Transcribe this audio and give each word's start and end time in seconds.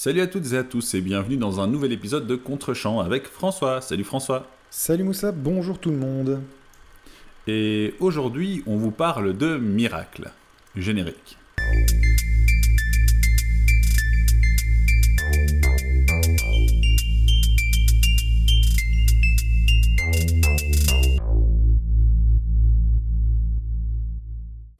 Salut 0.00 0.20
à 0.20 0.28
toutes 0.28 0.52
et 0.52 0.56
à 0.56 0.62
tous 0.62 0.94
et 0.94 1.00
bienvenue 1.00 1.36
dans 1.36 1.58
un 1.58 1.66
nouvel 1.66 1.90
épisode 1.90 2.28
de 2.28 2.36
Contre-champ 2.36 3.00
avec 3.00 3.26
François. 3.26 3.80
Salut 3.80 4.04
François. 4.04 4.46
Salut 4.70 5.02
Moussa, 5.02 5.32
bonjour 5.32 5.80
tout 5.80 5.90
le 5.90 5.96
monde. 5.96 6.40
Et 7.48 7.94
aujourd'hui, 7.98 8.62
on 8.68 8.76
vous 8.76 8.92
parle 8.92 9.36
de 9.36 9.56
Miracle, 9.56 10.30
générique. 10.76 11.36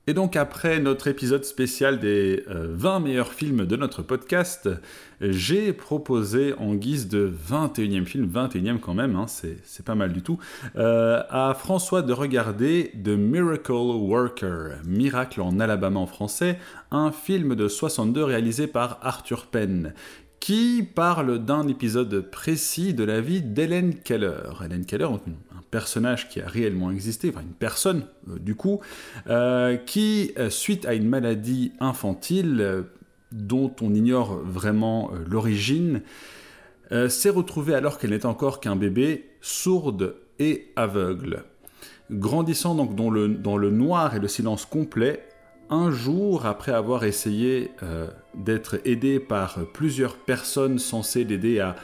Et 0.09 0.15
donc 0.15 0.37
après 0.37 0.81
notre 0.81 1.07
épisode 1.09 1.45
spécial 1.45 2.01
des 2.01 2.43
20 2.47 2.97
euh, 2.97 2.99
meilleurs 2.99 3.35
films 3.35 3.67
de 3.67 3.77
notre 3.77 4.01
podcast, 4.01 4.67
j'ai 5.21 5.75
proposé 5.75 6.55
en 6.55 6.75
guise 6.77 7.09
de 7.09 7.31
21e 7.31 8.07
film, 8.07 8.27
21e 8.27 8.79
quand 8.79 8.95
même, 8.95 9.17
hein, 9.17 9.27
c'est 9.29 9.85
pas 9.85 9.95
mal 9.95 10.15
du 10.15 10.23
tout, 10.23 10.39
euh, 10.77 11.23
à 11.29 11.53
François 11.53 12.01
de 12.01 12.15
regarder 12.15 12.91
The 13.05 13.09
Miracle 13.09 13.73
Worker, 13.73 14.77
Miracle 14.87 15.43
en 15.43 15.61
Alabama 15.61 16.01
en 16.01 16.07
français, 16.07 16.59
un 16.91 17.13
film 17.13 17.55
de 17.55 17.69
62 17.69 18.25
réalisé 18.25 18.67
par 18.67 19.01
Arthur 19.03 19.45
Penn, 19.45 19.93
qui 20.41 20.83
parle 20.83 21.45
d'un 21.45 21.67
épisode 21.69 22.21
précis 22.31 22.95
de 22.95 23.05
la 23.05 23.21
vie 23.21 23.43
d'Helen 23.43 23.95
Keller. 23.95 24.51
Helen 24.65 24.85
Keller, 24.85 25.07
un 25.07 25.63
personnage 25.71 26.29
qui 26.29 26.41
a 26.41 26.47
réellement 26.47 26.91
existé, 26.91 27.31
enfin 27.31 27.43
une 27.43 27.55
personne 27.55 28.05
euh, 28.29 28.39
du 28.39 28.55
coup, 28.55 28.81
euh, 29.29 29.77
qui, 29.77 30.33
euh, 30.39 30.51
suite 30.51 30.87
à 30.87 30.95
une 30.95 31.09
maladie 31.09 31.73
infantile 31.81 32.85
dont 33.33 33.75
on 33.83 33.95
ignore 33.95 34.39
vraiment 34.39 35.11
l'origine, 35.27 36.01
s'est 37.09 37.29
retrouvée 37.29 37.75
alors 37.75 37.99
qu'elle 37.99 38.11
n'était 38.11 38.25
encore 38.25 38.61
qu'un 38.61 38.75
bébé, 38.75 39.29
sourde 39.43 40.15
et 40.39 40.73
aveugle. 40.77 41.45
Grandissant 42.11 42.75
donc 42.75 42.95
dans 42.97 43.11
le 43.11 43.71
noir 43.71 44.17
et 44.17 44.19
le 44.19 44.29
silence 44.29 44.65
complet, 44.65 45.29
un 45.71 45.91
jour 45.91 46.47
après 46.47 46.73
avoir 46.73 47.05
essayé 47.05 47.73
d'être 48.35 48.81
aidé 48.85 49.21
par 49.21 49.59
plusieurs 49.73 50.17
personnes 50.17 50.79
censées 50.79 51.25
l'aider 51.25 51.61
à 51.61 51.77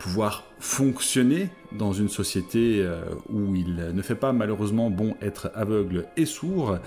pouvoir 0.00 0.44
fonctionner 0.58 1.50
dans 1.72 1.92
une 1.92 2.08
société 2.08 2.80
euh, 2.80 3.02
où 3.28 3.54
il 3.54 3.76
ne 3.76 4.02
fait 4.02 4.16
pas 4.16 4.32
malheureusement 4.32 4.90
bon 4.90 5.14
être 5.22 5.52
aveugle 5.54 6.06
et 6.16 6.26
sourd, 6.26 6.78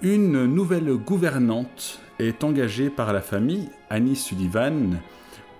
une 0.00 0.46
nouvelle 0.46 0.92
gouvernante 0.94 2.00
est 2.18 2.42
engagée 2.42 2.90
par 2.90 3.12
la 3.12 3.20
famille, 3.20 3.68
Annie 3.90 4.16
Sullivan, 4.16 4.98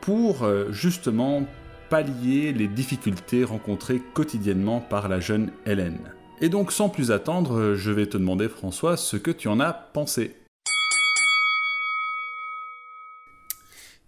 pour 0.01 0.43
euh, 0.43 0.73
justement 0.73 1.45
pallier 1.91 2.53
les 2.53 2.69
difficultés 2.69 3.45
rencontrées 3.45 4.01
quotidiennement 4.15 4.81
par 4.81 5.09
la 5.09 5.21
jeune 5.21 5.53
Hélène. 5.67 6.13
Et 6.41 6.49
donc 6.49 6.73
sans 6.73 6.89
plus 6.89 7.11
attendre, 7.11 7.75
je 7.75 7.91
vais 7.91 8.07
te 8.07 8.17
demander 8.17 8.49
François 8.49 8.97
ce 8.97 9.17
que 9.17 9.31
tu 9.31 9.49
en 9.49 9.61
as 9.61 9.73
pensé. 9.73 10.35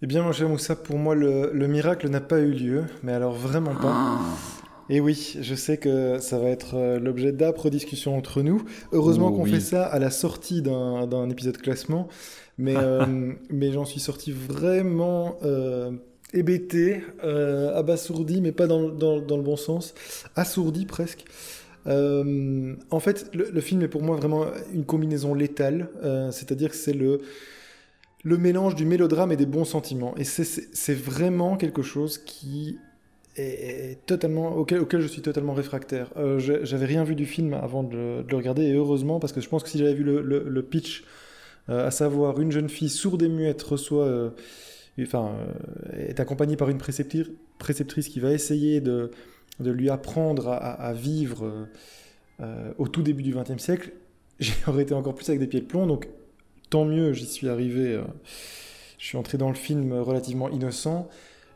Eh 0.02 0.06
bien, 0.06 0.22
mon 0.22 0.32
cher 0.32 0.48
Moussa, 0.48 0.76
pour 0.76 0.98
moi, 0.98 1.14
le, 1.14 1.66
miracle 1.66 2.08
n'a 2.08 2.20
pas 2.20 2.38
eu 2.38 2.52
lieu, 2.52 2.84
mais 3.02 3.12
alors 3.12 3.32
vraiment 3.32 3.74
pas. 3.74 3.92
Ah. 3.94 4.18
Et 4.90 5.00
oui, 5.00 5.36
je 5.40 5.54
sais 5.54 5.78
que 5.78 6.18
ça 6.18 6.38
va 6.38 6.48
être 6.48 6.76
euh, 6.76 6.98
l'objet 6.98 7.32
d'âpres 7.32 7.70
discussions 7.70 8.18
entre 8.18 8.42
nous. 8.42 8.62
Heureusement 8.92 9.32
qu'on 9.32 9.46
fait 9.46 9.60
ça 9.60 9.86
à 9.86 9.98
la 9.98 10.10
sortie 10.10 10.60
d'un 10.60 11.30
épisode 11.30 11.56
classement, 11.56 12.08
mais, 12.58 12.76
euh, 12.76 13.32
mais 13.50 13.72
j'en 13.72 13.84
suis 13.84 14.00
sorti 14.00 14.30
vraiment 14.30 15.38
euh, 15.42 15.92
hébété, 16.34 17.02
euh, 17.22 17.74
abasourdi, 17.74 18.40
mais 18.40 18.52
pas 18.52 18.66
dans, 18.66 18.88
dans, 18.88 19.20
dans, 19.20 19.36
le 19.36 19.42
bon 19.42 19.56
sens, 19.56 19.94
assourdi 20.36 20.84
presque. 20.84 21.24
En 21.86 23.00
fait, 23.00 23.30
le, 23.34 23.50
le, 23.50 23.60
film 23.60 23.82
est 23.82 23.88
pour 23.88 24.02
moi 24.02 24.16
vraiment 24.16 24.46
une 24.72 24.84
combinaison 24.84 25.34
létale, 25.34 25.88
c'est-à-dire 26.30 26.70
que 26.70 26.76
c'est 26.76 26.94
le 26.94 27.20
le 28.24 28.38
mélange 28.38 28.74
du 28.74 28.86
mélodrame 28.86 29.30
et 29.32 29.36
des 29.36 29.46
bons 29.46 29.66
sentiments. 29.66 30.14
Et 30.16 30.24
c'est 30.24 30.94
vraiment 30.94 31.56
quelque 31.56 31.82
chose 31.82 32.18
qui 32.18 32.78
est, 33.36 33.98
totalement 34.06 34.56
auquel, 34.56 34.86
je 35.00 35.06
suis 35.06 35.22
totalement 35.22 35.52
réfractaire. 35.52 36.10
Euh, 36.16 36.38
j'avais 36.38 36.86
rien 36.86 37.04
vu 37.04 37.14
du 37.14 37.26
film 37.26 37.52
avant 37.52 37.82
de, 37.82 38.24
le 38.26 38.36
regarder, 38.36 38.62
et 38.62 38.72
heureusement, 38.72 39.20
parce 39.20 39.32
que 39.32 39.40
je 39.40 39.48
pense 39.48 39.62
que 39.62 39.68
si 39.68 39.78
j'avais 39.78 39.94
vu 39.94 40.04
le, 40.04 40.62
pitch, 40.62 41.04
euh, 41.68 41.86
à 41.86 41.90
savoir 41.90 42.40
une 42.40 42.50
jeune 42.50 42.70
fille 42.70 42.88
sourde 42.88 43.22
et 43.22 43.28
muette 43.28 43.62
reçoit, 43.62 44.06
euh, 44.06 44.30
enfin, 45.02 45.32
est 45.92 46.18
accompagnée 46.18 46.56
par 46.56 46.70
une 46.70 46.78
préceptrice 46.78 48.08
qui 48.08 48.20
va 48.20 48.32
essayer 48.32 48.80
de, 48.80 49.10
de 49.60 49.70
lui 49.70 49.90
apprendre 49.90 50.48
à, 50.48 50.92
vivre 50.92 51.68
au 52.78 52.88
tout 52.88 53.02
début 53.02 53.22
du 53.22 53.34
XXe 53.34 53.62
siècle, 53.62 53.92
j'aurais 54.40 54.82
été 54.82 54.94
encore 54.94 55.14
plus 55.14 55.28
avec 55.28 55.40
des 55.40 55.46
pieds 55.46 55.60
de 55.60 55.66
plomb. 55.66 55.86
Donc 55.86 56.08
tant 56.70 56.84
mieux, 56.84 57.12
j'y 57.12 57.26
suis 57.26 57.48
arrivé. 57.48 57.92
Euh, 57.92 58.02
je 58.98 59.06
suis 59.06 59.18
entré 59.18 59.38
dans 59.38 59.48
le 59.48 59.54
film 59.54 59.92
relativement 59.92 60.48
innocent. 60.48 61.08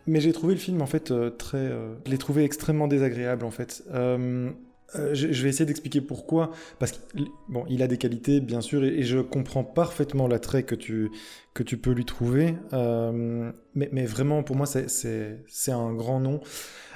Mais 0.06 0.20
j'ai 0.20 0.32
trouvé 0.32 0.54
le 0.54 0.60
film 0.60 0.80
en 0.80 0.86
fait 0.86 1.10
euh, 1.10 1.30
très. 1.30 1.58
Euh, 1.58 1.94
je 2.06 2.10
l'ai 2.10 2.18
trouvé 2.18 2.44
extrêmement 2.44 2.88
désagréable 2.88 3.44
en 3.44 3.50
fait. 3.50 3.82
je, 3.92 5.42
vais 5.42 5.48
essayer 5.48 5.66
d'expliquer 5.66 6.00
pourquoi. 6.00 6.52
Parce 6.78 6.92
qu'il 6.92 7.26
bon, 7.48 7.64
a 7.64 7.86
des 7.86 7.98
qualités, 7.98 8.40
bien 8.40 8.60
sûr, 8.60 8.84
et, 8.84 9.02
je 9.02 9.18
comprends 9.18 9.64
parfaitement 9.64 10.28
l'attrait 10.28 10.62
que 10.62 10.74
tu, 10.74 11.10
que 11.52 11.62
tu 11.62 11.76
peux 11.76 11.92
lui 11.92 12.04
trouver. 12.04 12.54
mais, 12.72 13.88
mais, 13.92 14.06
vraiment, 14.06 14.42
pour 14.42 14.56
moi, 14.56 14.66
c'est 14.66 15.72
un 15.72 15.92
grand 15.94 16.20
nom. 16.20 16.40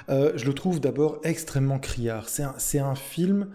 Je 0.09 0.45
le 0.45 0.53
trouve 0.53 0.79
d'abord 0.79 1.19
extrêmement 1.23 1.79
criard. 1.79 2.29
C'est 2.29 2.79
un, 2.79 2.95
film 2.95 3.49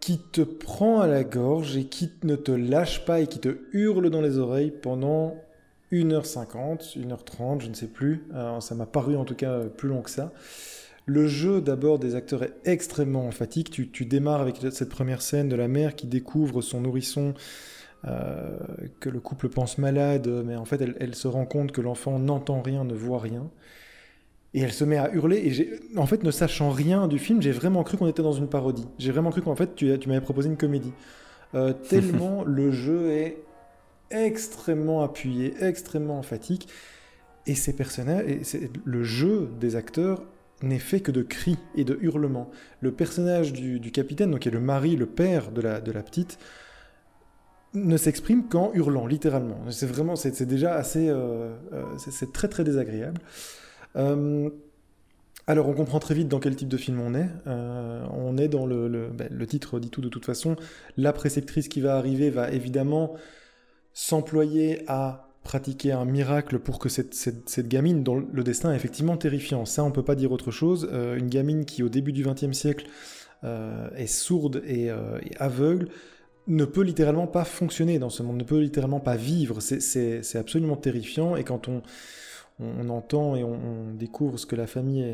qui 0.00 0.18
te 0.32 0.40
prend 0.40 1.00
à 1.00 1.06
la 1.06 1.24
gorge 1.24 1.76
et 1.76 1.84
qui 1.84 2.10
ne 2.22 2.36
te 2.36 2.52
lâche 2.52 3.04
pas 3.04 3.20
et 3.20 3.26
qui 3.26 3.38
te 3.38 3.58
hurle 3.72 4.10
dans 4.10 4.22
les 4.22 4.38
oreilles 4.38 4.70
pendant 4.70 5.36
1h50, 5.92 6.98
1h30, 6.98 7.60
je 7.60 7.68
ne 7.68 7.74
sais 7.74 7.88
plus. 7.88 8.24
ça 8.60 8.74
m'a 8.74 8.86
paru 8.86 9.16
en 9.16 9.24
tout 9.24 9.34
cas 9.34 9.60
plus 9.64 9.88
long 9.88 10.02
que 10.02 10.10
ça. 10.10 10.32
Le 11.06 11.26
jeu 11.26 11.60
d'abord 11.60 11.98
des 11.98 12.14
acteurs 12.14 12.44
est 12.44 12.54
extrêmement 12.64 13.26
emphatique. 13.26 13.70
Tu, 13.70 14.04
démarres 14.04 14.40
avec 14.40 14.58
cette 14.70 14.90
première 14.90 15.22
scène 15.22 15.48
de 15.48 15.56
la 15.56 15.66
mère 15.66 15.96
qui 15.96 16.06
découvre 16.06 16.62
son 16.62 16.82
nourrisson 16.82 17.34
euh, 18.06 18.56
que 19.00 19.08
le 19.08 19.20
couple 19.20 19.48
pense 19.48 19.78
malade, 19.78 20.28
mais 20.46 20.56
en 20.56 20.64
fait 20.64 20.80
elle 21.00 21.14
se 21.14 21.28
rend 21.28 21.46
compte 21.46 21.72
que 21.72 21.80
l'enfant 21.80 22.18
n'entend 22.18 22.62
rien, 22.62 22.84
ne 22.84 22.94
voit 22.94 23.18
rien. 23.18 23.50
Et 24.52 24.60
elle 24.60 24.72
se 24.72 24.84
met 24.84 24.96
à 24.96 25.12
hurler. 25.12 25.36
Et 25.36 25.98
en 25.98 26.06
fait, 26.06 26.22
ne 26.24 26.30
sachant 26.30 26.70
rien 26.70 27.06
du 27.06 27.18
film, 27.18 27.40
j'ai 27.40 27.52
vraiment 27.52 27.82
cru 27.84 27.96
qu'on 27.96 28.08
était 28.08 28.22
dans 28.22 28.32
une 28.32 28.48
parodie. 28.48 28.86
J'ai 28.98 29.12
vraiment 29.12 29.30
cru 29.30 29.42
qu'en 29.42 29.54
fait, 29.54 29.74
tu, 29.74 29.96
tu 29.98 30.08
m'avais 30.08 30.20
proposé 30.20 30.48
une 30.48 30.56
comédie. 30.56 30.92
Euh, 31.54 31.72
tellement 31.88 32.44
le 32.44 32.70
jeu 32.70 33.10
est 33.10 33.42
extrêmement 34.10 35.02
appuyé, 35.02 35.54
extrêmement 35.60 36.18
emphatique. 36.18 36.68
Et 37.46 37.54
ces 37.54 37.74
personnages, 37.74 38.24
et 38.26 38.70
le 38.84 39.02
jeu 39.02 39.48
des 39.60 39.76
acteurs 39.76 40.22
n'est 40.62 40.78
fait 40.78 41.00
que 41.00 41.10
de 41.10 41.22
cris 41.22 41.58
et 41.74 41.84
de 41.84 41.98
hurlements. 42.02 42.50
Le 42.80 42.92
personnage 42.92 43.52
du, 43.52 43.90
capitaine, 43.92 44.30
donc 44.30 44.40
qui 44.40 44.48
est 44.48 44.52
le 44.52 44.60
mari, 44.60 44.96
le 44.96 45.06
père 45.06 45.50
de 45.50 45.60
la, 45.60 45.80
de 45.80 45.90
la 45.90 46.02
petite, 46.02 46.38
ne 47.72 47.96
s'exprime 47.96 48.48
qu'en 48.48 48.72
hurlant, 48.74 49.06
littéralement. 49.06 49.58
C'est 49.70 49.86
vraiment, 49.86 50.16
c'est 50.16 50.42
déjà 50.42 50.74
assez, 50.74 51.08
euh, 51.08 51.54
euh, 51.72 51.84
c'est 51.96 52.32
très 52.32 52.48
très 52.48 52.64
désagréable. 52.64 53.20
Euh, 53.96 54.50
alors 55.46 55.68
on 55.68 55.72
comprend 55.72 55.98
très 55.98 56.14
vite 56.14 56.28
dans 56.28 56.38
quel 56.38 56.54
type 56.56 56.68
de 56.68 56.76
film 56.76 57.00
on 57.00 57.14
est. 57.14 57.28
Euh, 57.46 58.04
on 58.12 58.36
est 58.36 58.48
dans 58.48 58.66
le, 58.66 59.08
ben, 59.08 59.28
le, 59.30 59.46
titre 59.46 59.80
dit 59.80 59.90
tout 59.90 60.00
de 60.00 60.08
toute 60.08 60.24
façon. 60.24 60.56
La 60.96 61.12
préceptrice 61.12 61.68
qui 61.68 61.80
va 61.80 61.96
arriver 61.96 62.30
va 62.30 62.50
évidemment 62.50 63.14
s'employer 63.92 64.84
à 64.86 65.28
pratiquer 65.42 65.92
un 65.92 66.04
miracle 66.04 66.58
pour 66.58 66.78
que 66.78 66.88
cette, 66.88 67.14
cette, 67.14 67.68
gamine, 67.68 68.04
dont 68.04 68.24
le 68.32 68.44
destin 68.44 68.72
est 68.72 68.76
effectivement 68.76 69.16
terrifiant, 69.16 69.64
ça 69.64 69.82
on 69.82 69.90
peut 69.90 70.04
pas 70.04 70.14
dire 70.14 70.32
autre 70.32 70.50
chose, 70.50 70.88
euh, 70.92 71.16
une 71.16 71.28
gamine 71.28 71.64
qui 71.64 71.82
au 71.82 71.88
début 71.88 72.12
du 72.12 72.22
XXe 72.22 72.52
siècle 72.52 72.86
est 73.96 74.06
sourde 74.06 74.62
et, 74.66 74.88
et, 74.88 75.36
aveugle, 75.38 75.88
ne 76.46 76.66
peut 76.66 76.82
littéralement 76.82 77.26
pas 77.26 77.44
fonctionner 77.44 77.98
dans 77.98 78.10
ce 78.10 78.22
monde, 78.22 78.36
ne 78.36 78.44
peut 78.44 78.58
littéralement 78.58 79.00
pas 79.00 79.16
vivre, 79.16 79.60
c'est 79.60 80.36
absolument 80.36 80.76
terrifiant, 80.76 81.36
et 81.36 81.42
quand 81.42 81.66
on, 81.66 81.80
on, 82.60 82.88
entend 82.88 83.36
et 83.36 83.44
on, 83.44 83.94
découvre 83.94 84.38
ce 84.38 84.46
que 84.46 84.56
la 84.56 84.66
famille 84.66 85.04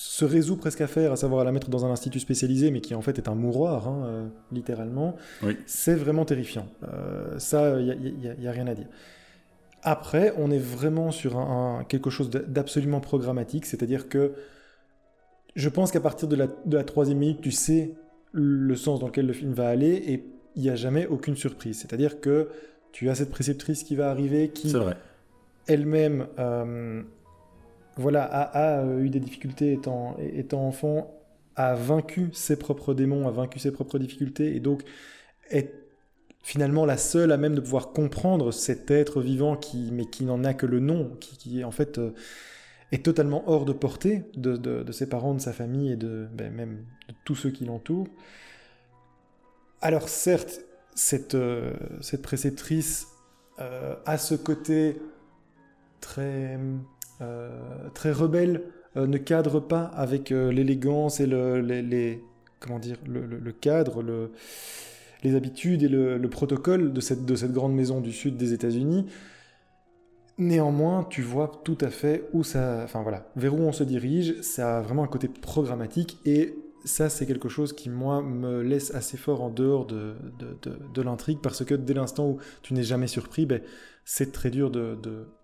se 0.00 0.24
résout 0.24 0.56
presque 0.56 0.80
à 0.80 0.86
faire, 0.86 1.10
à 1.10 1.16
savoir 1.16 1.40
à 1.40 1.44
la 1.44 1.50
mettre 1.50 1.70
dans 1.70 1.84
un 1.84 1.90
institut 1.90 2.20
spécialisé, 2.20 2.70
mais 2.70 2.80
qui 2.80 2.94
en 2.94 3.02
fait 3.02 3.18
est 3.18 3.28
un 3.28 3.34
mouroir, 3.34 3.88
hein, 3.88 4.04
euh, 4.04 4.28
littéralement, 4.52 5.16
c'est 5.66 5.96
vraiment 5.96 6.24
terrifiant. 6.24 6.68
Euh, 6.84 7.36
ça, 7.38 7.80
il 7.80 8.14
n'y 8.38 8.46
a, 8.46 8.52
rien 8.52 8.68
à 8.68 8.74
dire. 8.74 8.86
Après, 9.82 10.32
on 10.36 10.52
est 10.52 10.58
vraiment 10.58 11.10
sur 11.10 11.44
quelque 11.88 12.10
chose 12.10 12.30
d'absolument 12.30 13.00
programmatique, 13.00 13.66
c'est-à-dire 13.66 14.08
que 14.08 14.34
je 15.56 15.68
pense 15.68 15.90
qu'à 15.90 16.00
partir 16.00 16.28
de 16.28 16.36
la, 16.36 16.46
de 16.46 16.76
la 16.76 16.84
troisième 16.84 17.18
minute, 17.18 17.40
tu 17.40 17.50
sais 17.50 17.94
le 18.30 18.76
sens 18.76 19.00
dans 19.00 19.06
lequel 19.06 19.26
le 19.26 19.32
film 19.32 19.52
va 19.52 19.68
aller 19.68 19.94
et 20.06 20.24
il 20.54 20.62
n'y 20.62 20.70
a 20.70 20.76
jamais 20.76 21.06
aucune 21.06 21.36
surprise. 21.36 21.78
C'est-à-dire 21.80 22.20
que 22.20 22.50
tu 22.92 23.08
as 23.08 23.16
cette 23.16 23.30
préceptrice 23.30 23.82
qui 23.82 23.96
va 23.96 24.10
arriver, 24.10 24.50
qui 24.50 24.70
C'est 24.70 24.78
vrai. 24.78 24.96
Elle-même 25.68 26.26
euh, 26.38 27.02
voilà, 27.96 28.24
a, 28.24 28.80
euh, 28.80 29.00
eu 29.00 29.10
des 29.10 29.20
difficultés 29.20 29.72
étant, 29.72 30.16
étant 30.18 30.66
enfant, 30.66 31.14
a 31.56 31.74
vaincu 31.74 32.30
ses 32.32 32.56
propres 32.56 32.94
démons, 32.94 33.26
a 33.26 33.30
vaincu 33.30 33.58
ses 33.58 33.72
propres 33.72 33.98
difficultés, 33.98 34.54
et 34.54 34.60
donc 34.60 34.82
est 35.50 35.74
finalement 36.42 36.86
la 36.86 36.96
seule 36.96 37.32
à 37.32 37.36
même 37.36 37.54
de 37.54 37.60
pouvoir 37.60 37.92
comprendre 37.92 38.52
cet 38.52 38.90
être 38.90 39.20
vivant 39.20 39.56
qui, 39.56 39.90
mais 39.92 40.06
qui 40.06 40.24
n'en 40.24 40.44
a 40.44 40.54
que 40.54 40.66
le 40.66 40.80
nom, 40.80 41.16
qui, 41.20 41.64
en 41.64 41.72
fait 41.72 41.98
euh, 41.98 42.12
est 42.92 43.04
totalement 43.04 43.42
hors 43.50 43.64
de 43.64 43.72
portée 43.72 44.22
de, 44.34 44.56
de, 44.56 44.92
ses 44.92 45.08
parents, 45.08 45.34
de 45.34 45.40
sa 45.40 45.52
famille 45.52 45.92
et 45.92 45.96
de 45.96 46.26
ben, 46.32 46.52
même 46.52 46.84
de 47.08 47.14
tous 47.24 47.34
ceux 47.34 47.50
qui 47.50 47.66
l'entourent. 47.66 48.08
Alors 49.82 50.08
certes, 50.08 50.60
cette, 50.94 51.36
cette 52.00 52.22
préceptrice 52.22 53.08
euh, 53.60 53.96
a 54.06 54.16
ce 54.16 54.34
côté 54.34 54.96
très 56.00 56.58
euh, 57.20 57.88
très 57.94 58.12
rebelle, 58.12 58.62
euh, 58.96 59.06
ne 59.06 59.18
cadre 59.18 59.58
pas 59.58 59.82
avec 59.82 60.30
euh, 60.30 60.52
l'élégance 60.52 61.18
et 61.18 61.26
le, 61.26 61.60
les, 61.60 62.22
comment 62.60 62.78
dire, 62.78 62.96
le, 63.06 63.26
le, 63.26 63.38
le 63.38 63.52
cadre, 63.52 64.02
le, 64.02 64.30
les 65.24 65.34
habitudes 65.34 65.82
et 65.82 65.88
le, 65.88 66.16
le, 66.16 66.30
protocole 66.30 66.92
de 66.92 67.00
cette, 67.00 67.24
de 67.24 67.34
cette 67.34 67.52
grande 67.52 67.74
maison 67.74 68.00
du 68.00 68.12
sud 68.12 68.36
des 68.36 68.52
États-Unis. 68.52 69.06
Néanmoins, 70.38 71.08
tu 71.10 71.22
vois 71.22 71.60
tout 71.64 71.78
à 71.80 71.90
fait 71.90 72.28
où 72.32 72.44
ça, 72.44 72.82
enfin 72.84 73.02
voilà, 73.02 73.28
vers 73.34 73.52
où 73.52 73.58
on 73.58 73.72
se 73.72 73.82
dirige. 73.82 74.40
Ça 74.42 74.78
a 74.78 74.80
vraiment 74.80 75.02
un 75.02 75.08
côté 75.08 75.26
programmatique 75.26 76.18
et 76.24 76.54
ça, 76.88 77.08
c'est 77.08 77.26
quelque 77.26 77.48
chose 77.48 77.72
qui, 77.72 77.88
moi, 77.88 78.20
me 78.22 78.62
laisse 78.62 78.92
assez 78.94 79.16
fort 79.16 79.42
en 79.42 79.50
dehors 79.50 79.86
de, 79.86 80.14
de, 80.38 80.56
de, 80.92 81.02
l'intrigue 81.02 81.38
parce 81.40 81.64
que 81.64 81.74
dès 81.74 81.94
l'instant 81.94 82.28
où 82.28 82.38
tu 82.62 82.74
n'es 82.74 82.82
jamais 82.82 83.06
surpris, 83.06 83.46
ben, 83.46 83.62
c'est 84.04 84.32
très 84.32 84.50
dur 84.50 84.72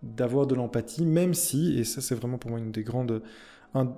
d'avoir 0.02 0.46
de, 0.46 0.54
l'empathie, 0.54 1.06
même 1.06 1.34
si, 1.34 1.78
et 1.78 1.84
ça, 1.84 2.00
c'est 2.00 2.14
vraiment 2.14 2.38
pour 2.38 2.50
moi 2.50 2.58
une 2.58 2.72
des 2.72 2.82
grandes, 2.82 3.22
un, 3.74 3.94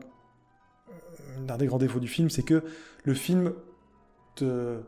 un 1.48 1.56
des 1.56 1.66
grands 1.66 1.78
défauts 1.78 2.00
du 2.00 2.08
film, 2.08 2.28
c'est 2.28 2.42
que 2.42 2.62
le 3.04 3.14
film 3.14 3.54
te, 4.34 4.80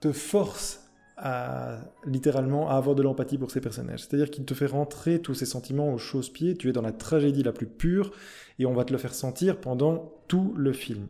te 0.00 0.10
force 0.12 0.88
à 1.18 1.80
littéralement 2.06 2.70
à 2.70 2.74
avoir 2.74 2.94
de 2.94 3.02
l'empathie 3.02 3.38
pour 3.38 3.50
ces 3.50 3.60
personnages. 3.60 4.04
C'est-à-dire 4.04 4.30
qu'il 4.30 4.44
te 4.44 4.54
fait 4.54 4.66
rentrer 4.66 5.20
tous 5.20 5.34
ces 5.34 5.46
sentiments 5.46 5.92
au 5.92 5.98
chausse-pied, 5.98 6.56
tu 6.56 6.68
es 6.68 6.72
dans 6.72 6.82
la 6.82 6.92
tragédie 6.92 7.42
la 7.42 7.52
plus 7.52 7.66
pure, 7.66 8.12
et 8.58 8.66
on 8.66 8.72
va 8.72 8.84
te 8.84 8.92
le 8.92 8.98
faire 8.98 9.14
sentir 9.14 9.60
pendant 9.60 10.12
tout 10.28 10.54
le 10.56 10.72
film. 10.72 11.08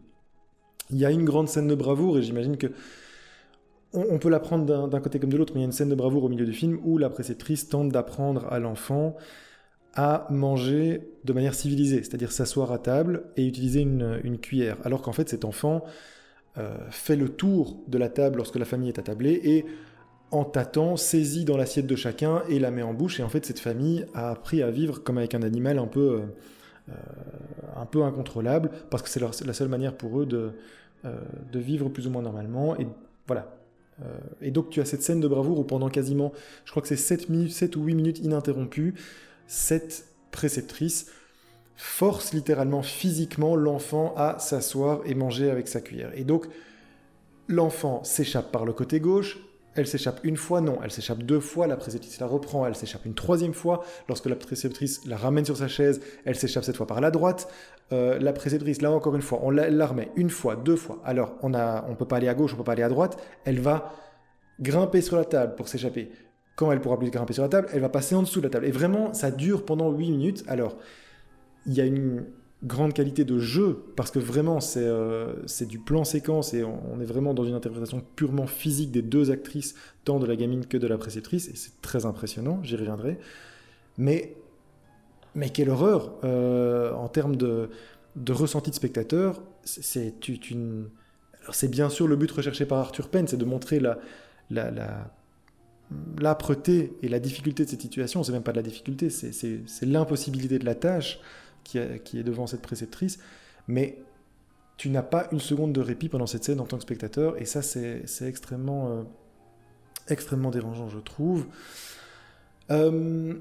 Il 0.91 0.99
y 0.99 1.05
a 1.05 1.11
une 1.11 1.25
grande 1.25 1.49
scène 1.49 1.69
de 1.69 1.75
bravoure, 1.75 2.19
et 2.19 2.23
j'imagine 2.23 2.57
que 2.57 2.69
on, 3.95 4.19
peut 4.19 4.29
la 4.29 4.39
prendre 4.39 4.87
d'un 4.87 5.01
côté 5.01 5.19
comme 5.19 5.31
de 5.31 5.37
l'autre, 5.39 5.55
mais 5.55 5.61
il 5.61 5.63
y 5.63 5.65
a 5.65 5.67
une 5.67 5.73
scène 5.73 5.89
de 5.89 5.95
bravoure 5.95 6.25
au 6.25 6.29
milieu 6.29 6.45
du 6.45 6.53
film 6.53 6.79
où 6.85 6.99
la 6.99 7.09
préceptrice 7.09 7.71
tente 7.71 7.89
d'apprendre 7.89 8.47
à 8.53 8.59
l'enfant 8.59 9.17
à 9.95 10.27
manger 10.31 11.09
de 11.25 11.33
manière 11.33 11.55
civilisée, 11.55 12.03
c'est-à-dire 12.03 12.31
s'asseoir 12.31 12.71
à 12.71 12.79
table 12.79 13.25
et 13.39 13.47
utiliser 13.47 13.81
une, 13.81 14.21
une 14.23 14.39
cuillère, 14.39 14.77
alors 14.85 15.01
qu'en 15.01 15.13
fait 15.13 15.31
cet 15.31 15.47
enfant 15.47 15.85
euh, 16.59 16.77
fait 16.91 17.17
le 17.17 17.29
tour 17.29 17.79
de 17.89 17.99
la 17.99 18.09
table 18.09 18.37
lorsque 18.37 18.57
la 18.57 18.65
famille 18.67 18.89
est 18.89 18.99
attablée 18.99 19.41
et 19.43 19.65
en 20.31 20.45
tâtant, 20.45 20.97
saisit 20.97 21.45
dans 21.45 21.57
l'assiette 21.57 21.87
de 21.87 21.97
chacun 21.97 22.43
et 22.49 22.59
la 22.59 22.71
met 22.71 22.83
en 22.83 22.93
bouche. 22.93 23.21
Et 23.21 23.23
en 23.23 23.29
fait, 23.29 23.47
cette 23.47 23.61
famille 23.61 24.05
a 24.13 24.31
appris 24.31 24.63
à 24.63 24.71
vivre 24.71 25.03
comme 25.03 25.19
avec 25.19 25.35
un 25.35 25.43
animal 25.43 25.79
un 25.79 25.87
peu, 25.87 26.01
euh, 26.01 26.27
un 27.77 27.87
peu 27.87 28.03
incontrôlable, 28.03 28.71
parce 28.91 29.03
que 29.03 29.09
c'est 29.09 29.21
la 29.21 29.53
seule 29.53 29.69
manière 29.69 29.97
pour 29.97 30.21
eux 30.21 30.27
de, 30.27 30.53
euh, 31.05 31.17
de 31.53 31.61
vivre 31.61 31.89
plus 31.89 32.09
ou 32.09 32.11
moins 32.11 32.23
normalement. 32.23 32.77
Et 32.77 32.87
voilà. 33.29 33.55
Euh, 34.03 34.19
et 34.41 34.51
donc, 34.51 34.71
tu 34.71 34.81
as 34.81 34.85
cette 34.85 35.03
scène 35.03 35.21
de 35.21 35.29
bravoure 35.29 35.61
où 35.61 35.65
pendant 35.65 35.89
quasiment, 35.89 36.33
je 36.65 36.73
crois 36.73 36.83
que 36.83 36.89
c'est 36.89 36.97
7, 36.97 37.29
minutes, 37.29 37.53
7 37.53 37.77
ou 37.77 37.85
8 37.85 37.95
minutes 37.95 38.19
ininterrompues, 38.19 38.95
cette 39.47 40.07
préceptrice 40.33 41.11
force 41.77 42.33
littéralement 42.33 42.83
physiquement 42.83 43.55
l'enfant 43.55 44.13
à 44.17 44.41
s'asseoir 44.41 45.01
et 45.05 45.15
manger 45.15 45.51
avec 45.51 45.69
sa 45.69 45.81
cuillère. 45.81 46.11
Et 46.17 46.25
donc, 46.25 46.47
l'enfant 47.47 48.03
s'échappe 48.03 48.51
par 48.51 48.65
le 48.65 48.73
côté 48.73 48.99
gauche, 48.99 49.39
elle 49.79 49.87
s'échappe 49.87 50.21
une 50.25 50.37
fois, 50.37 50.61
non, 50.61 50.79
elle 50.83 50.91
s'échappe 50.91 51.23
deux 51.23 51.41
fois, 51.41 51.67
la 51.67 51.77
préceptrice 51.77 52.21
la 52.21 52.27
reprend, 52.27 52.67
elle 52.67 52.75
s'échappe 52.75 53.05
une 53.05 53.15
troisième 53.15 53.55
fois, 53.55 53.85
lorsque 54.09 54.27
la 54.27 54.37
préceptrice 54.37 55.07
la 55.07 55.17
ramène 55.17 55.45
sur 55.45 55.57
sa 55.57 55.69
chaise, 55.69 56.01
elle 56.25 56.37
s'échappe 56.37 56.65
cette 56.65 56.77
fois 56.77 56.87
par 56.87 57.01
la 57.01 57.11
droite, 57.11 57.49
euh, 57.93 58.19
la 58.19 58.33
préceptrice, 58.33 58.83
là 58.83 58.91
encore 58.91 59.15
une 59.17 59.23
fois, 59.23 59.41
on 59.43 59.51
la, 59.51 59.87
remet 59.87 60.11
une 60.17 60.31
fois, 60.31 60.57
deux 60.57 60.77
fois, 60.77 61.01
alors 61.05 61.35
on 61.43 61.55
a, 61.55 61.85
on 61.89 61.95
peut 61.95 62.07
pas 62.07 62.17
aller 62.17 62.29
à 62.29 62.35
gauche, 62.35 62.53
on 62.55 62.57
peut 62.57 62.65
pas 62.65 62.73
aller 62.73 62.83
à 62.83 62.89
droite, 62.89 63.19
elle 63.45 63.61
va 63.61 63.93
grimper 64.61 65.01
sur 65.01 65.17
la 65.17 65.25
table 65.25 65.55
pour 65.55 65.69
s'échapper. 65.69 66.11
Quand 66.57 66.73
elle 66.73 66.81
pourra 66.81 66.99
plus 66.99 67.11
grimper 67.11 67.33
sur 67.35 67.45
la 67.45 67.49
table, 67.49 67.69
elle 67.73 67.81
va 67.81 67.89
passer 67.89 68.17
en 68.17 68.23
dessous 68.23 68.41
de 68.41 68.47
la 68.47 68.51
table. 68.51 68.67
Et 68.67 68.73
vraiment, 68.73 69.15
ça 69.15 69.31
dure 69.31 69.65
pendant 69.65 69.93
8 69.93 70.11
minutes. 70.11 70.45
Alors, 70.49 70.77
il 71.67 71.75
y 71.75 71.81
a 71.81 71.85
une 71.85 72.27
grande 72.65 72.93
qualité 72.93 73.25
de 73.25 73.39
jeu 73.39 73.85
parce 73.95 74.11
que 74.11 74.19
vraiment 74.19 74.61
c'est 74.61 74.85
euh, 74.85 75.33
du 75.61 75.79
plan 75.79 76.05
séquence 76.05 76.55
et 76.55 76.65
on, 76.65 77.01
est 77.01 77.05
vraiment 77.05 77.33
dans 77.33 77.45
une 77.45 77.55
interprétation 77.55 78.03
purement 78.17 78.49
physique 78.49 78.91
des 78.91 79.03
deux 79.03 79.31
actrices 79.31 79.77
tant 80.05 80.19
de 80.19 80.27
la 80.27 80.35
gamine 80.35 80.67
que 80.67 80.77
de 80.77 80.87
la 80.89 80.99
préceptrice 80.99 81.49
et 81.49 81.55
c'est 81.55 81.81
très 81.83 82.05
impressionnant 82.05 82.61
j'y 82.65 82.77
reviendrai. 82.77 83.19
Mais 83.97 84.35
mais 85.35 85.51
quelle 85.51 85.71
horreur 85.71 86.15
euh, 86.25 86.93
en 86.95 87.09
termes 87.09 87.37
de, 87.37 87.71
de 88.17 88.33
ressenti 88.33 88.71
de 88.71 88.75
spectateur 88.75 89.41
c'est 89.63 90.29
une 90.51 90.89
c'est 91.53 91.71
bien 91.71 91.91
sûr 91.91 92.09
le 92.09 92.17
but 92.17 92.31
recherché 92.31 92.67
par 92.67 92.79
Arthur 92.79 93.09
Penn 93.09 93.29
c'est 93.29 93.37
de 93.37 93.45
montrer 93.45 93.79
la 93.79 93.99
la, 94.51 94.73
la 94.73 95.13
l'âpreté 96.19 96.93
et 97.03 97.09
la 97.09 97.21
difficulté 97.21 97.65
de 97.65 97.71
cette 97.71 97.83
situation 97.83 98.25
c'est 98.25 98.33
même 98.33 98.43
pas 98.43 98.53
de 98.53 98.57
la 98.57 98.63
difficulté 98.63 99.11
c'est 99.11 99.87
l'impossibilité 99.87 100.59
de 100.59 100.65
la 100.65 100.75
tâche 100.75 101.21
qui, 101.69 101.79
a, 101.79 101.99
qui, 101.99 102.19
est 102.19 102.23
devant 102.23 102.47
cette 102.47 102.63
préceptrice, 102.63 103.19
mais 103.67 103.99
tu 104.79 104.89
n'as 104.89 105.03
pas 105.03 105.29
une 105.33 105.41
seconde 105.41 105.73
de 105.73 105.81
répit 105.81 106.09
pendant 106.09 106.27
cette 106.27 106.45
scène 106.45 106.61
en 106.61 106.65
tant 106.65 106.77
que 106.79 106.83
spectateur, 106.83 107.41
et 107.41 107.45
ça 107.45 107.61
c'est 107.63 108.05
extrêmement, 108.23 108.89
euh, 108.91 109.03
extrêmement 110.09 110.51
dérangeant, 110.51 110.89
je 110.89 110.99
trouve. 110.99 111.47
Euh, 112.71 113.35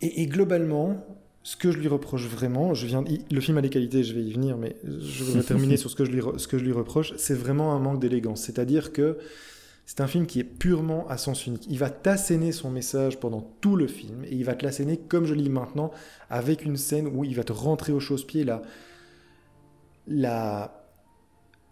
et, 0.00 0.22
et, 0.22 0.26
globalement, 0.26 1.04
ce 1.42 1.56
que 1.56 1.72
je 1.72 1.78
lui 1.78 1.88
reproche 1.88 2.26
vraiment, 2.26 2.74
je 2.74 2.86
viens, 2.86 3.02
le 3.30 3.40
film 3.40 3.58
a 3.58 3.62
des 3.62 3.70
qualités, 3.70 4.04
je 4.04 4.14
vais 4.14 4.22
y 4.22 4.32
venir, 4.32 4.56
mais 4.56 4.76
je 4.84 5.24
voudrais 5.24 5.42
terminer 5.42 5.76
sur 5.78 5.90
ce 5.90 5.96
que 5.96 6.04
je 6.04 6.12
lui, 6.12 6.22
ce 6.36 6.46
que 6.46 6.58
je 6.58 6.64
lui 6.64 6.72
reproche, 6.72 7.12
c'est 7.16 7.34
vraiment 7.34 7.74
un 7.74 7.80
manque 7.80 8.00
d'élégance, 8.00 8.42
c'est-à-dire 8.42 8.92
que 8.92 9.18
c'est 9.90 10.02
un 10.02 10.06
film 10.06 10.26
qui 10.26 10.38
est 10.38 10.44
purement 10.44 11.08
à 11.08 11.18
sens 11.18 11.48
unique. 11.48 11.66
Il 11.68 11.76
va 11.80 11.90
t'asséner 11.90 12.52
son 12.52 12.70
message 12.70 13.18
pendant 13.18 13.40
tout 13.60 13.74
le 13.74 13.88
film 13.88 14.22
et 14.24 14.36
il 14.36 14.44
va 14.44 14.54
te 14.54 14.64
l'asséner, 14.64 14.96
comme 14.96 15.24
je 15.24 15.34
lis 15.34 15.48
maintenant, 15.48 15.90
avec 16.30 16.64
une 16.64 16.76
scène 16.76 17.08
où 17.08 17.24
il 17.24 17.34
va 17.34 17.42
te 17.42 17.52
rentrer 17.52 17.92
au 17.92 17.98
chausse-pied 17.98 18.44
la, 18.44 18.62
la, 20.06 20.86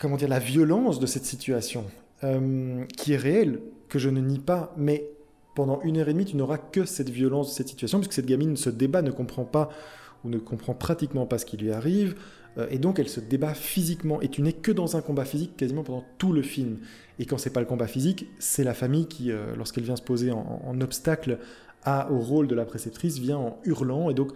comment 0.00 0.16
dire, 0.16 0.26
la 0.26 0.40
violence 0.40 0.98
de 0.98 1.06
cette 1.06 1.26
situation 1.26 1.84
euh, 2.24 2.84
qui 2.96 3.12
est 3.12 3.16
réelle, 3.16 3.60
que 3.88 4.00
je 4.00 4.08
ne 4.08 4.20
nie 4.20 4.40
pas, 4.40 4.74
mais 4.76 5.08
pendant 5.54 5.80
une 5.82 5.98
heure 5.98 6.08
et 6.08 6.12
demie, 6.12 6.24
tu 6.24 6.36
n'auras 6.36 6.58
que 6.58 6.86
cette 6.86 7.10
violence 7.10 7.50
de 7.50 7.52
cette 7.52 7.68
situation, 7.68 8.00
puisque 8.00 8.14
cette 8.14 8.26
gamine 8.26 8.56
se 8.56 8.68
débat, 8.68 9.00
ne 9.00 9.12
comprend 9.12 9.44
pas 9.44 9.70
ou 10.24 10.28
ne 10.28 10.38
comprend 10.38 10.74
pratiquement 10.74 11.26
pas 11.26 11.38
ce 11.38 11.46
qui 11.46 11.56
lui 11.56 11.70
arrive, 11.70 12.16
et 12.70 12.78
donc 12.78 12.98
elle 12.98 13.08
se 13.08 13.20
débat 13.20 13.54
physiquement, 13.54 14.20
et 14.20 14.28
tu 14.28 14.42
n'es 14.42 14.52
que 14.52 14.72
dans 14.72 14.96
un 14.96 15.00
combat 15.00 15.24
physique 15.24 15.56
quasiment 15.56 15.84
pendant 15.84 16.04
tout 16.18 16.32
le 16.32 16.42
film. 16.42 16.78
Et 17.18 17.26
quand 17.26 17.38
c'est 17.38 17.52
pas 17.52 17.60
le 17.60 17.66
combat 17.66 17.86
physique, 17.86 18.26
c'est 18.38 18.64
la 18.64 18.74
famille 18.74 19.06
qui, 19.06 19.30
euh, 19.30 19.54
lorsqu'elle 19.56 19.84
vient 19.84 19.96
se 19.96 20.02
poser 20.02 20.30
en, 20.30 20.62
en, 20.64 20.80
obstacle 20.80 21.38
à, 21.84 22.10
au 22.10 22.18
rôle 22.18 22.48
de 22.48 22.54
la 22.54 22.64
préceptrice, 22.64 23.18
vient 23.18 23.38
en 23.38 23.58
hurlant, 23.64 24.10
et 24.10 24.14
donc 24.14 24.32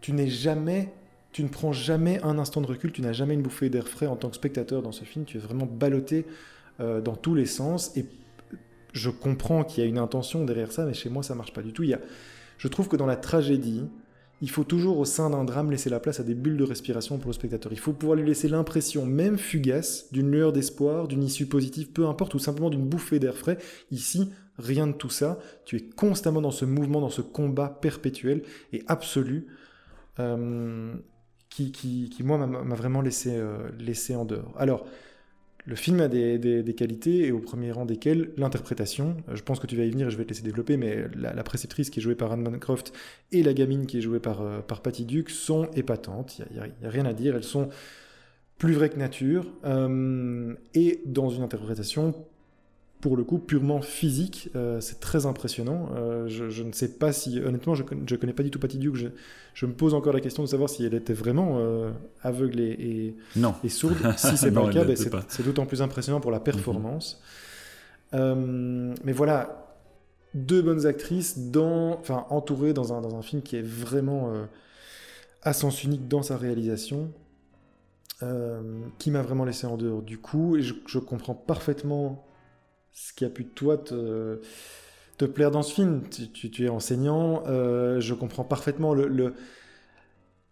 tu 0.00 0.12
n'es 0.12 0.28
jamais, 0.28 0.92
tu 1.32 1.42
ne 1.42 1.48
prends 1.48 1.72
jamais 1.72 2.20
un 2.22 2.38
instant 2.38 2.60
de 2.60 2.66
recul, 2.66 2.92
tu 2.92 3.02
n'as 3.02 3.12
jamais 3.12 3.34
une 3.34 3.42
bouffée 3.42 3.70
d'air 3.70 3.88
frais 3.88 4.06
en 4.06 4.16
tant 4.16 4.30
que 4.30 4.36
spectateur 4.36 4.82
dans 4.82 4.92
ce 4.92 5.04
film, 5.04 5.24
tu 5.24 5.38
es 5.38 5.40
vraiment 5.40 5.66
ballotté 5.66 6.26
euh, 6.80 7.00
dans 7.00 7.16
tous 7.16 7.34
les 7.34 7.46
sens, 7.46 7.96
et 7.96 8.06
je 8.92 9.10
comprends 9.10 9.64
qu'il 9.64 9.82
y 9.82 9.86
a 9.86 9.88
une 9.88 9.98
intention 9.98 10.44
derrière 10.44 10.70
ça, 10.70 10.84
mais 10.84 10.94
chez 10.94 11.10
moi 11.10 11.22
ça 11.22 11.34
marche 11.34 11.52
pas 11.52 11.62
du 11.62 11.72
tout. 11.72 11.82
Il 11.82 11.90
y 11.90 11.94
a, 11.94 12.00
je 12.58 12.68
trouve 12.68 12.88
que 12.88 12.96
dans 12.96 13.06
la 13.06 13.16
tragédie, 13.16 13.82
il 14.40 14.50
faut 14.50 14.64
toujours 14.64 14.98
au 14.98 15.04
sein 15.04 15.30
d'un 15.30 15.44
drame 15.44 15.70
laisser 15.70 15.90
la 15.90 16.00
place 16.00 16.20
à 16.20 16.22
des 16.22 16.34
bulles 16.34 16.56
de 16.56 16.64
respiration 16.64 17.18
pour 17.18 17.28
le 17.28 17.34
spectateur. 17.34 17.72
Il 17.72 17.78
faut 17.78 17.92
pouvoir 17.92 18.16
lui 18.16 18.26
laisser 18.26 18.48
l'impression, 18.48 19.06
même 19.06 19.38
fugace, 19.38 20.12
d'une 20.12 20.30
lueur 20.30 20.52
d'espoir, 20.52 21.08
d'une 21.08 21.22
issue 21.22 21.46
positive, 21.46 21.92
peu 21.92 22.06
importe, 22.06 22.34
ou 22.34 22.38
simplement 22.38 22.70
d'une 22.70 22.86
bouffée 22.86 23.18
d'air 23.18 23.36
frais. 23.36 23.58
Ici, 23.90 24.30
rien 24.58 24.86
de 24.86 24.92
tout 24.92 25.10
ça. 25.10 25.38
Tu 25.64 25.76
es 25.76 25.80
constamment 25.80 26.40
dans 26.40 26.50
ce 26.50 26.64
mouvement, 26.64 27.00
dans 27.00 27.10
ce 27.10 27.22
combat 27.22 27.68
perpétuel 27.68 28.42
et 28.72 28.82
absolu, 28.86 29.46
euh, 30.18 30.94
qui, 31.48 31.72
qui, 31.72 32.10
qui, 32.10 32.22
moi, 32.22 32.38
m'a 32.46 32.74
vraiment 32.74 33.00
laissé, 33.00 33.36
euh, 33.36 33.68
laissé 33.78 34.16
en 34.16 34.24
dehors. 34.24 34.52
Alors, 34.58 34.86
le 35.66 35.76
film 35.76 36.00
a 36.00 36.08
des, 36.08 36.74
qualités, 36.76 37.26
et 37.26 37.32
au 37.32 37.38
premier 37.38 37.72
rang 37.72 37.86
desquelles 37.86 38.30
l'interprétation. 38.36 39.16
Je 39.32 39.42
pense 39.42 39.60
que 39.60 39.66
tu 39.66 39.76
vas 39.76 39.84
y 39.84 39.90
venir 39.90 40.08
et 40.08 40.10
je 40.10 40.16
vais 40.16 40.24
te 40.24 40.28
laisser 40.28 40.42
développer, 40.42 40.76
mais 40.76 41.06
la, 41.14 41.42
préceptrice 41.42 41.88
qui 41.88 42.00
est 42.00 42.02
jouée 42.02 42.14
par 42.14 42.32
Anne 42.32 42.44
Bancroft 42.44 42.92
et 43.32 43.42
la 43.42 43.54
gamine 43.54 43.86
qui 43.86 43.98
est 43.98 44.02
jouée 44.02 44.20
par, 44.20 44.42
euh, 44.42 44.60
Patty 44.60 45.06
Duke 45.06 45.30
sont 45.30 45.70
épatantes. 45.74 46.38
Il 46.50 46.56
n'y 46.56 46.86
a, 46.86 46.90
rien 46.90 47.06
à 47.06 47.14
dire. 47.14 47.34
Elles 47.34 47.44
sont 47.44 47.70
plus 48.58 48.74
vraies 48.74 48.90
que 48.90 48.98
nature. 48.98 49.46
Euh, 49.64 50.54
et 50.74 51.00
dans 51.06 51.30
une 51.30 51.42
interprétation 51.42 52.14
pour 53.04 53.18
le 53.18 53.22
coup 53.24 53.38
purement 53.38 53.82
physique. 53.82 54.48
c'est 54.80 54.98
très 54.98 55.26
impressionnant. 55.26 55.90
Je, 56.26 56.62
ne 56.62 56.72
sais 56.72 56.88
pas 56.88 57.12
si, 57.12 57.38
honnêtement, 57.38 57.74
je 57.74 57.82
ne 57.82 58.16
connais 58.16 58.32
pas 58.32 58.42
du 58.42 58.50
tout 58.50 58.58
Patty 58.58 58.78
Duke. 58.78 58.96
Je, 58.96 59.08
je, 59.52 59.66
me 59.66 59.74
pose 59.74 59.92
encore 59.92 60.14
la 60.14 60.22
question 60.22 60.42
de 60.42 60.48
savoir 60.48 60.70
si 60.70 60.86
elle 60.86 60.94
était 60.94 61.12
vraiment 61.12 61.60
aveugle 62.22 62.60
et, 62.60 63.14
et, 63.62 63.68
sourde. 63.68 63.98
Si 64.16 64.38
c'est 64.38 64.52
pas 64.52 64.64
le 64.64 64.72
cas, 64.72 64.84
ben, 64.84 64.96
c'est 64.96 65.44
d'autant 65.44 65.66
plus 65.66 65.82
impressionnant 65.82 66.20
pour 66.20 66.30
la 66.30 66.40
performance. 66.40 67.20
Mhm. 68.14 68.94
mais 69.04 69.12
voilà, 69.12 69.76
deux 70.32 70.62
bonnes 70.62 70.86
actrices 70.86 71.50
dans, 71.50 71.98
enfin, 72.00 72.24
entourées 72.30 72.72
dans 72.72 72.94
un, 72.94 73.02
dans 73.02 73.16
un 73.16 73.22
film 73.22 73.42
qui 73.42 73.56
est 73.56 73.66
vraiment 73.66 74.32
à 75.42 75.52
sens 75.52 75.84
unique 75.84 76.08
dans 76.08 76.22
sa 76.22 76.38
réalisation. 76.38 77.12
Euh, 78.22 78.62
qui 78.98 79.10
m'a 79.10 79.22
vraiment 79.22 79.44
laissé 79.44 79.66
en 79.66 79.76
dehors 79.76 80.00
du 80.00 80.18
coup, 80.18 80.56
et 80.56 80.62
je, 80.62 80.98
comprends 81.00 81.34
parfaitement 81.34 82.24
ce 82.94 83.12
qui 83.12 83.24
a 83.24 83.28
pu 83.28 83.44
toi 83.44 83.76
te, 83.76 84.38
plaire 85.26 85.50
dans 85.50 85.62
ce 85.62 85.74
film. 85.74 86.02
Tu, 86.08 86.64
es 86.64 86.68
enseignant, 86.68 87.42
euh, 87.46 88.00
je 88.00 88.14
comprends 88.14 88.44
parfaitement 88.44 88.94
le, 88.94 89.34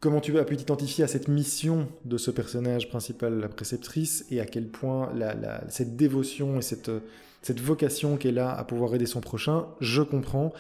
comment 0.01 0.21
tu 0.21 0.39
as 0.39 0.45
pu 0.45 0.57
t'identifier 0.57 1.05
à 1.05 1.09
cette 1.09 1.29
mission 1.29 1.89
de 2.05 2.19
ce 2.19 2.31
personnage 2.31 2.89
principal, 2.89 3.39
la 3.39 3.49
préceptrice, 3.49 4.27
et 4.31 4.41
à 4.41 4.47
quel 4.47 4.67
point 4.67 5.11
cette 5.69 5.97
dévotion 5.97 6.59
et 6.59 6.63
cette, 6.63 6.91
cette 7.43 7.61
vocation 7.61 8.17
qu'elle 8.17 8.39
a 8.39 8.53
à 8.53 8.65
pouvoir 8.65 8.95
aider 8.95 9.07
son 9.07 9.21
prochain, 9.21 9.67
je 9.81 10.03
comprends. 10.03 10.53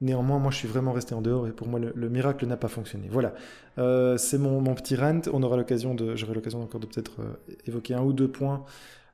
Néanmoins, 0.00 0.38
moi, 0.38 0.50
je 0.50 0.56
suis 0.56 0.68
vraiment 0.68 0.92
resté 0.92 1.14
en 1.14 1.20
dehors 1.20 1.46
et 1.46 1.52
pour 1.52 1.68
moi, 1.68 1.78
le, 1.78 2.08
miracle 2.08 2.46
n'a 2.46 2.56
pas 2.56 2.68
fonctionné. 2.68 3.08
Voilà, 3.10 3.34
euh, 3.78 4.16
c'est 4.16 4.38
mon, 4.38 4.62
petit 4.74 4.96
rant. 4.96 5.20
On 5.32 5.42
aura 5.42 5.58
l'occasion 5.58 5.94
de, 5.94 6.16
j'aurai 6.16 6.34
l'occasion 6.34 6.62
encore 6.62 6.80
de 6.80 6.86
peut-être 6.86 7.20
euh, 7.20 7.54
évoquer 7.66 7.94
un 7.94 8.02
ou 8.02 8.14
deux 8.14 8.28
points, 8.28 8.64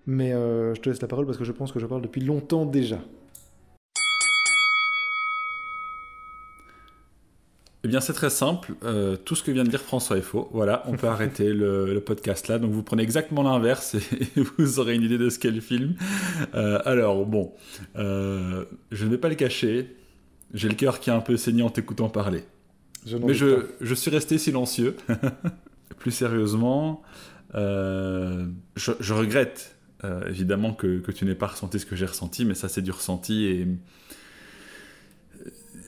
mais 0.07 0.33
euh, 0.33 0.75
je 0.75 0.81
te 0.81 0.89
laisse 0.89 1.03
la 1.03 1.09
parole 1.09 1.27
parce 1.27 1.39
que 1.39 1.45
je 1.45 1.53
pense 1.53 1.73
que 1.73 1.79
je 1.79 1.87
parle 1.87 2.03
depuis 2.03 2.21
longtemps 2.21 2.67
déjà. 2.67 2.99
Eh 7.85 7.89
bien, 7.89 8.01
c'est 8.01 8.15
très 8.15 8.31
simple. 8.31 8.75
tout 9.25 9.37
ce 9.37 9.45
que 9.45 9.53
vient 9.53 9.63
de 9.63 9.69
dire 9.69 9.81
François 9.81 10.19
est 10.19 10.23
faux. 10.23 10.49
Voilà, 10.53 10.83
on 10.87 10.97
peut 10.97 11.07
arrêter 11.09 11.53
le, 11.53 12.03
podcast 12.05 12.49
là. 12.49 12.59
Donc, 12.59 12.73
vous 12.73 12.83
prenez 12.83 13.05
exactement 13.05 13.45
l'inverse 13.45 13.95
et 13.95 14.41
vous 14.59 14.81
aurez 14.81 14.97
une 14.97 15.03
idée 15.03 15.19
de 15.19 15.31
ce 15.31 15.39
qu'est 15.39 15.53
le 15.53 15.61
film. 15.61 15.95
alors, 16.53 17.25
bon, 17.27 17.53
je 17.95 18.65
ne 19.05 19.09
vais 19.09 19.19
pas 19.19 19.29
le 19.29 19.37
cacher. 19.37 19.95
J'ai 20.53 20.69
le 20.69 20.75
cœur 20.75 20.99
qui 20.99 21.11
est 21.11 21.13
un 21.13 21.21
peu 21.21 21.37
saigné 21.37 21.63
en 21.63 21.71
t'écoutant 21.71 22.09
parler. 22.09 22.43
Mais 23.23 23.35
je, 23.35 23.67
je, 23.81 23.95
suis 23.95 24.11
resté 24.11 24.37
silencieux. 24.39 24.97
Plus 25.99 26.11
sérieusement, 26.11 27.03
euh, 27.55 28.47
je, 28.75 29.13
regrette 29.13 29.76
euh, 30.05 30.29
évidemment 30.29 30.73
que, 30.73 31.01
tu 31.11 31.25
n'aies 31.25 31.35
pas 31.35 31.47
ressenti 31.47 31.79
ce 31.79 31.87
que 31.87 31.97
j'ai 31.97 32.07
ressenti, 32.07 32.45
mais 32.45 32.55
ça 32.55 32.69
c'est 32.69 32.83
du 32.83 32.91
ressenti 32.91 33.45
et 33.45 33.69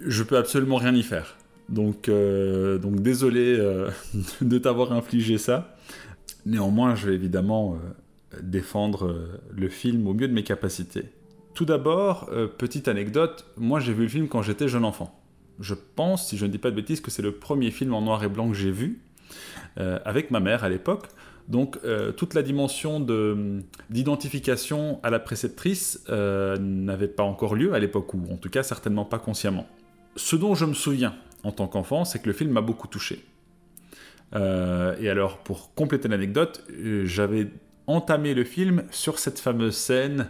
je 0.06 0.22
peux 0.22 0.36
absolument 0.36 0.76
rien 0.76 0.94
y 0.94 1.02
faire. 1.02 1.36
Donc, 1.68 2.08
euh, 2.08 2.78
donc 2.78 3.00
désolé 3.00 3.58
de 4.40 4.58
t'avoir 4.58 4.92
infligé 4.92 5.38
ça. 5.38 5.76
Néanmoins, 6.46 6.94
je 6.94 7.08
vais 7.08 7.14
évidemment 7.14 7.78
défendre 8.42 9.40
le 9.54 9.68
film 9.68 10.06
au 10.06 10.14
mieux 10.14 10.28
de 10.28 10.32
mes 10.32 10.44
capacités. 10.44 11.10
Tout 11.58 11.64
d'abord, 11.64 12.28
euh, 12.30 12.46
petite 12.46 12.86
anecdote, 12.86 13.44
moi 13.56 13.80
j'ai 13.80 13.92
vu 13.92 14.04
le 14.04 14.08
film 14.08 14.28
quand 14.28 14.42
j'étais 14.42 14.68
jeune 14.68 14.84
enfant. 14.84 15.20
Je 15.58 15.74
pense, 15.74 16.28
si 16.28 16.36
je 16.36 16.46
ne 16.46 16.52
dis 16.52 16.58
pas 16.58 16.70
de 16.70 16.76
bêtises, 16.76 17.00
que 17.00 17.10
c'est 17.10 17.20
le 17.20 17.32
premier 17.32 17.72
film 17.72 17.94
en 17.94 18.00
noir 18.00 18.22
et 18.22 18.28
blanc 18.28 18.48
que 18.48 18.54
j'ai 18.54 18.70
vu, 18.70 19.00
euh, 19.80 19.98
avec 20.04 20.30
ma 20.30 20.38
mère 20.38 20.62
à 20.62 20.68
l'époque. 20.68 21.08
Donc 21.48 21.78
euh, 21.84 22.12
toute 22.12 22.34
la 22.34 22.42
dimension 22.42 23.00
d'identification 23.90 25.00
à 25.02 25.10
la 25.10 25.18
préceptrice 25.18 26.04
n'avait 26.08 27.08
pas 27.08 27.22
encore 27.22 27.54
lieu 27.54 27.74
à 27.74 27.78
l'époque, 27.78 28.14
ou 28.14 28.22
en 28.30 28.36
tout 28.36 28.50
cas 28.50 28.62
certainement 28.62 29.04
pas 29.04 29.18
consciemment. 29.18 29.66
Ce 30.16 30.36
dont 30.36 30.54
je 30.54 30.64
me 30.64 30.74
souviens 30.74 31.14
en 31.44 31.52
tant 31.52 31.68
qu'enfant, 31.68 32.04
c'est 32.04 32.18
que 32.18 32.26
le 32.26 32.32
film 32.32 32.50
m'a 32.50 32.60
beaucoup 32.60 32.88
touché. 32.88 33.24
et 34.34 35.08
alors, 35.08 35.38
pour 35.38 35.74
compléter 35.74 36.08
l'anecdote, 36.08 36.64
j'avais 37.04 37.48
entamé 37.86 38.34
le 38.34 38.44
film 38.44 38.84
sur 38.90 39.18
cette 39.18 39.40
fameuse 39.40 39.76
scène 39.76 40.28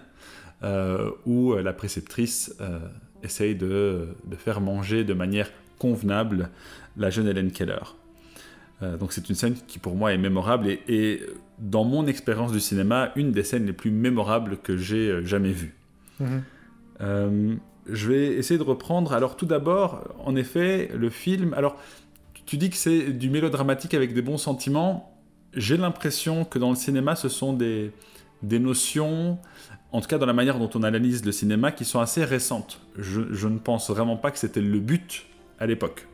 euh, 0.65 1.11
où 1.25 1.53
euh, 1.53 1.63
la 1.63 1.73
préceptrice 1.73 2.57
euh, 2.61 2.81
essaye 3.23 3.55
de, 3.55 4.09
faire 4.39 4.61
manger 4.61 5.05
de 5.05 5.15
manière 5.15 5.51
convenable 5.79 6.51
la 6.97 7.11
jeune 7.11 7.29
Hélène 7.29 7.53
Keller. 7.53 7.95
Donc 8.81 9.13
c'est 9.13 9.29
une 9.29 9.35
scène 9.35 9.55
qui 9.67 9.79
pour 9.79 9.97
moi 9.97 10.13
est 10.13 10.19
mémorable 10.19 10.69
et, 10.69 11.21
dans 11.59 11.85
mon 11.85 12.07
expérience 12.07 12.53
du 12.53 12.61
cinéma, 12.61 13.11
une 13.17 13.33
des 13.33 13.43
scènes 13.43 13.67
les 13.67 13.73
plus 13.73 13.91
mémorables 13.91 14.59
que 14.59 14.77
j'ai 14.77 15.25
jamais 15.25 15.51
vues. 15.51 15.75
Mhm. 16.21 17.59
je 17.89 18.09
vais 18.09 18.27
essayer 18.35 18.59
de 18.59 18.65
reprendre. 18.65 19.13
Alors 19.13 19.37
tout 19.37 19.47
d'abord, 19.47 20.15
en 20.25 20.37
effet, 20.37 20.91
le 20.95 21.11
film... 21.11 21.55
Alors 21.55 21.77
tu 22.47 22.57
dis 22.57 22.71
que 22.71 22.77
c'est 22.77 23.13
du 23.13 23.29
mélodramatique 23.29 23.95
avec 23.95 24.15
des 24.15 24.23
bons 24.23 24.39
sentiments. 24.39 25.19
J'ai 25.55 25.77
l'impression 25.77 26.45
que 26.45 26.59
dans 26.59 26.71
le 26.71 26.77
cinéma, 26.77 27.17
ce 27.17 27.29
sont 27.29 27.53
des, 27.53 27.91
des 28.43 28.59
notions 28.59 29.39
en 29.93 30.01
tout 30.01 30.09
cas 30.09 30.19
dans 30.19 30.27
la 30.27 30.33
manière 30.33 30.59
dont 30.59 30.71
on 30.75 30.83
analyse 30.83 31.25
le 31.25 31.33
cinéma, 31.33 31.73
qui 31.73 31.85
sont 31.85 32.01
assez 32.01 32.25
récentes. 32.25 32.81
Je, 32.97 33.49
ne 33.49 33.59
pense 33.59 33.91
vraiment 33.91 34.17
pas 34.17 34.31
que 34.31 34.39
c'était 34.39 34.61
le 34.61 34.81
but 34.81 35.27
à 35.59 35.67
l'époque. 35.67 36.07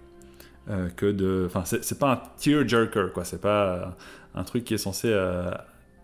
Euh, 0.71 0.89
que 0.89 1.05
de, 1.05 1.45
enfin, 1.47 1.63
c'est 1.65 1.99
pas 1.99 2.13
un 2.13 2.23
tearjerker, 2.39 3.13
quoi. 3.13 3.25
C'est 3.25 3.41
pas 3.41 3.97
un 4.35 4.45
truc 4.45 4.65
qui 4.65 4.73
est 4.73 4.79
censé 4.79 5.09
euh, 5.11 5.51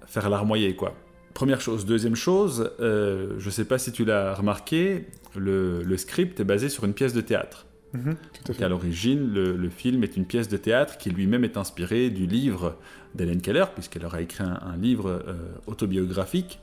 faire 0.07 0.29
larmoyer, 0.29 0.77
quoi. 0.77 0.95
Première 1.33 1.63
chose. 1.63 1.87
Deuxième 1.87 2.17
chose, 2.17 2.71
euh, 2.81 3.35
je 3.39 3.49
sais 3.49 3.65
pas 3.65 3.79
si 3.79 3.91
tu 3.91 4.05
l'as 4.05 4.35
remarqué, 4.35 5.07
le, 5.35 5.97
script 5.97 6.41
est 6.41 6.45
basé 6.45 6.69
sur 6.69 6.85
une 6.85 6.93
pièce 6.93 7.15
de 7.15 7.23
théâtre. 7.23 7.67
Mhm, 7.95 8.17
à, 8.61 8.69
l'origine, 8.69 9.33
le, 9.33 9.71
film 9.71 10.05
est 10.05 10.17
une 10.17 10.27
pièce 10.27 10.49
de 10.49 10.59
théâtre 10.59 10.99
qui 10.99 11.11
lui-même 11.11 11.45
est 11.45 11.57
inspiré 11.57 12.11
du 12.11 12.27
livre 12.27 12.77
d'Hélène 13.15 13.41
Keller, 13.41 13.65
puisqu'elle 13.75 14.05
aura 14.05 14.21
écrit 14.21 14.45
un, 14.45 14.77
livre 14.77 15.25
autobiographique 15.67 16.61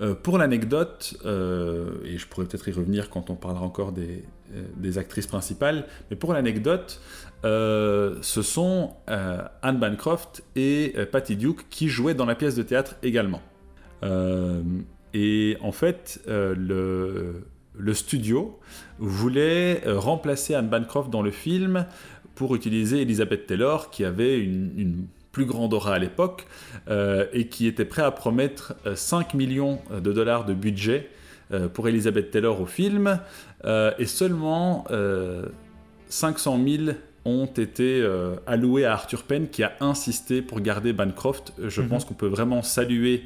euh, 0.00 0.14
pour 0.14 0.36
l'anecdote, 0.36 1.16
euh, 1.24 1.94
et 2.04 2.18
je 2.18 2.26
pourrais 2.26 2.46
peut-être 2.46 2.68
y 2.68 2.72
revenir 2.72 3.08
quand 3.08 3.30
on 3.30 3.34
parlera 3.34 3.64
encore 3.64 3.92
des, 3.92 4.24
euh, 4.54 4.98
actrices 4.98 5.26
principales, 5.26 5.86
mais 6.10 6.16
pour 6.16 6.32
l'anecdote, 6.32 7.00
ce 7.42 8.42
sont 8.42 8.94
Anne 9.06 9.78
Bancroft 9.78 10.42
et 10.56 10.94
Patty 11.12 11.36
Duke 11.36 11.68
qui 11.70 11.88
jouaient 11.88 12.14
dans 12.14 12.26
la 12.26 12.34
pièce 12.34 12.56
de 12.56 12.62
théâtre 12.62 12.96
également. 13.04 13.40
et 15.14 15.56
en 15.60 15.72
fait, 15.72 16.20
le, 16.26 17.44
studio 17.92 18.58
voulait 18.98 19.82
remplacer 19.86 20.54
Anne 20.56 20.68
Bancroft 20.68 21.08
dans 21.10 21.22
le 21.22 21.30
film 21.30 21.86
pour 22.34 22.56
utiliser 22.56 23.02
Elizabeth 23.02 23.46
Taylor, 23.46 23.90
qui 23.90 24.04
avait 24.04 24.40
une 24.40 25.06
plus 25.36 25.44
grand 25.44 25.70
aura 25.74 25.92
à 25.92 25.98
l'époque, 25.98 26.46
euh, 26.88 27.26
et 27.34 27.48
qui 27.48 27.66
était 27.66 27.84
prêt 27.84 28.00
à 28.00 28.10
promettre 28.10 28.74
5 28.94 29.34
euh, 29.34 29.36
millions 29.36 29.80
de 29.92 30.10
dollars 30.10 30.46
de 30.46 30.54
budget 30.54 31.10
euh, 31.52 31.68
pour 31.68 31.88
Elizabeth 31.88 32.30
Taylor 32.30 32.58
au 32.58 32.64
film, 32.64 33.20
et 33.98 34.06
seulement 34.06 34.86
500 36.08 36.58
000 36.66 36.96
ont 37.26 37.46
été 37.46 38.08
alloués 38.46 38.84
à 38.84 38.92
Arthur 38.92 39.24
Penn 39.24 39.48
qui 39.48 39.62
a 39.64 39.72
insisté 39.80 40.40
pour 40.40 40.60
garder 40.60 40.92
Bancroft. 40.92 41.52
Je 41.58 41.82
mhm. 41.82 41.88
pense 41.88 42.04
qu'on 42.04 42.14
peut 42.14 42.28
vraiment 42.28 42.62
saluer 42.62 43.24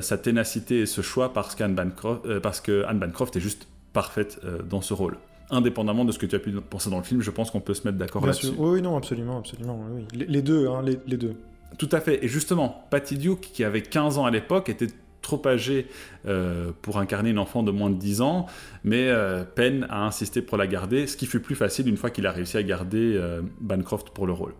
sa 0.00 0.16
ténacité 0.16 0.80
et 0.80 0.86
ce 0.86 1.00
choix 1.02 1.32
parce, 1.32 1.56
qu'Anne 1.56 1.74
Bancroft, 1.74 2.38
parce 2.38 2.60
que 2.60 2.84
Anne 2.86 3.00
Bancroft 3.00 3.36
est 3.36 3.40
juste 3.40 3.66
parfaite 3.92 4.40
dans 4.70 4.82
ce 4.82 4.94
rôle 4.94 5.16
indépendamment 5.52 6.04
de 6.04 6.10
ce 6.10 6.18
que 6.18 6.26
tu 6.26 6.34
as 6.34 6.38
pu 6.38 6.50
penser 6.52 6.90
dans 6.90 6.96
le 6.96 7.04
film, 7.04 7.20
je 7.20 7.30
pense 7.30 7.50
qu'on 7.50 7.60
peut 7.60 7.74
se 7.74 7.86
mettre 7.86 7.98
d'accord 7.98 8.26
là-dessus. 8.26 8.48
Oui, 8.56 8.82
non, 8.82 8.96
absolument, 8.96 9.38
absolument. 9.38 9.78
Oui. 9.92 10.06
Les, 10.12 10.42
deux, 10.42 10.66
hein, 10.66 10.82
les, 10.82 11.16
deux. 11.16 11.34
Tout 11.78 11.88
à 11.92 12.00
fait. 12.00 12.24
Et 12.24 12.28
justement, 12.28 12.86
Patty 12.90 13.18
Duke, 13.18 13.50
qui 13.52 13.62
avait 13.62 13.82
15 13.82 14.18
ans 14.18 14.24
à 14.24 14.30
l'époque, 14.30 14.68
était 14.70 14.88
trop 15.20 15.40
âgée 15.46 15.86
euh, 16.26 16.72
pour 16.82 16.98
incarner 16.98 17.30
une 17.30 17.38
enfant 17.38 17.62
de 17.62 17.70
moins 17.70 17.90
de 17.90 17.96
10 17.96 18.22
ans, 18.22 18.46
mais 18.82 19.08
euh, 19.08 19.44
Penn 19.44 19.86
a 19.88 20.04
insisté 20.04 20.42
pour 20.42 20.58
la 20.58 20.66
garder, 20.66 21.06
ce 21.06 21.16
qui 21.16 21.26
fut 21.26 21.40
plus 21.40 21.54
facile 21.54 21.88
une 21.88 21.96
fois 21.96 22.10
qu'il 22.10 22.26
a 22.26 22.32
réussi 22.32 22.56
à 22.56 22.62
garder 22.62 23.14
euh, 23.16 23.42
Bancroft 23.60 24.10
pour 24.10 24.26
le 24.26 24.32
rôle. 24.32 24.54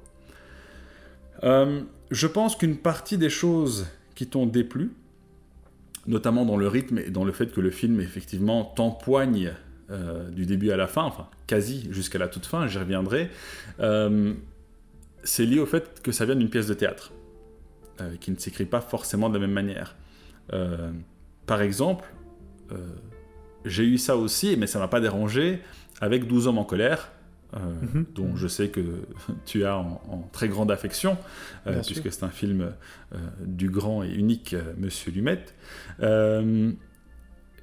je 1.42 2.26
pense 2.26 2.54
qu'une 2.54 2.76
partie 2.76 3.18
des 3.18 3.30
choses 3.30 3.88
qui 4.14 4.28
t'ont 4.28 4.46
déplu, 4.46 4.92
notamment 6.06 6.44
dans 6.44 6.56
le 6.56 6.68
rythme 6.68 6.99
et 6.99 7.11
dans 7.11 7.25
le 7.25 7.32
fait 7.32 7.52
que 7.52 7.61
le 7.61 7.70
film 7.70 8.00
effectivement 8.00 8.64
t'empoigne 8.64 9.52
euh, 9.91 10.31
du 10.31 10.47
début 10.47 10.71
à 10.71 10.77
la 10.77 10.87
fin, 10.87 11.03
enfin 11.03 11.27
quasi 11.47 11.89
jusqu'à 11.91 12.19
la 12.19 12.29
toute 12.29 12.47
fin, 12.47 12.69
j'y 12.69 12.79
reviendrai, 12.79 13.31
euh, 13.81 14.33
c'est 15.25 15.45
lié 15.45 15.59
au 15.59 15.67
fait 15.67 16.01
que 16.03 16.12
ça 16.12 16.25
vient 16.25 16.37
d'une 16.37 16.49
pièce 16.49 16.69
de 16.69 16.75
théâtre, 16.75 17.12
euh, 18.01 18.15
qui 18.21 18.31
ne 18.31 18.37
s'écrit 18.37 18.65
pas 18.65 18.81
forcément 18.81 19.29
de 19.29 19.35
la 19.35 19.41
même 19.41 19.53
manière. 19.53 19.97
par 21.47 21.62
exemple, 21.62 22.09
j'ai 23.65 23.85
eu 23.85 23.99
ça 23.99 24.17
aussi, 24.17 24.57
mais 24.57 24.67
ça 24.67 24.79
m'a 24.79 24.89
pas 24.89 25.01
dérangé, 25.01 25.61
avec 26.01 26.27
12 26.27 26.47
hommes 26.47 26.59
en 26.59 26.65
colère, 26.65 27.11
mhm. 27.53 28.07
dont 28.15 28.37
je 28.37 28.47
sais 28.47 28.69
que 28.69 28.81
tu 29.45 29.65
as 29.65 29.77
en, 29.77 30.29
très 30.33 30.49
grande 30.49 30.71
affection, 30.71 31.19
puisque 31.85 32.12
c'est 32.12 32.25
un 32.25 32.31
film 32.31 32.73
du 33.41 33.69
grand 33.69 34.05
et 34.05 34.11
unique 34.11 34.55
Monsieur 34.79 35.11
Lumet. 35.11 35.45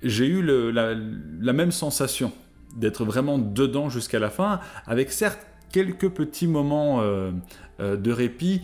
J'ai 0.03 0.27
eu 0.27 0.41
le, 0.41 0.71
la, 0.71 0.95
la 1.41 1.53
même 1.53 1.71
sensation 1.71 2.31
d'être 2.75 3.03
vraiment 3.05 3.37
dedans 3.37 3.89
jusqu'à 3.89 4.19
la 4.19 4.29
fin, 4.29 4.59
avec 4.85 5.11
certes 5.11 5.39
quelques 5.71 6.09
petits 6.09 6.47
moments 6.47 7.01
euh, 7.01 7.31
euh, 7.79 7.95
de 7.97 8.11
répit 8.11 8.61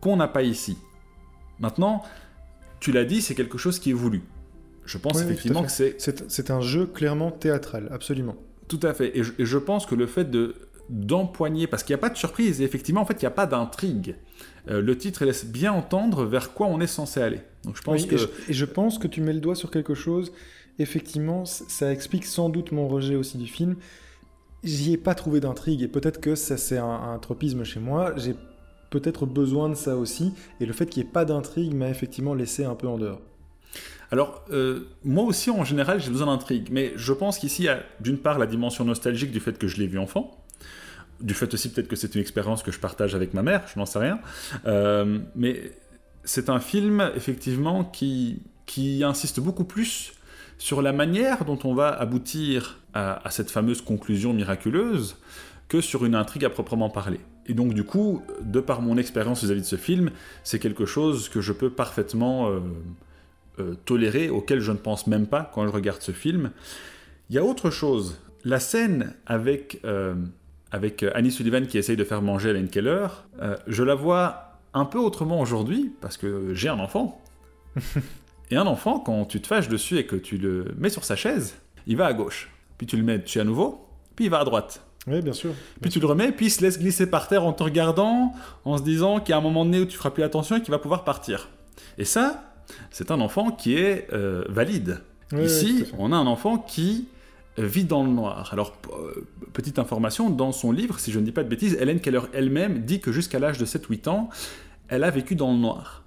qu'on 0.00 0.16
n'a 0.16 0.28
pas 0.28 0.42
ici. 0.42 0.76
Maintenant, 1.58 2.02
tu 2.80 2.92
l'as 2.92 3.04
dit, 3.04 3.22
c'est 3.22 3.34
quelque 3.34 3.58
chose 3.58 3.78
qui 3.78 3.90
est 3.90 3.94
voulu. 3.94 4.22
Je 4.84 4.98
pense 4.98 5.16
Oui, 5.16 5.22
effectivement 5.24 5.62
que 5.64 5.70
c'est 5.70 5.96
C'est 5.98 6.30
c'est 6.30 6.50
un 6.50 6.60
jeu 6.60 6.86
clairement 6.86 7.30
théâtral, 7.30 7.88
absolument. 7.90 8.36
tout 8.68 8.80
à 8.82 8.94
fait. 8.94 9.16
Et 9.18 9.24
je, 9.24 9.32
et 9.38 9.44
je 9.46 9.58
pense 9.58 9.86
que 9.86 9.94
le 9.94 10.06
fait 10.06 10.30
de 10.30 10.54
d'empoigner, 10.88 11.66
parce 11.66 11.82
qu'il 11.82 11.94
n'y 11.94 11.98
a 11.98 12.00
pas 12.00 12.10
de 12.10 12.16
surprise, 12.16 12.60
et 12.60 12.64
effectivement, 12.64 13.00
en 13.00 13.04
fait, 13.04 13.14
il 13.14 13.24
n'y 13.24 13.26
a 13.26 13.32
pas 13.32 13.46
d'intrigue. 13.46 14.14
Euh, 14.70 14.80
le 14.80 14.96
titre 14.96 15.24
laisse 15.24 15.44
bien 15.44 15.72
entendre 15.72 16.24
vers 16.24 16.52
quoi 16.52 16.68
on 16.68 16.80
est 16.80 16.86
censé 16.86 17.20
aller. 17.20 17.40
Donc 17.64 17.76
je 17.76 17.82
pense 17.82 18.02
Oui, 18.02 18.06
que... 18.08 18.14
et, 18.14 18.18
je, 18.18 18.26
et 18.48 18.52
je 18.52 18.64
pense 18.64 18.98
que 18.98 19.08
tu 19.08 19.20
mets 19.20 19.32
le 19.32 19.40
doigt 19.40 19.56
sur 19.56 19.70
quelque 19.72 19.94
chose. 19.94 20.32
Effectivement, 20.78 21.44
ça 21.44 21.92
explique 21.92 22.26
sans 22.26 22.48
doute 22.48 22.72
mon 22.72 22.88
rejet 22.88 23.16
aussi 23.16 23.38
du 23.38 23.46
film. 23.46 23.76
J'y 24.64 24.92
ai 24.94 24.96
pas 24.96 25.14
trouvé 25.14 25.40
d'intrigue 25.40 25.82
et 25.82 25.88
peut-être 25.88 26.20
que 26.20 26.34
ça 26.34 26.56
c'est 26.56 26.78
un, 26.78 27.12
un 27.14 27.18
tropisme 27.18 27.64
chez 27.64 27.80
moi. 27.80 28.14
J'ai 28.16 28.34
peut-être 28.90 29.26
besoin 29.26 29.68
de 29.68 29.74
ça 29.74 29.96
aussi 29.96 30.32
et 30.60 30.66
le 30.66 30.72
fait 30.72 30.86
qu'il 30.86 31.02
n'y 31.02 31.08
ait 31.08 31.12
pas 31.12 31.24
d'intrigue 31.24 31.74
m'a 31.74 31.88
effectivement 31.88 32.34
laissé 32.34 32.64
un 32.64 32.74
peu 32.74 32.88
en 32.88 32.98
dehors. 32.98 33.20
Alors, 34.10 34.44
euh, 34.50 34.88
moi 35.04 35.24
aussi, 35.24 35.50
en 35.50 35.64
général, 35.64 36.00
j'ai 36.00 36.10
besoin 36.10 36.28
d'intrigue. 36.28 36.68
Mais 36.70 36.92
je 36.96 37.12
pense 37.12 37.38
qu'ici, 37.38 37.62
il 37.62 37.64
y 37.66 37.68
a 37.68 37.82
d'une 38.00 38.18
part 38.18 38.38
la 38.38 38.46
dimension 38.46 38.84
nostalgique 38.84 39.32
du 39.32 39.40
fait 39.40 39.58
que 39.58 39.66
je 39.66 39.78
l'ai 39.78 39.86
vu 39.86 39.98
enfant. 39.98 40.44
Du 41.20 41.34
fait 41.34 41.52
aussi, 41.54 41.70
peut-être 41.72 41.88
que 41.88 41.96
c'est 41.96 42.14
une 42.14 42.20
expérience 42.20 42.62
que 42.62 42.70
je 42.70 42.78
partage 42.78 43.14
avec 43.14 43.34
ma 43.34 43.42
mère, 43.42 43.64
je 43.72 43.78
n'en 43.78 43.86
sais 43.86 43.98
rien. 43.98 44.20
Euh, 44.66 45.18
mais 45.34 45.72
c'est 46.24 46.50
un 46.50 46.60
film, 46.60 47.10
effectivement, 47.16 47.84
qui, 47.84 48.42
qui 48.66 49.02
insiste 49.02 49.40
beaucoup 49.40 49.64
plus 49.64 50.12
sur 50.58 50.82
la 50.82 50.92
manière 50.92 51.44
dont 51.44 51.58
on 51.64 51.74
va 51.74 51.88
aboutir 51.88 52.80
à, 52.94 53.30
cette 53.30 53.50
fameuse 53.50 53.82
conclusion 53.82 54.32
miraculeuse 54.32 55.16
que 55.68 55.80
sur 55.80 56.04
une 56.04 56.14
intrigue 56.14 56.44
à 56.44 56.50
proprement 56.50 56.88
parler. 56.88 57.20
Et 57.46 57.54
donc, 57.54 57.74
du 57.74 57.84
coup, 57.84 58.22
de 58.40 58.60
par 58.60 58.80
mon 58.80 58.96
expérience 58.96 59.44
vis-à-vis 59.44 59.60
de 59.60 59.66
ce 59.66 59.76
film, 59.76 60.10
c'est 60.44 60.58
quelque 60.58 60.86
chose 60.86 61.28
que 61.28 61.40
je 61.40 61.52
peux 61.52 61.70
parfaitement 61.70 62.48
euh, 62.48 62.60
euh, 63.58 63.74
tolérer, 63.84 64.30
auquel 64.30 64.60
je 64.60 64.72
ne 64.72 64.78
pense 64.78 65.06
même 65.06 65.26
pas 65.26 65.50
quand 65.54 65.66
je 65.66 65.72
regarde 65.72 66.00
ce 66.00 66.12
film. 66.12 66.50
Il 67.28 67.36
y 67.36 67.38
a 67.38 67.44
autre 67.44 67.70
chose. 67.70 68.18
La 68.44 68.60
scène 68.60 69.12
avec, 69.26 69.80
euh, 69.84 70.14
avec 70.72 71.04
Annie 71.14 71.30
Sullivan 71.30 71.66
qui 71.66 71.78
essaye 71.78 71.96
de 71.96 72.04
faire 72.04 72.22
manger 72.22 72.50
Helen 72.50 72.68
Keller, 72.68 73.08
je 73.66 73.82
la 73.82 73.94
vois 73.94 74.58
un 74.72 74.84
peu 74.84 74.98
autrement 74.98 75.40
aujourd'hui, 75.40 75.92
parce 76.00 76.16
que 76.16 76.54
j'ai 76.54 76.68
un 76.68 76.78
enfant. 76.78 77.20
et 78.50 78.56
un 78.56 78.66
enfant, 78.66 79.00
quand 79.00 79.24
tu 79.24 79.40
te 79.40 79.46
fâches 79.46 79.68
dessus 79.68 79.98
et 79.98 80.06
que 80.06 80.16
tu 80.16 80.38
le 80.38 80.74
mets 80.78 80.90
sur 80.90 81.04
sa 81.04 81.16
chaise, 81.16 81.56
il 81.86 81.96
va 81.96 82.06
à 82.06 82.12
gauche. 82.12 82.50
Puis 82.78 82.86
tu 82.86 82.96
le 82.96 83.02
mets 83.02 83.18
dessus 83.18 83.40
à 83.40 83.44
nouveau, 83.44 83.88
puis 84.14 84.26
il 84.26 84.30
va 84.30 84.40
à 84.40 84.44
droite. 84.44 84.82
Oui, 85.06 85.22
bien 85.22 85.32
sûr. 85.32 85.52
Puis 85.80 85.90
tu 85.90 86.00
le 86.00 86.06
remets, 86.06 86.32
puis 86.32 86.46
il 86.46 86.50
se 86.50 86.62
laisse 86.62 86.78
glisser 86.78 87.08
par 87.08 87.28
terre 87.28 87.44
en 87.44 87.52
te 87.52 87.62
regardant, 87.62 88.32
en 88.64 88.76
se 88.76 88.82
disant 88.82 89.20
qu'il 89.20 89.30
y 89.30 89.32
a 89.34 89.38
un 89.38 89.42
moment 89.42 89.64
donné 89.64 89.80
où 89.80 89.86
tu 89.86 89.96
feras 89.96 90.10
plus 90.10 90.24
attention 90.24 90.56
et 90.56 90.62
qu'il 90.62 90.72
va 90.72 90.78
pouvoir 90.78 91.04
partir. 91.04 91.48
Et 91.96 92.04
ça, 92.04 92.56
c'est 92.90 93.10
un 93.10 93.20
enfant 93.20 93.50
qui 93.50 93.76
est 93.76 94.08
euh, 94.12 94.44
valide. 94.48 95.00
Oui, 95.32 95.44
Ici, 95.44 95.84
on 95.98 96.12
a 96.12 96.16
un 96.16 96.26
enfant 96.26 96.58
qui 96.58 97.08
vit 97.58 97.84
dans 97.84 98.04
le 98.04 98.10
noir. 98.10 98.50
Alors, 98.52 98.76
euh, 98.92 99.26
petite 99.52 99.78
information, 99.78 100.30
dans 100.30 100.52
son 100.52 100.72
livre, 100.72 100.98
si 100.98 101.12
je 101.12 101.18
ne 101.18 101.24
dis 101.24 101.32
pas 101.32 101.42
de 101.42 101.48
bêtises, 101.48 101.76
Hélène 101.80 102.00
Keller 102.00 102.20
elle-même 102.32 102.80
dit 102.80 103.00
que 103.00 103.12
jusqu'à 103.12 103.38
l'âge 103.38 103.58
de 103.58 103.64
7-8 103.64 104.08
ans, 104.08 104.28
elle 104.88 105.04
a 105.04 105.10
vécu 105.10 105.34
dans 105.34 105.52
le 105.52 105.58
noir. 105.58 106.02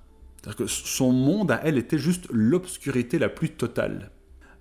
Que 0.58 0.68
son 0.68 1.12
monde 1.12 1.52
à 1.52 1.62
elle 1.64 1.78
était 1.78 2.00
juste 2.00 2.28
l'obscurité 2.32 3.20
la 3.20 3.30
plus 3.30 3.52
totale. 3.52 4.10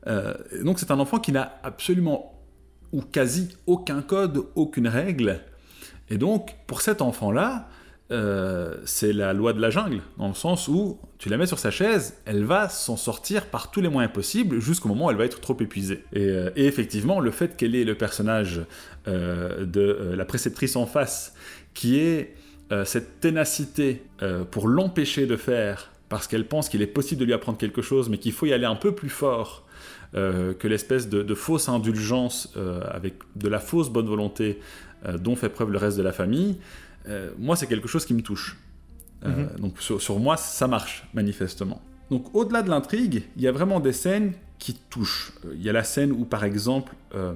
Euh, 0.06 0.34
donc 0.62 0.78
c'est 0.78 0.90
un 0.90 0.98
enfant 0.98 1.18
qui 1.18 1.32
n'a 1.32 1.58
absolument 1.62 2.34
ou 2.92 3.02
quasi 3.02 3.56
aucun 3.66 4.02
code, 4.02 4.44
aucune 4.54 4.88
règle. 4.88 5.40
Et 6.08 6.16
donc, 6.16 6.56
pour 6.66 6.80
cet 6.80 7.02
enfant-là, 7.02 7.68
euh, 8.10 8.76
c'est 8.86 9.12
la 9.12 9.34
loi 9.34 9.52
de 9.52 9.60
la 9.60 9.68
jungle, 9.68 10.00
dans 10.16 10.28
le 10.28 10.34
sens 10.34 10.68
où 10.68 10.98
tu 11.18 11.28
la 11.28 11.36
mets 11.36 11.46
sur 11.46 11.58
sa 11.58 11.70
chaise, 11.70 12.16
elle 12.24 12.44
va 12.44 12.70
s'en 12.70 12.96
sortir 12.96 13.46
par 13.46 13.70
tous 13.70 13.82
les 13.82 13.90
moyens 13.90 14.12
possibles 14.12 14.60
jusqu'au 14.60 14.88
moment 14.88 15.06
où 15.06 15.10
elle 15.10 15.18
va 15.18 15.26
être 15.26 15.40
trop 15.40 15.56
épuisée. 15.60 16.04
Et, 16.14 16.22
euh, 16.22 16.50
et 16.56 16.64
effectivement, 16.64 17.20
le 17.20 17.30
fait 17.30 17.56
qu'elle 17.56 17.74
ait 17.74 17.84
le 17.84 17.94
personnage 17.94 18.62
de 19.06 20.14
la 20.14 20.24
préceptrice 20.26 20.76
en 20.76 20.84
face, 20.84 21.32
qui 21.72 21.98
est 21.98 22.34
euh, 22.72 22.84
cette 22.84 23.20
ténacité 23.20 24.02
euh, 24.22 24.44
pour 24.44 24.68
l'empêcher 24.68 25.26
de 25.26 25.36
faire, 25.36 25.90
parce 26.08 26.26
qu'elle 26.26 26.46
pense 26.46 26.68
qu'il 26.68 26.82
est 26.82 26.86
possible 26.86 27.20
de 27.20 27.26
lui 27.26 27.32
apprendre 27.32 27.58
quelque 27.58 27.82
chose, 27.82 28.08
mais 28.08 28.18
qu'il 28.18 28.32
faut 28.32 28.46
y 28.46 28.52
aller 28.52 28.66
un 28.66 28.76
peu 28.76 28.92
plus 28.92 29.08
fort 29.08 29.66
euh, 30.14 30.54
que 30.54 30.68
l'espèce 30.68 31.08
de, 31.08 31.22
de 31.22 31.34
fausse 31.34 31.68
indulgence 31.68 32.56
avec 32.90 33.14
de 33.36 33.48
la 33.48 33.58
fausse 33.58 33.90
bonne 33.90 34.06
volonté 34.06 34.58
dont 35.20 35.36
fait 35.36 35.48
preuve 35.48 35.70
le 35.70 35.78
reste 35.78 35.96
de 35.96 36.02
la 36.02 36.12
famille, 36.12 36.58
moi 37.38 37.56
c'est 37.56 37.66
quelque 37.66 37.88
chose 37.88 38.04
qui 38.04 38.14
me 38.14 38.22
touche. 38.22 38.56
Mhm. 39.24 39.48
Donc 39.60 39.80
sur, 39.80 40.00
sur 40.00 40.18
moi 40.18 40.36
ça 40.36 40.66
marche 40.66 41.06
manifestement. 41.14 41.82
Donc 42.10 42.34
au-delà 42.34 42.62
de 42.62 42.70
l'intrigue, 42.70 43.24
il 43.36 43.42
y 43.42 43.48
a 43.48 43.52
vraiment 43.52 43.80
des 43.80 43.92
scènes 43.92 44.32
qui 44.58 44.74
touchent. 44.74 45.32
Il 45.54 45.62
y 45.62 45.68
a 45.68 45.72
la 45.72 45.84
scène 45.84 46.12
où 46.12 46.24
par 46.24 46.44
exemple 46.44 46.94
euh, 47.14 47.32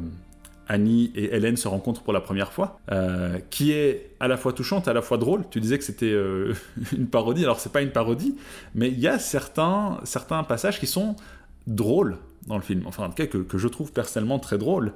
Annie 0.72 1.12
et 1.14 1.35
Hélène 1.37 1.58
se 1.58 1.68
rencontrent 1.68 2.02
pour 2.02 2.14
la 2.14 2.22
première 2.22 2.50
fois, 2.50 2.80
euh, 2.90 3.38
qui 3.50 3.72
est 3.72 4.14
à 4.20 4.26
la 4.26 4.38
fois 4.38 4.54
touchante 4.54 4.88
à 4.88 4.94
la 4.94 5.02
fois 5.02 5.18
drôle. 5.18 5.44
Tu 5.50 5.61
disais 5.61 5.76
que 5.76 5.85
c'était 5.85 6.06
euh, 6.06 6.54
une 6.96 7.06
parodie, 7.06 7.44
alors 7.44 7.61
c'est 7.61 7.72
pas 7.72 7.82
une 7.82 7.90
parodie, 7.90 8.37
mais 8.74 8.88
il 8.88 8.98
y 8.98 9.06
a 9.06 9.18
certains, 9.18 10.00
passages 10.48 10.80
qui 10.80 10.87
sont 10.87 11.14
drôles 11.66 12.16
dans 12.46 12.56
le 12.56 12.62
film, 12.62 12.85
enfin 12.87 13.04
en 13.04 13.08
tout 13.11 13.14
cas 13.14 13.26
que, 13.26 13.58
je 13.58 13.68
trouve 13.68 13.92
personnellement 13.92 14.38
très 14.38 14.56
drôles. 14.56 14.94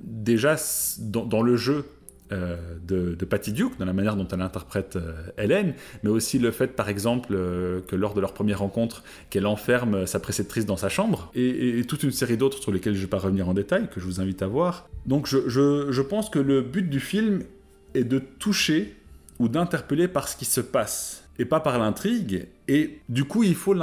Déjà 0.00 0.56
dans 0.98 1.42
le 1.42 1.56
jeu 1.56 1.86
euh, 2.32 2.56
de, 2.82 3.24
Patty 3.24 3.52
Duke, 3.52 3.78
dans 3.78 3.84
la 3.84 3.92
manière 3.92 4.16
dont 4.16 4.26
elle 4.30 4.40
interprète 4.40 4.96
euh, 4.96 5.12
Hélène, 5.38 5.74
mais 6.02 6.10
aussi 6.10 6.38
le 6.38 6.50
fait 6.50 6.68
par 6.68 6.88
exemple 6.88 7.30
euh, 7.32 7.80
que 7.86 7.96
lors 7.96 8.14
de 8.14 8.20
leur 8.20 8.34
première 8.34 8.58
rencontre, 8.58 9.02
qu'elle 9.30 9.46
enferme 9.46 10.06
sa 10.06 10.18
préceptrice 10.18 10.66
dans 10.66 10.76
sa 10.76 10.88
chambre, 10.88 11.30
et, 11.34 11.82
toute 11.88 12.02
une 12.02 12.10
série 12.10 12.36
d'autres 12.36 12.60
sur 12.62 12.72
lesquelles 12.72 12.94
je 12.94 12.98
ne 12.98 13.04
vais 13.04 13.10
pas 13.10 13.18
revenir 13.18 13.48
en 13.48 13.54
détail, 13.54 13.88
que 13.88 14.00
je 14.00 14.04
vous 14.04 14.20
invite 14.20 14.42
à 14.42 14.46
voir. 14.46 14.88
Donc 15.06 15.26
je, 15.26 16.00
pense 16.02 16.30
que 16.30 16.38
le 16.38 16.62
but 16.62 16.88
du 16.88 17.00
film 17.00 17.42
est 17.94 18.04
de 18.04 18.18
toucher 18.18 18.96
ou 19.38 19.48
d'interpeller 19.48 20.08
par 20.08 20.28
ce 20.28 20.36
qui 20.36 20.44
se 20.44 20.60
passe 20.60 21.24
et 21.38 21.44
pas 21.44 21.60
par 21.60 21.78
l'intrigue. 21.78 22.46
Et 22.68 23.00
du 23.08 23.24
coup, 23.24 23.42
il 23.42 23.54
faut, 23.54 23.74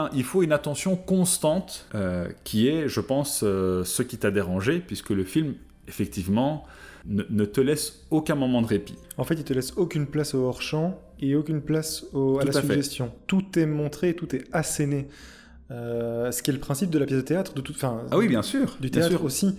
une 0.41 0.51
attention 0.51 0.95
constante 0.95 1.87
euh, 1.95 2.29
qui 2.43 2.67
est, 2.67 2.87
je 2.87 3.01
pense, 3.01 3.41
euh, 3.43 3.83
ce 3.83 4.03
qui 4.03 4.17
t'a 4.17 4.31
dérangé, 4.31 4.79
puisque 4.79 5.09
le 5.09 5.23
film, 5.23 5.55
effectivement, 5.87 6.65
ne, 7.05 7.23
ne 7.29 7.45
te 7.45 7.61
laisse 7.61 8.05
aucun 8.11 8.35
moment 8.35 8.61
de 8.61 8.67
répit. 8.67 8.95
En 9.17 9.23
fait, 9.23 9.35
il 9.35 9.43
te 9.43 9.53
laisse 9.53 9.73
aucune 9.77 10.05
place 10.07 10.33
au 10.35 10.43
hors-champ 10.43 10.99
et 11.19 11.35
aucune 11.35 11.61
place 11.61 12.05
au- 12.13 12.39
à 12.39 12.43
la 12.45 12.49
à 12.49 12.53
fait. 12.61 12.67
suggestion. 12.67 13.11
Tout 13.27 13.57
est 13.57 13.65
montré, 13.65 14.13
tout 14.15 14.35
est 14.35 14.43
asséné. 14.53 15.07
Euh, 15.71 16.31
ce 16.31 16.41
qui 16.41 16.49
est 16.49 16.53
le 16.53 16.59
principe 16.59 16.89
de 16.89 16.97
la 16.97 17.05
pièce 17.05 17.19
de 17.19 17.23
théâtre, 17.25 17.53
de 17.53 17.61
toute, 17.61 17.77
Ah 17.83 18.17
oui, 18.17 18.27
bien 18.27 18.41
sûr. 18.41 18.77
du 18.81 18.89
théâtre 18.89 19.09
sûr. 19.11 19.23
aussi. 19.23 19.55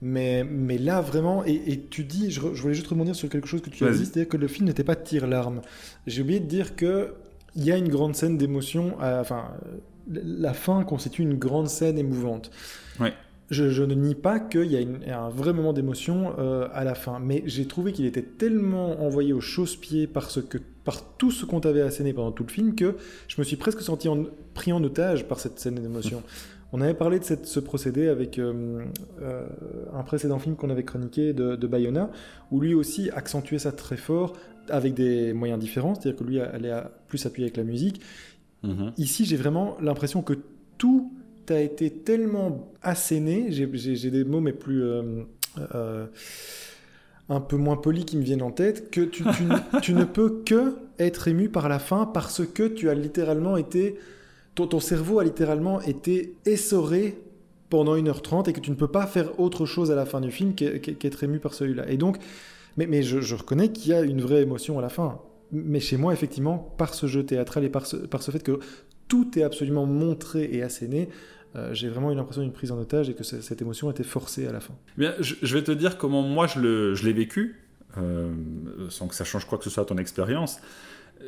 Mais, 0.00 0.44
mais 0.44 0.78
là, 0.78 1.00
vraiment, 1.00 1.44
et, 1.44 1.52
et 1.66 1.80
tu 1.88 2.02
dis, 2.04 2.30
je, 2.30 2.40
voulais 2.40 2.74
juste 2.74 2.88
rebondir 2.88 3.14
sur 3.14 3.28
quelque 3.28 3.46
chose 3.46 3.60
que 3.62 3.70
tu 3.70 3.84
as 3.84 3.90
dit, 3.92 3.98
c'est-à-dire 4.06 4.28
que 4.28 4.36
le 4.36 4.48
film 4.48 4.66
n'était 4.66 4.82
pas 4.82 4.96
tire-larme. 4.96 5.60
J'ai 6.08 6.22
oublié 6.22 6.40
de 6.40 6.46
dire 6.46 6.74
que 6.74 7.14
il 7.54 7.64
y 7.64 7.70
a 7.70 7.76
une 7.76 7.88
grande 7.88 8.16
scène 8.16 8.36
d'émotion, 8.38 8.98
à- 8.98 9.20
enfin, 9.20 9.52
euh, 10.12 10.20
la 10.24 10.54
fin 10.54 10.82
constitue 10.84 11.22
une 11.22 11.34
grande 11.38 11.68
scène 11.68 11.98
émouvante. 11.98 12.50
Ouais. 12.98 13.12
Je, 13.52 13.68
je 13.68 13.82
ne 13.84 13.94
nie 13.94 14.14
pas 14.14 14.40
qu'il 14.40 14.64
y 14.72 14.76
a 14.76 14.80
une- 14.80 15.04
un 15.08 15.28
vrai 15.28 15.52
moment 15.52 15.72
d'émotion 15.72 16.34
euh, 16.38 16.66
à 16.72 16.84
la 16.84 16.94
fin, 16.94 17.18
mais 17.20 17.42
j'ai 17.46 17.66
trouvé 17.66 17.92
qu'il 17.92 18.06
était 18.06 18.22
tellement 18.22 19.02
envoyé 19.04 19.32
au 19.32 19.40
chausse-pied 19.40 20.06
par, 20.06 20.30
ce 20.30 20.40
que, 20.40 20.58
par 20.84 21.02
tout 21.18 21.30
ce 21.30 21.44
qu'on 21.44 21.60
t'avait 21.60 21.82
asséné 21.82 22.12
pendant 22.12 22.32
tout 22.32 22.44
le 22.44 22.50
film 22.50 22.74
que 22.74 22.96
je 23.28 23.36
me 23.38 23.44
suis 23.44 23.56
presque 23.56 23.82
senti 23.82 24.08
en- 24.08 24.24
pris 24.54 24.72
en 24.72 24.82
otage 24.82 25.26
par 25.28 25.38
cette 25.38 25.58
scène 25.60 25.74
d'émotion. 25.76 26.22
On 26.74 26.80
avait 26.80 26.94
parlé 26.94 27.18
de 27.18 27.24
cette- 27.24 27.44
ce 27.44 27.60
procédé 27.60 28.08
avec 28.08 28.38
euh, 28.38 28.84
euh, 29.20 29.46
un 29.92 30.02
précédent 30.02 30.38
film 30.38 30.56
qu'on 30.56 30.70
avait 30.70 30.84
chroniqué 30.84 31.34
de, 31.34 31.54
de 31.54 31.66
Bayona, 31.66 32.10
où 32.50 32.60
lui 32.60 32.72
aussi 32.74 33.10
accentuait 33.10 33.58
ça 33.58 33.72
très 33.72 33.98
fort 33.98 34.32
avec 34.70 34.94
des 34.94 35.34
moyens 35.34 35.60
différents, 35.60 35.94
c'est-à-dire 35.94 36.18
que 36.18 36.24
lui 36.24 36.40
allait 36.40 36.70
à- 36.70 36.90
plus 37.08 37.26
appuyer 37.26 37.46
avec 37.48 37.58
la 37.58 37.64
musique. 37.64 38.00
Mhm. 38.62 38.92
Ici, 38.96 39.26
j'ai 39.26 39.36
vraiment 39.36 39.76
l'impression 39.82 40.22
que 40.22 40.34
tout 40.78 41.12
a 41.50 41.60
été 41.60 41.90
tellement 41.90 42.72
asséné, 42.82 43.46
j'ai- 43.50 44.10
des 44.10 44.24
mots 44.24 44.40
mais 44.40 44.52
plus... 44.52 44.82
euh, 44.82 45.22
euh, 45.74 46.06
un 47.28 47.40
peu 47.40 47.56
moins 47.56 47.76
polis 47.76 48.04
qui 48.04 48.16
me 48.16 48.22
viennent 48.22 48.42
en 48.42 48.50
tête, 48.50 48.90
que 48.90 49.00
tu, 49.00 49.22
ne- 49.94 50.04
peux 50.04 50.42
que 50.44 50.76
être 50.98 51.28
ému 51.28 51.48
par 51.48 51.68
la 51.68 51.78
fin 51.78 52.04
parce 52.04 52.42
que 52.46 52.64
tu 52.64 52.90
as 52.90 52.94
littéralement 52.94 53.56
été... 53.56 53.96
Ton, 54.54 54.80
cerveau 54.80 55.18
a 55.18 55.24
littéralement 55.24 55.80
été 55.80 56.34
essoré 56.44 57.16
pendant 57.70 57.96
1h30 57.96 58.50
et 58.50 58.52
que 58.52 58.60
tu 58.60 58.70
ne 58.70 58.76
peux 58.76 58.88
pas 58.88 59.06
faire 59.06 59.40
autre 59.40 59.64
chose 59.64 59.90
à 59.90 59.94
la 59.94 60.04
fin 60.04 60.20
du 60.20 60.30
film 60.30 60.54
qu'être 60.54 61.24
ému 61.24 61.38
par 61.38 61.54
celui-là. 61.54 61.90
Et 61.90 61.96
donc, 61.96 62.18
mais, 62.76 63.02
je, 63.02 63.34
reconnais 63.34 63.72
qu'il 63.72 63.92
y 63.92 63.94
a 63.94 64.02
une 64.02 64.20
vraie 64.20 64.42
émotion 64.42 64.78
à 64.78 64.82
la 64.82 64.90
fin. 64.90 65.20
Mais 65.52 65.80
chez 65.80 65.96
moi, 65.96 66.12
effectivement, 66.12 66.74
par 66.76 66.92
ce 66.92 67.06
jeu 67.06 67.24
théâtral 67.24 67.64
et 67.64 67.70
par 67.70 67.86
ce 67.86 68.30
fait 68.30 68.42
que 68.42 68.58
tout 69.12 69.38
est 69.38 69.42
absolument 69.42 69.84
montré 69.84 70.48
et 70.52 70.62
asséné, 70.62 71.10
euh, 71.54 71.74
j'ai 71.74 71.90
vraiment 71.90 72.10
eu 72.12 72.14
l'impression 72.14 72.40
d'une 72.40 72.50
prise 72.50 72.72
en 72.72 72.78
otage 72.78 73.10
et 73.10 73.12
que 73.12 73.22
cette 73.24 73.60
émotion 73.60 73.90
était 73.90 74.04
forcée 74.04 74.46
à 74.46 74.52
la 74.52 74.60
fin. 74.60 74.72
Bien, 74.96 75.12
je, 75.20 75.54
vais 75.54 75.62
te 75.62 75.70
dire 75.70 75.98
comment 75.98 76.22
moi 76.22 76.46
je 76.46 77.04
l'ai 77.04 77.12
vécu, 77.12 77.60
euh, 77.98 78.32
sans 78.88 79.08
que 79.08 79.14
ça 79.14 79.24
change 79.24 79.44
quoi 79.44 79.58
que 79.58 79.64
ce 79.64 79.68
soit 79.68 79.82
à 79.82 79.86
ton 79.86 79.98
expérience. 79.98 80.60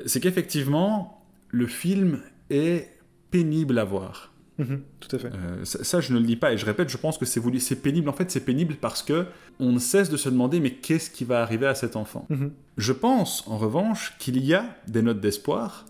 C'est 0.07 0.19
qu'effectivement, 0.21 1.27
le 1.51 1.67
film 1.67 2.21
est 2.49 2.89
pénible 3.31 3.79
à 3.79 3.85
voir. 3.85 4.33
Mhm, 4.57 4.81
tout 5.01 5.15
à 5.15 5.19
fait. 5.19 5.31
Euh, 5.35 5.63
ça, 5.67 6.01
je 6.01 6.15
ne 6.15 6.21
le 6.21 6.25
dis 6.25 6.37
pas 6.37 6.55
et 6.55 6.57
je 6.57 6.65
répète, 6.65 6.89
je 6.89 6.97
pense 6.97 7.19
que 7.19 7.27
c'est 7.27 7.39
voulu, 7.39 7.61
c'est 7.61 7.77
pénible. 7.77 8.09
En 8.09 8.15
fait, 8.15 8.31
c'est 8.31 8.47
pénible 8.47 8.77
parce 8.81 9.03
que 9.03 9.27
on 9.61 9.73
ne 9.73 9.79
cesse 9.79 10.09
de 10.09 10.17
se 10.17 10.31
demander 10.31 10.59
mais 10.59 10.71
qu'est-ce 10.71 11.11
qui 11.11 11.27
va 11.27 11.43
arriver 11.43 11.67
à 11.67 11.75
cet 11.75 11.97
enfant? 11.97 12.25
Mhm. 12.31 12.51
Je 12.79 12.93
pense, 12.95 13.47
en 13.47 13.59
revanche, 13.59 14.17
qu'il 14.19 14.43
y 14.43 14.55
a 14.55 14.75
des 14.89 15.03
notes 15.03 15.21
d'espoir 15.21 15.85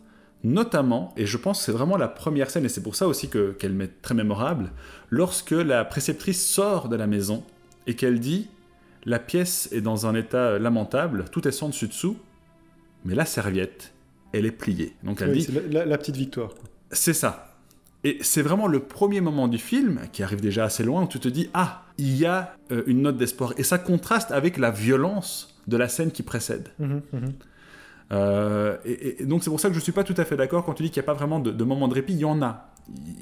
notamment, 0.44 1.12
et 1.16 1.26
je 1.26 1.36
pense 1.38 1.58
que 1.58 1.64
c'est 1.64 1.72
vraiment 1.72 1.96
la 1.96 2.06
première 2.06 2.50
scène, 2.50 2.66
et 2.66 2.68
c'est 2.68 2.82
pour 2.82 2.94
ça 2.94 3.08
aussi 3.08 3.28
qu'elle 3.28 3.72
m'est 3.72 4.02
très 4.02 4.14
mémorable, 4.14 4.70
lorsque 5.10 5.52
la 5.52 5.84
préceptrice 5.84 6.46
sort 6.46 6.88
de 6.88 6.96
la 6.96 7.06
maison 7.06 7.42
et 7.86 7.94
qu'elle 7.96 8.20
dit 8.20 8.48
La 9.04 9.18
pièce 9.18 9.68
est 9.72 9.80
dans 9.80 10.06
un 10.06 10.14
état 10.14 10.58
lamentable, 10.58 11.24
tout 11.32 11.48
est 11.48 11.52
sans 11.52 11.68
dessus-dessous, 11.68 12.18
mais 13.04 13.14
la 13.14 13.24
serviette, 13.24 13.92
elle 14.32 14.46
est 14.46 14.52
pliée. 14.52 14.94
Donc 15.02 15.22
elle 15.22 15.32
dit 15.32 15.48
la, 15.70 15.98
petite 15.98 16.16
victoire. 16.16 16.50
C'est 16.90 17.14
ça. 17.14 17.56
Et 18.04 18.18
c'est 18.20 18.42
vraiment 18.42 18.66
le 18.66 18.80
premier 18.80 19.22
moment 19.22 19.48
du 19.48 19.58
film, 19.58 20.00
qui 20.12 20.22
arrive 20.22 20.42
déjà 20.42 20.64
assez 20.64 20.84
loin, 20.84 21.04
où 21.04 21.08
tu 21.08 21.18
te 21.18 21.28
dis 21.28 21.48
Ah, 21.54 21.84
il 21.96 22.16
y 22.16 22.26
a 22.26 22.54
euh, 22.70 22.82
une 22.86 23.00
note 23.00 23.16
d'espoir. 23.16 23.54
Et 23.56 23.62
ça 23.62 23.78
contraste 23.78 24.30
avec 24.30 24.58
la 24.58 24.70
violence 24.70 25.58
de 25.66 25.78
la 25.78 25.88
scène 25.88 26.10
qui 26.10 26.22
précède. 26.22 26.68
Mhm, 26.78 27.00
mhm. 27.12 27.32
Euh, 28.14 28.76
et, 28.84 29.24
donc 29.24 29.42
c'est 29.42 29.50
pour 29.50 29.60
ça 29.60 29.68
que 29.68 29.74
je 29.74 29.78
ne 29.78 29.82
suis 29.82 29.92
pas 29.92 30.04
tout 30.04 30.14
à 30.16 30.24
fait 30.24 30.36
d'accord 30.36 30.64
quand 30.64 30.74
tu 30.74 30.82
dis 30.82 30.90
qu'il 30.90 31.00
n'y 31.00 31.04
a 31.04 31.10
pas 31.12 31.14
vraiment 31.14 31.40
de, 31.40 31.50
de, 31.50 31.64
moments 31.64 31.88
de 31.88 31.94
répit. 31.94 32.12
Il 32.12 32.20
y 32.20 32.24
en 32.24 32.40
a. 32.42 32.70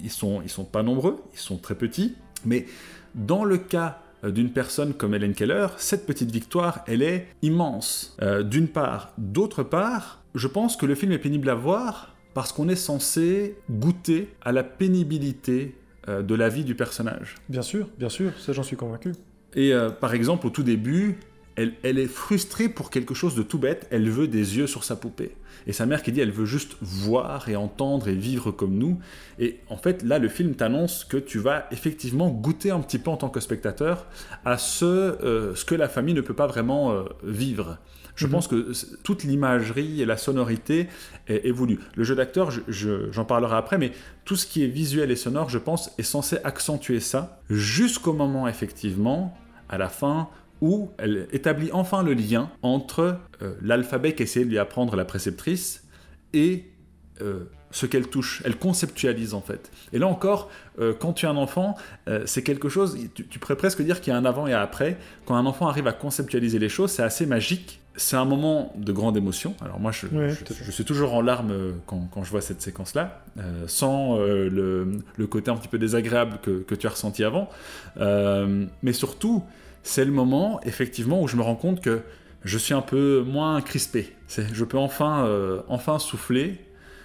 Ils 0.02 0.10
sont, 0.10 0.42
ils 0.42 0.50
sont 0.50 0.64
pas 0.64 0.82
nombreux, 0.82 1.22
ils 1.32 1.38
sont 1.38 1.56
très 1.56 1.74
petits. 1.74 2.14
Mais 2.44 2.66
dans 3.14 3.44
le 3.44 3.58
cas 3.58 3.98
euh, 4.24 4.30
d'une 4.30 4.50
personne 4.50 4.92
comme 4.92 5.14
Helen 5.14 5.34
Keller, 5.34 5.68
cette 5.78 6.06
petite 6.06 6.30
victoire, 6.30 6.84
elle 6.86 7.02
est 7.02 7.28
immense. 7.42 8.16
Euh, 8.22 8.42
d'une 8.42 8.68
part. 8.68 9.12
D'autre 9.18 9.62
part, 9.62 10.22
je 10.34 10.48
pense 10.48 10.76
que 10.76 10.86
le 10.86 10.94
film 10.94 11.12
est 11.12 11.18
pénible 11.18 11.48
à 11.48 11.54
voir 11.54 12.14
parce 12.34 12.52
qu'on 12.52 12.68
est 12.68 12.76
censé 12.76 13.56
goûter 13.70 14.34
à 14.42 14.52
la 14.52 14.64
pénibilité 14.64 15.76
de 16.08 16.34
la 16.34 16.48
vie 16.48 16.64
du 16.64 16.74
personnage. 16.74 17.36
Bien 17.48 17.62
sûr, 17.62 17.88
bien 17.96 18.08
sûr, 18.08 18.32
ça 18.40 18.52
j'en 18.52 18.64
suis 18.64 18.74
convaincu. 18.74 19.12
Et 19.54 19.72
par 20.00 20.14
exemple, 20.14 20.46
au 20.46 20.50
tout 20.50 20.62
début, 20.62 21.20
elle, 21.56 21.98
est 21.98 22.06
frustrée 22.06 22.68
pour 22.68 22.90
quelque 22.90 23.14
chose 23.14 23.34
de 23.34 23.42
tout 23.42 23.58
bête, 23.58 23.86
elle 23.90 24.08
veut 24.08 24.28
des 24.28 24.56
yeux 24.56 24.66
sur 24.66 24.84
sa 24.84 24.96
poupée. 24.96 25.32
Et 25.66 25.72
sa 25.72 25.86
mère 25.86 26.02
qui 26.02 26.10
dit 26.10 26.20
elle 26.20 26.32
veut 26.32 26.46
juste 26.46 26.76
voir 26.80 27.48
et 27.48 27.56
entendre 27.56 28.08
et 28.08 28.14
vivre 28.14 28.50
comme 28.50 28.76
nous. 28.76 28.98
Et 29.38 29.60
en 29.68 29.76
fait, 29.76 30.02
là, 30.02 30.18
le 30.18 30.28
film 30.28 30.54
t'annonce 30.54 31.04
que 31.04 31.16
tu 31.16 31.38
vas 31.38 31.66
effectivement 31.70 32.30
goûter 32.30 32.70
un 32.70 32.80
petit 32.80 32.98
peu 32.98 33.10
en 33.10 33.16
tant 33.16 33.28
que 33.28 33.40
spectateur 33.40 34.06
à 34.44 34.58
ce, 34.58 34.84
euh, 34.84 35.54
ce 35.54 35.64
que 35.64 35.74
la 35.74 35.88
famille 35.88 36.14
ne 36.14 36.20
peut 36.20 36.34
pas 36.34 36.46
vraiment 36.46 36.92
euh, 36.92 37.04
vivre. 37.22 37.78
Je 38.14 38.26
mhm. 38.26 38.32
pense 38.32 38.48
que 38.48 38.72
toute 39.02 39.24
l'imagerie 39.24 40.02
et 40.02 40.06
la 40.06 40.16
sonorité 40.16 40.88
est, 41.28 41.46
évolue. 41.46 41.80
Le 41.96 42.04
jeu 42.04 42.14
d'acteur, 42.14 42.50
j'en 42.68 43.24
parlerai 43.24 43.56
après, 43.56 43.78
mais 43.78 43.92
tout 44.24 44.36
ce 44.36 44.46
qui 44.46 44.64
est 44.64 44.68
visuel 44.68 45.10
et 45.10 45.16
sonore, 45.16 45.48
je 45.48 45.58
pense, 45.58 45.92
est 45.98 46.02
censé 46.02 46.38
accentuer 46.44 47.00
ça 47.00 47.40
jusqu'au 47.50 48.12
moment, 48.12 48.48
effectivement, 48.48 49.36
à 49.68 49.78
la 49.78 49.88
fin, 49.88 50.28
où 50.62 50.92
elle 50.96 51.26
établit 51.32 51.70
enfin 51.72 52.02
le 52.02 52.14
lien 52.14 52.50
entre 52.62 53.18
euh, 53.42 53.54
l'alphabet 53.60 54.14
qu'essayait 54.14 54.46
de 54.46 54.50
lui 54.50 54.60
apprendre 54.60 54.94
la 54.94 55.04
préceptrice 55.04 55.84
et 56.32 56.64
euh, 57.20 57.40
ce 57.72 57.84
qu'elle 57.84 58.06
touche. 58.06 58.42
Elle 58.44 58.56
conceptualise 58.56 59.34
en 59.34 59.40
fait. 59.40 59.72
Et 59.92 59.98
là 59.98 60.06
encore, 60.06 60.50
euh, 60.78 60.94
quand 60.98 61.14
tu 61.14 61.26
es 61.26 61.28
un 61.28 61.36
enfant, 61.36 61.74
c'est 62.26 62.42
quelque 62.42 62.68
chose, 62.68 62.96
tu, 63.14 63.38
pourrais 63.38 63.56
presque 63.56 63.82
dire 63.82 64.00
qu'il 64.00 64.12
y 64.12 64.16
a 64.16 64.18
un 64.18 64.24
avant 64.24 64.46
et 64.46 64.52
un 64.52 64.62
après. 64.62 64.98
Quand 65.26 65.34
un 65.34 65.46
enfant 65.46 65.66
arrive 65.66 65.88
à 65.88 65.92
conceptualiser 65.92 66.60
les 66.60 66.68
choses, 66.68 66.92
c'est 66.92 67.02
assez 67.02 67.26
magique. 67.26 67.80
C'est 67.96 68.16
un 68.16 68.24
moment 68.24 68.72
de 68.76 68.90
grande 68.90 69.18
émotion. 69.18 69.54
Alors 69.60 69.80
moi, 69.80 69.90
je, 69.90 70.06
suis 70.70 70.84
toujours 70.84 71.12
en 71.12 71.20
larmes 71.20 71.74
quand, 71.86 72.22
je 72.22 72.30
vois 72.30 72.40
cette 72.40 72.62
séquence-là, 72.62 73.22
sans 73.66 74.16
le, 74.18 75.02
côté 75.28 75.50
un 75.50 75.56
petit 75.56 75.68
peu 75.68 75.78
désagréable 75.78 76.38
que, 76.40 76.62
que 76.62 76.74
tu 76.74 76.86
as 76.86 76.90
ressenti 76.90 77.24
avant. 77.24 77.50
mais 77.96 78.92
surtout, 78.92 79.44
c'est 79.82 80.04
le 80.04 80.12
moment, 80.12 80.60
effectivement, 80.64 81.22
où 81.22 81.28
je 81.28 81.36
me 81.36 81.42
rends 81.42 81.56
compte 81.56 81.80
que 81.80 82.02
je 82.44 82.58
suis 82.58 82.74
un 82.74 82.82
peu 82.82 83.22
moins 83.26 83.60
crispé. 83.60 84.12
Je 84.28 84.64
peux 84.64 84.78
enfin, 84.78 85.26
euh, 85.26 85.62
enfin 85.68 85.98
souffler. 85.98 86.60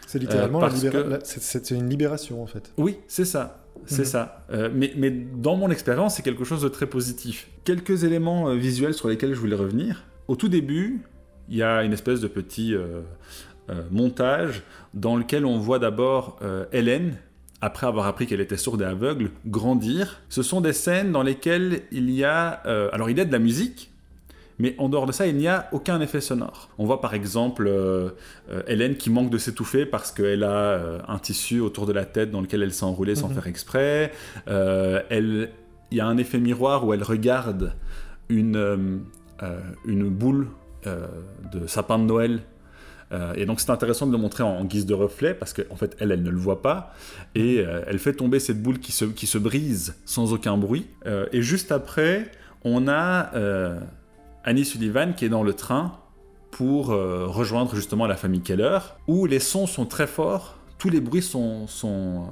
C'est 0.05 0.19
littéralement 0.19 0.63
euh, 0.63 1.19
c'est 1.23 1.71
une 1.71 1.89
libération, 1.89 2.41
en 2.41 2.47
fait. 2.47 2.71
Oui, 2.77 2.97
c'est 3.07 3.25
ça. 3.25 3.63
C'est 3.85 3.99
mhm. 3.99 4.05
ça. 4.05 4.45
Euh, 4.51 4.69
mais, 4.73 4.93
mais, 4.95 5.11
dans 5.11 5.55
mon 5.55 5.69
expérience, 5.69 6.15
c'est 6.15 6.23
quelque 6.23 6.43
chose 6.43 6.61
de 6.61 6.69
très 6.69 6.87
positif. 6.87 7.49
Quelques 7.65 8.03
éléments 8.03 8.53
visuels 8.55 8.93
sur 8.93 9.09
lesquels 9.09 9.33
je 9.33 9.39
voulais 9.39 9.55
revenir. 9.55 10.05
Au 10.27 10.35
tout 10.35 10.47
début, 10.47 11.01
il 11.49 11.57
y 11.57 11.63
a 11.63 11.83
une 11.83 11.93
espèce 11.93 12.21
de 12.21 12.27
petit 12.27 12.75
montage 13.91 14.63
dans 14.93 15.15
lequel 15.15 15.45
on 15.45 15.57
voit 15.57 15.79
d'abord 15.79 16.39
Hélène 16.71 17.17
après 17.61 17.87
avoir 17.87 18.05
appris 18.05 18.27
qu'elle 18.27 18.41
était 18.41 18.57
sourde 18.57 18.81
et 18.81 18.85
aveugle, 18.85 19.31
grandir. 19.45 20.21
Ce 20.29 20.43
sont 20.43 20.61
des 20.61 20.73
scènes 20.73 21.11
dans 21.11 21.23
lesquelles 21.23 21.81
il 21.91 22.11
y 22.11 22.23
a... 22.23 22.61
Euh, 22.65 22.89
alors 22.91 23.09
il 23.09 23.17
y 23.17 23.21
a 23.21 23.25
de 23.25 23.31
la 23.31 23.39
musique, 23.39 23.91
mais 24.59 24.75
en 24.77 24.89
dehors 24.89 25.05
de 25.05 25.11
ça, 25.11 25.27
il 25.27 25.35
n'y 25.35 25.47
a 25.47 25.67
aucun 25.71 25.99
effet 26.01 26.21
sonore. 26.21 26.69
On 26.77 26.85
voit 26.85 27.01
par 27.01 27.13
exemple 27.13 27.67
euh, 27.67 28.09
euh, 28.51 28.61
Hélène 28.67 28.95
qui 28.95 29.09
manque 29.09 29.29
de 29.29 29.37
s'étouffer 29.37 29.85
parce 29.85 30.11
qu'elle 30.11 30.43
a 30.43 31.03
un 31.07 31.19
tissu 31.19 31.59
autour 31.59 31.85
de 31.85 31.93
la 31.93 32.05
tête 32.05 32.31
dans 32.31 32.41
lequel 32.41 32.61
elle 32.61 32.73
s'est 32.73 32.85
enroulée 32.85 33.15
sans 33.15 33.29
mhm. 33.29 33.35
faire 33.35 33.47
exprès. 33.47 34.11
elle... 34.45 35.51
Il 35.89 35.97
y 35.97 36.01
a 36.01 36.05
un 36.05 36.17
effet 36.17 36.37
miroir 36.37 36.85
où 36.85 36.93
elle 36.93 37.03
regarde 37.03 37.73
une, 38.27 38.99
une 39.85 40.09
boule 40.09 40.49
de 40.83 41.65
sapin 41.65 41.97
de 41.97 42.03
Noël 42.03 42.41
euh, 43.11 43.33
et 43.35 43.45
donc 43.45 43.59
c'est 43.59 43.69
intéressant 43.69 44.05
de 44.05 44.11
le 44.11 44.17
montrer 44.17 44.43
en, 44.43 44.63
guise 44.65 44.85
de 44.85 44.93
reflet 44.93 45.33
parce 45.33 45.53
qu'en 45.53 45.75
fait 45.75 45.95
elle, 45.99 46.11
elle 46.11 46.23
ne 46.23 46.29
le 46.29 46.37
voit 46.37 46.61
pas 46.61 46.93
et 47.35 47.59
euh, 47.59 47.81
elle 47.87 47.99
fait 47.99 48.13
tomber 48.13 48.39
cette 48.39 48.61
boule 48.61 48.79
qui 48.79 48.91
se, 48.91 49.05
qui 49.05 49.27
se 49.27 49.37
brise 49.37 49.95
sans 50.05 50.33
aucun 50.33 50.57
bruit. 50.57 50.87
Euh, 51.05 51.25
et 51.31 51.41
juste 51.41 51.71
après, 51.71 52.31
on 52.63 52.87
a 52.87 53.31
Annie 54.43 54.65
Sullivan 54.65 55.13
qui 55.15 55.25
est 55.25 55.29
dans 55.29 55.43
le 55.43 55.53
train 55.53 55.99
pour 56.51 56.87
rejoindre 56.87 57.75
justement 57.75 58.07
la 58.07 58.15
famille 58.15 58.41
Keller 58.41 58.79
où 59.07 59.25
les 59.25 59.39
sons 59.39 59.67
sont 59.67 59.85
très 59.85 60.07
forts. 60.07 60.55
Tous 60.77 60.89
les 60.89 60.99
bruits 60.99 61.21
sont, 61.21 61.65
sont 61.67 62.27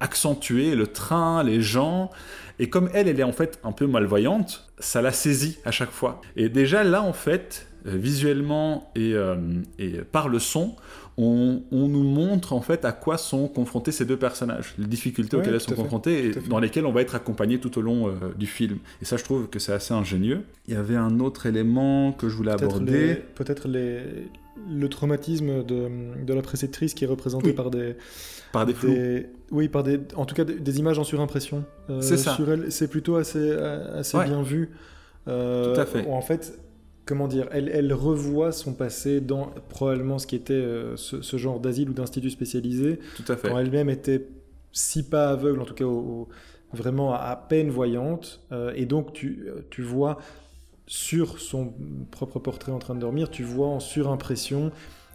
accentués, 0.00 0.74
le 0.74 0.86
train, 0.86 1.42
les 1.42 1.62
gens, 1.62 2.10
et 2.58 2.70
comme 2.70 2.88
elle, 2.94 3.08
elle 3.08 3.20
est 3.20 3.24
en 3.24 3.32
fait 3.32 3.58
un 3.64 3.72
peu 3.72 3.86
malvoyante, 3.86 4.66
ça 4.78 5.02
la 5.02 5.12
saisit 5.12 5.58
à 5.64 5.70
chaque 5.70 5.90
fois. 5.90 6.20
Et 6.36 6.48
déjà 6.48 6.84
là, 6.84 7.02
en 7.02 7.12
fait, 7.12 7.66
visuellement 7.94 8.90
euh, 8.98 9.36
et, 9.78 9.98
par 9.98 10.28
le 10.28 10.38
son, 10.38 10.74
on, 11.16 11.62
nous 11.70 12.02
montre 12.02 12.52
en 12.52 12.60
fait 12.60 12.84
à 12.84 12.92
quoi 12.92 13.16
sont 13.16 13.48
confrontés 13.48 13.92
ces 13.92 14.04
deux 14.04 14.18
personnages, 14.18 14.74
les 14.78 14.86
difficultés 14.86 15.36
auxquelles 15.36 15.54
elles 15.54 15.60
sont 15.60 15.74
confrontées 15.74 16.26
et 16.26 16.48
dans 16.48 16.58
lesquelles 16.58 16.84
on 16.84 16.92
va 16.92 17.00
être 17.00 17.14
accompagné 17.14 17.58
tout 17.58 17.78
au 17.78 17.82
long 17.82 18.08
euh, 18.08 18.12
du 18.36 18.46
film. 18.46 18.78
Et 19.00 19.04
ça, 19.04 19.16
je 19.16 19.24
trouve 19.24 19.48
que 19.48 19.58
c'est 19.58 19.72
assez 19.72 19.94
ingénieux. 19.94 20.42
Il 20.68 20.74
y 20.74 20.76
avait 20.76 20.96
un 20.96 21.20
autre 21.20 21.46
élément 21.46 22.12
que 22.12 22.28
je 22.28 22.36
voulais 22.36 22.52
aborder. 22.52 23.22
Peut-être 23.34 23.68
les... 23.68 24.00
le 24.70 24.88
traumatisme 24.88 25.64
de, 25.64 25.88
de, 26.22 26.34
la 26.34 26.42
préceptrice 26.42 26.92
qui 26.92 27.04
est 27.04 27.08
représenté 27.08 27.52
par 27.52 27.70
des 27.70 27.96
par 28.52 28.66
des 28.66 28.74
flous. 28.74 28.94
Oui, 29.50 29.68
par 29.68 29.84
des, 29.84 30.00
en 30.16 30.26
tout 30.26 30.34
cas 30.34 30.44
des, 30.44 30.78
images 30.78 30.98
en 30.98 31.04
surimpression. 31.04 31.64
c'est 32.00 32.18
ça. 32.18 32.36
C'est 32.68 32.88
plutôt 32.88 33.16
assez, 33.16 33.52
assez 33.52 34.18
bien 34.24 34.42
vu. 34.42 34.70
tout 35.24 35.30
à 35.32 35.86
fait. 35.86 36.06
En 36.08 36.20
fait, 36.20 36.58
comment 37.06 37.28
dire, 37.28 37.48
elle, 37.52 37.94
revoit 37.94 38.52
son 38.52 38.74
passé 38.74 39.20
dans 39.20 39.52
probablement 39.68 40.18
ce 40.18 40.26
qui 40.26 40.34
était 40.34 40.52
euh, 40.52 40.96
ce, 40.96 41.36
genre 41.36 41.60
d'asile 41.60 41.88
ou 41.88 41.92
d'institut 41.92 42.30
spécialisé. 42.30 42.98
Tout 43.16 43.32
à 43.32 43.36
fait. 43.36 43.48
Quand 43.48 43.58
elle-même 43.58 43.88
était 43.88 44.26
si 44.72 45.04
pas 45.04 45.30
aveugle, 45.30 45.60
en 45.62 45.64
tout 45.64 45.74
cas 45.74 45.86
vraiment 46.72 47.14
à, 47.14 47.36
peine 47.36 47.70
voyante. 47.70 48.44
Euh, 48.52 48.72
et 48.74 48.84
donc 48.84 49.12
tu, 49.12 49.46
tu 49.70 49.82
vois 49.82 50.18
sur 50.88 51.38
son 51.38 51.72
propre 52.10 52.40
portrait 52.40 52.72
en 52.72 52.78
train 52.78 52.94
de 52.94 53.00
dormir, 53.00 53.30
tu 53.30 53.44
vois 53.44 53.68
en 53.68 53.80
surimpression 53.80 54.72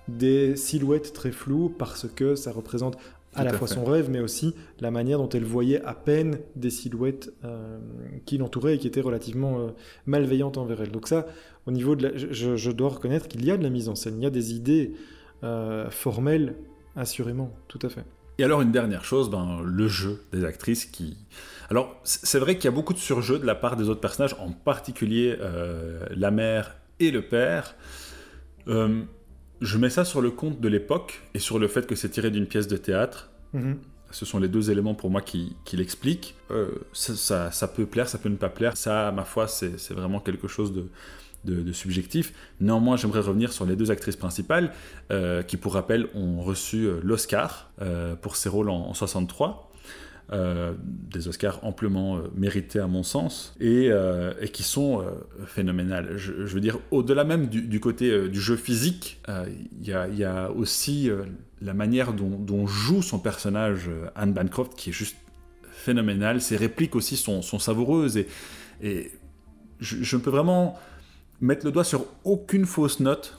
des 0.08 0.56
silhouettes 0.56 1.14
très 1.14 1.32
floues 1.32 1.70
parce 1.78 2.08
que 2.08 2.36
ça 2.36 2.52
représente 2.52 2.98
à 3.34 3.46
la 3.46 3.54
fois 3.54 3.68
son 3.68 3.86
rêve, 3.86 4.10
mais 4.10 4.20
aussi 4.20 4.54
la 4.82 4.92
manière 4.92 5.18
dont 5.18 5.30
elle 5.30 5.46
voyait 5.46 5.82
à 5.84 5.94
peine 5.94 6.40
des 6.58 6.70
silhouettes 6.70 7.32
euh, 7.46 7.80
qui 8.26 8.38
l'entouraient 8.38 8.76
et 8.76 8.78
qui 8.78 8.88
étaient 8.88 9.00
relativement 9.00 9.72
malveillantes 10.06 10.58
envers 10.58 10.82
elle. 10.82 10.92
Donc 10.92 11.08
ça, 11.08 11.26
au 11.66 11.72
niveau 11.72 11.96
de 11.96 12.08
la, 12.08 12.12
je, 12.16 12.72
dois 12.72 12.90
reconnaître 12.90 13.28
qu'il 13.28 13.46
y 13.46 13.52
a 13.52 13.58
de 13.58 13.64
la 13.64 13.70
mise 13.70 13.90
en 13.90 13.96
scène, 13.96 14.16
il 14.18 14.24
y 14.24 14.28
a 14.28 14.32
des 14.32 14.54
idées 14.54 14.94
euh, 15.44 15.90
formelles, 15.90 16.56
assurément, 16.96 17.54
tout 17.68 17.80
à 17.84 17.90
fait. 17.90 18.04
Et 18.38 18.44
alors 18.44 18.62
une 18.62 18.72
dernière 18.72 19.06
chose, 19.06 19.30
ben, 19.30 19.62
le 19.64 19.88
jeu 19.88 20.24
des 20.32 20.46
actrices 20.46 20.86
qui... 20.86 21.18
Alors 21.70 22.00
c'est 22.04 22.40
vrai 22.40 22.56
qu'il 22.56 22.66
y 22.66 22.68
a 22.68 22.72
beaucoup 22.72 22.94
de 22.94 23.00
surjeu 23.00 23.40
de 23.40 23.46
la 23.46 23.56
part 23.56 23.78
des 23.78 23.90
autres 23.90 24.02
personnages, 24.02 24.36
en 24.40 24.52
particulier 24.52 25.38
euh, 25.40 26.06
la 26.10 26.32
mère 26.32 26.76
et 27.00 27.12
le 27.12 27.22
père. 27.22 27.76
Euh, 28.68 29.04
je 29.62 29.78
mets 29.78 29.90
ça 29.90 30.06
sur 30.06 30.22
le 30.22 30.32
compte 30.32 30.60
de 30.60 30.68
l'époque 30.68 31.22
et 31.34 31.40
sur 31.40 31.60
le 31.60 31.68
fait 31.68 31.86
que 31.86 31.96
c'est 31.96 32.10
tiré 32.10 32.32
d'une 32.32 32.48
pièce 32.48 32.68
de 32.68 32.78
théâtre. 32.78 33.30
Mm-hmm. 33.54 33.76
Ce 34.10 34.26
sont 34.26 34.40
les 34.40 34.50
deux 34.50 34.72
éléments 34.72 34.96
pour 34.96 35.10
moi 35.10 35.22
qui, 35.22 35.56
qui 35.64 35.78
l'expliquent. 35.78 36.36
Euh, 36.50 36.70
ça, 36.94 37.52
ça, 37.52 37.68
peut 37.68 37.86
plaire, 37.86 38.10
ça 38.10 38.18
peut 38.18 38.28
ne 38.28 38.36
pas 38.36 38.50
plaire. 38.50 38.76
Ça, 38.76 39.12
ma 39.12 39.24
foi, 39.24 39.48
c'est 39.48 39.92
vraiment 39.92 40.20
quelque 40.20 40.48
chose 40.48 40.74
de, 40.74 40.88
de, 41.46 41.72
subjectif. 41.72 42.34
Néanmoins, 42.60 42.98
j'aimerais 42.98 43.22
revenir 43.22 43.52
sur 43.52 43.66
les 43.66 43.76
deux 43.76 43.92
actrices 43.92 44.16
principales 44.16 44.72
euh, 45.12 45.42
qui, 45.42 45.58
pour 45.58 45.74
rappel, 45.74 46.08
ont 46.14 46.42
reçu 46.42 46.86
euh, 46.86 47.00
l'Oscar 47.04 47.72
euh, 47.82 48.16
pour 48.16 48.36
ces 48.36 48.50
rôles 48.50 48.70
en, 48.70 48.94
63. 48.94 49.72
des 50.32 51.28
Oscars 51.28 51.60
amplement 51.64 52.22
mérités 52.36 52.80
à 52.80 52.88
mon 52.88 53.04
sens 53.04 53.54
et, 53.60 53.92
qui 54.54 54.64
sont 54.64 55.04
phénoménales. 55.46 56.16
Je, 56.18 56.32
veux 56.32 56.62
dire, 56.62 56.80
au-delà 56.92 57.24
même 57.24 57.48
du, 57.48 57.80
côté 57.80 58.30
du 58.30 58.40
jeu 58.40 58.56
physique, 58.56 59.22
il 59.28 59.88
y, 59.88 60.24
a 60.24 60.52
aussi 60.52 61.10
la 61.62 61.74
manière 61.74 62.14
dont, 62.14 62.68
joue 62.68 63.02
son 63.02 63.20
personnage 63.20 63.90
Anne 64.16 64.34
Bancroft 64.34 64.76
qui 64.76 64.92
est 64.92 64.94
juste 64.94 65.18
phénoménale. 65.70 66.40
Ses 66.40 66.56
répliques 66.56 66.96
aussi 66.96 67.18
sont, 67.18 67.42
savoureuses 67.42 68.24
et, 68.82 69.12
je, 69.82 70.04
je, 70.04 70.18
peux 70.18 70.30
vraiment 70.30 70.80
mettre 71.42 71.66
le 71.66 71.72
doigt 71.72 71.84
sur 71.84 72.06
aucune 72.24 72.66
fausse 72.66 73.00
note 73.00 73.38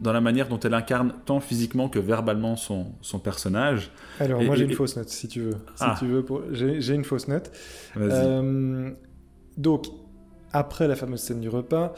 dans 0.00 0.12
la 0.12 0.20
manière 0.20 0.48
dont 0.48 0.58
elle 0.60 0.74
incarne 0.74 1.14
tant 1.24 1.40
physiquement 1.40 1.88
que 1.88 1.98
verbalement 1.98 2.56
son, 2.56 2.86
son 3.00 3.18
personnage. 3.18 3.92
Alors, 4.18 4.42
moi 4.42 4.56
j'ai 4.56 4.64
une 4.64 4.72
fausse 4.72 4.96
note, 4.96 5.08
si 5.08 5.28
tu 5.28 5.40
veux. 5.40 5.56
Si 5.76 5.84
ah. 5.84 5.96
tu 5.98 6.06
veux 6.06 6.24
pour... 6.24 6.42
J'ai 6.52 6.94
une 6.94 7.04
fausse 7.04 7.28
note. 7.28 7.52
Euh, 7.96 8.90
donc, 9.56 9.86
après 10.52 10.88
la 10.88 10.96
fameuse 10.96 11.20
scène 11.20 11.40
du 11.40 11.48
repas, 11.48 11.94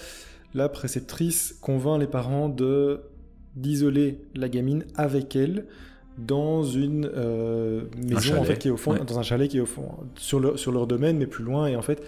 la 0.55 0.69
préceptrice 0.69 1.57
convainc 1.61 2.01
les 2.01 2.07
parents 2.07 2.49
de 2.49 3.01
d'isoler 3.55 4.21
la 4.35 4.51
gamine 4.51 4.85
avec 4.97 5.35
elle 5.35 5.65
dans 6.19 6.63
une 6.63 7.11
euh, 7.15 7.85
maison 7.97 8.39
en 8.39 8.45
fait, 8.45 8.59
qui 8.59 8.69
est 8.69 8.71
au 8.71 8.77
fond, 8.77 8.95
dans 8.95 9.19
un 9.19 9.23
chalet 9.23 9.51
qui 9.51 9.59
est 9.59 9.61
au 9.61 9.67
fond, 9.67 9.89
sur, 10.17 10.41
le, 10.41 10.57
sur 10.57 10.73
leur 10.73 10.87
domaine, 10.87 11.17
mais 11.17 11.27
plus 11.27 11.45
loin. 11.45 11.67
Et 11.67 11.77
en 11.77 11.83
fait, 11.83 12.03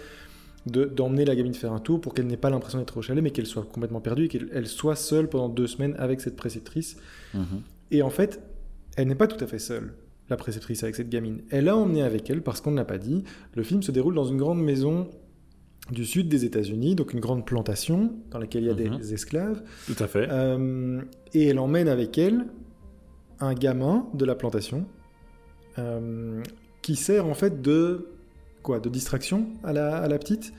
d'emmener 0.65 1.25
la 1.25 1.35
gamine 1.35 1.53
faire 1.53 1.73
un 1.73 1.79
tour 1.79 2.01
pour 2.01 2.13
qu'elle 2.13 2.27
n'ait 2.27 2.37
pas 2.37 2.49
l'impression 2.49 2.79
d'être 2.79 2.97
au 2.97 3.01
chalet, 3.01 3.23
mais 3.23 3.31
qu'elle 3.31 3.45
soit 3.45 3.63
complètement 3.63 4.01
perdue 4.01 4.25
et 4.25 4.27
qu'elle 4.27 4.67
soit 4.67 4.95
seule 4.95 5.29
pendant 5.29 5.49
deux 5.49 5.67
semaines 5.67 5.95
avec 5.97 6.21
cette 6.21 6.35
préceptrice. 6.35 6.97
Mhm. 7.33 7.61
Et 7.91 8.01
en 8.01 8.09
fait, 8.09 8.41
elle 8.97 9.07
n'est 9.07 9.15
pas 9.15 9.27
tout 9.27 9.41
à 9.43 9.47
fait 9.47 9.59
seule, 9.59 9.93
la 10.29 10.37
préceptrice, 10.37 10.83
avec 10.83 10.95
cette 10.95 11.09
gamine. 11.09 11.41
Elle 11.49 11.69
a 11.69 11.77
emmené 11.77 12.03
avec 12.03 12.29
elle, 12.29 12.41
parce 12.41 12.61
qu'on 12.61 12.71
ne 12.71 12.77
l'a 12.77 12.85
pas 12.85 12.97
dit, 12.97 13.23
le 13.55 13.63
film 13.63 13.81
se 13.81 13.91
déroule 13.91 14.15
dans 14.15 14.25
une 14.25 14.37
grande 14.37 14.61
maison 14.61 15.09
du 15.91 16.05
sud 16.05 16.27
des 16.27 16.45
États-Unis, 16.45 16.95
donc 16.95 17.13
une 17.13 17.19
grande 17.19 17.45
plantation 17.45 18.13
dans 18.29 18.37
laquelle 18.37 18.63
il 18.63 18.67
y 18.67 18.71
a 18.71 18.75
des 18.75 18.89
mhm. 18.89 19.01
esclaves. 19.13 19.63
Tout 19.87 20.03
à 20.03 20.07
fait. 20.07 20.27
Euh, 20.29 21.01
et 21.33 21.47
elle 21.47 21.59
emmène 21.59 21.87
avec 21.87 22.17
elle 22.17 22.45
un 23.39 23.53
gamin 23.53 24.07
de 24.13 24.25
la 24.25 24.35
plantation 24.35 24.85
euh, 25.77 26.43
qui 26.81 26.95
sert 26.95 27.25
en 27.25 27.33
fait 27.33 27.61
de 27.61 28.09
quoi, 28.63 28.79
de 28.79 28.89
distraction 28.89 29.47
à 29.63 29.73
la, 29.73 29.97
à 29.97 30.07
la 30.07 30.17
petite. 30.17 30.53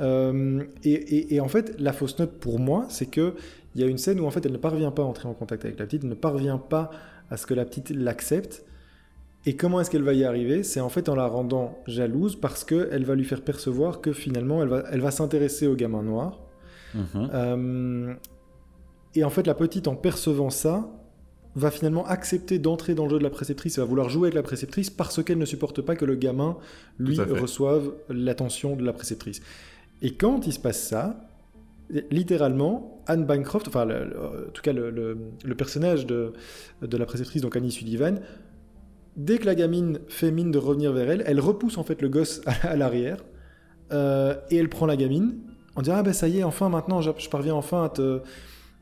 Euh, 0.00 0.64
et, 0.84 1.34
et, 1.34 1.40
en 1.40 1.48
fait, 1.48 1.74
la 1.80 1.92
fausse 1.92 2.18
note 2.18 2.38
pour 2.38 2.58
moi, 2.60 2.86
c'est 2.88 3.06
que 3.06 3.34
il 3.74 3.80
y 3.80 3.84
a 3.84 3.86
une 3.86 3.98
scène 3.98 4.18
où 4.20 4.26
en 4.26 4.30
fait 4.30 4.44
elle 4.46 4.52
ne 4.52 4.58
parvient 4.58 4.90
pas 4.90 5.02
à 5.02 5.04
entrer 5.04 5.28
en 5.28 5.34
contact 5.34 5.64
avec 5.64 5.78
la 5.78 5.86
petite, 5.86 6.02
elle 6.02 6.10
ne 6.10 6.14
parvient 6.14 6.58
pas 6.58 6.90
à 7.30 7.36
ce 7.36 7.46
que 7.46 7.54
la 7.54 7.64
petite 7.64 7.90
l'accepte. 7.90 8.64
Et 9.46 9.56
comment 9.56 9.80
est-ce 9.80 9.90
qu'elle 9.90 10.02
va 10.02 10.14
y 10.14 10.24
arriver? 10.24 10.62
C'est 10.62 10.80
en 10.80 10.88
fait 10.88 11.08
en 11.08 11.14
la 11.14 11.26
rendant 11.26 11.78
jalouse 11.86 12.34
parce 12.34 12.64
qu'elle 12.64 13.04
va 13.04 13.14
lui 13.14 13.24
faire 13.24 13.42
percevoir 13.42 14.00
que 14.00 14.12
finalement 14.12 14.62
elle 14.62 14.68
va, 14.68 14.84
elle 14.90 15.00
va 15.00 15.10
s'intéresser 15.10 15.66
au 15.66 15.74
gamin 15.74 16.02
noir. 16.02 16.40
Mhm. 16.94 17.30
Euh, 17.34 18.14
et 19.14 19.24
en 19.24 19.30
fait, 19.30 19.46
la 19.46 19.54
petite, 19.54 19.88
en 19.88 19.96
percevant 19.96 20.50
ça, 20.50 20.88
va 21.54 21.70
finalement 21.70 22.06
accepter 22.06 22.58
d'entrer 22.58 22.94
dans 22.94 23.04
le 23.04 23.10
jeu 23.10 23.18
de 23.18 23.24
la 23.24 23.30
préceptrice 23.30 23.78
et 23.78 23.80
va 23.80 23.86
vouloir 23.86 24.08
jouer 24.08 24.26
avec 24.26 24.34
la 24.34 24.42
préceptrice 24.42 24.90
parce 24.90 25.22
qu'elle 25.22 25.38
ne 25.38 25.44
supporte 25.44 25.80
pas 25.82 25.96
que 25.96 26.04
le 26.04 26.14
gamin, 26.14 26.56
lui, 26.98 27.18
reçoive 27.20 27.92
l'attention 28.08 28.76
de 28.76 28.84
la 28.84 28.92
préceptrice. 28.92 29.40
Et 30.02 30.14
quand 30.14 30.46
il 30.46 30.52
se 30.52 30.60
passe 30.60 30.80
ça, 30.80 31.28
littéralement, 32.10 33.02
Anne 33.06 33.24
Bancroft, 33.24 33.68
enfin, 33.68 33.88
en 33.88 34.50
tout 34.52 34.62
cas, 34.62 34.72
le, 34.72 35.16
personnage 35.56 36.06
de, 36.06 36.32
de, 36.82 36.96
la 36.96 37.06
préceptrice, 37.06 37.42
donc 37.42 37.56
Annie 37.56 37.72
Sullivan, 37.72 38.20
dès 39.16 39.38
que 39.38 39.46
la 39.46 39.54
gamine 39.54 40.00
fait 40.08 40.30
mine 40.30 40.50
de 40.50 40.58
revenir 40.58 40.92
vers 40.92 41.10
elle, 41.10 41.24
elle 41.26 41.40
repousse 41.40 41.78
en 41.78 41.82
fait 41.82 42.00
le 42.02 42.08
gosse 42.08 42.40
à, 42.46 42.76
l'arrière 42.76 43.24
euh, 43.92 44.34
et 44.50 44.56
elle 44.56 44.68
prend 44.68 44.86
la 44.86 44.96
gamine 44.96 45.38
en 45.74 45.82
disant 45.82 45.96
Ah 45.96 46.02
ben 46.02 46.12
ça 46.12 46.28
y 46.28 46.38
est, 46.38 46.44
enfin 46.44 46.68
maintenant, 46.68 47.00
je 47.00 47.28
parviens 47.28 47.54
enfin 47.54 47.84
à 47.84 47.88
te 47.88 48.20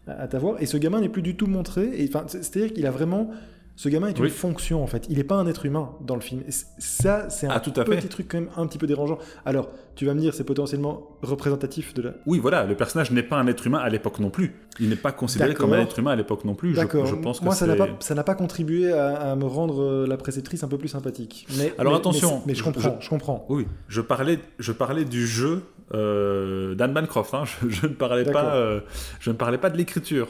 à 0.06 0.28
t'avoir. 0.28 0.60
Et 0.62 0.66
ce 0.66 0.76
gamin 0.76 1.00
n'est 1.00 1.08
plus 1.08 1.22
du 1.22 1.36
tout 1.36 1.46
montré. 1.46 2.04
Enfin, 2.08 2.24
c'est-à-dire 2.28 2.72
qu'il 2.72 2.86
a 2.86 2.90
vraiment. 2.90 3.30
Ce 3.76 3.90
gamin 3.90 4.08
est 4.08 4.18
une 4.18 4.30
fonction 4.30 4.82
en 4.82 4.86
fait. 4.86 5.06
Il 5.10 5.18
n'est 5.18 5.24
pas 5.24 5.36
un 5.36 5.46
être 5.46 5.66
humain 5.66 5.90
dans 6.00 6.14
le 6.14 6.22
film. 6.22 6.42
ça, 6.78 7.28
c'est 7.28 7.46
un 7.46 7.50
ah, 7.50 7.60
petit 7.60 7.72
truc 8.08 8.26
quand 8.28 8.40
même 8.40 8.48
un 8.56 8.66
petit 8.66 8.78
peu 8.78 8.86
dérangeant. 8.86 9.18
Alors, 9.44 9.68
tu 9.94 10.06
vas 10.06 10.14
me 10.14 10.20
dire, 10.20 10.32
c'est 10.32 10.44
potentiellement 10.44 11.18
représentatif 11.22 11.92
de 11.92 12.02
la. 12.02 12.10
Oui, 12.24 12.38
voilà, 12.38 12.64
le 12.64 12.74
personnage 12.74 13.10
n'est 13.10 13.22
pas 13.22 13.36
un 13.36 13.46
être 13.46 13.66
humain 13.66 13.78
à 13.78 13.90
l'époque 13.90 14.18
non 14.18 14.30
plus. 14.30 14.54
Il 14.80 14.88
n'est 14.88 14.96
pas 14.96 15.12
considéré 15.12 15.54
comme 15.54 15.74
un 15.74 15.80
être 15.80 15.98
humain 15.98 16.12
à 16.12 16.16
l'époque 16.16 16.44
non 16.44 16.54
plus. 16.54 16.72
D'accord. 16.72 17.04
Je, 17.04 17.14
pense 17.14 17.40
que 17.40 17.44
Moi, 17.44 17.54
ça 17.54 17.66
n'a 17.66 17.76
pas, 17.76 17.88
ça 18.00 18.14
n'a 18.14 18.24
pas 18.24 18.34
contribué 18.34 18.92
à, 18.92 19.36
me 19.36 19.44
rendre 19.44 19.82
euh, 19.82 20.06
la 20.06 20.16
préceptrice 20.16 20.64
un 20.64 20.68
peu 20.68 20.78
plus 20.78 20.88
sympathique. 20.88 21.46
Mais, 21.58 21.74
Alors 21.78 21.94
attention. 21.94 22.42
Mais, 22.46 22.54
je 22.54 22.62
comprends. 22.62 22.96
Je, 23.00 23.08
comprends. 23.08 23.46
Oui, 23.50 23.66
je 23.88 24.00
parlais, 24.00 24.38
je 24.58 24.72
parlais 24.72 25.04
du 25.04 25.26
jeu 25.26 25.64
euh, 25.94 26.74
d'Anne 26.74 26.94
Bancroft. 26.94 27.34
Hein. 27.34 27.44
Je, 27.68 27.86
ne 27.86 27.92
parlais 27.92 28.24
pas, 28.24 28.54
euh, 28.54 28.80
je 29.20 29.30
ne 29.30 29.36
parlais 29.36 29.58
pas 29.58 29.70
de 29.70 29.76
l'écriture. 29.76 30.28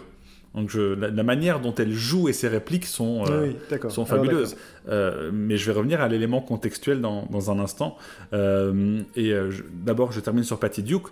Donc 0.57 0.71
je, 0.71 0.81
la, 0.81 1.23
manière 1.23 1.61
dont 1.61 1.75
elle 1.75 1.92
joue 1.92 2.31
et 2.31 2.33
ses 2.33 2.49
répliques 2.49 2.87
sont, 2.87 3.25
euh, 3.29 3.53
sont 3.90 4.07
fabuleuses. 4.07 4.57
mais 4.87 5.59
je 5.59 5.66
vais 5.66 5.77
revenir 5.77 6.01
à 6.01 6.09
l'élément 6.09 6.40
contextuel 6.40 7.03
dans, 7.03 7.27
dans, 7.27 7.51
un 7.51 7.59
instant. 7.59 7.99
et 8.33 9.35
d'abord, 9.85 10.12
je 10.12 10.21
termine 10.21 10.45
sur 10.45 10.59
Patty 10.59 10.83
Duke. 10.83 11.09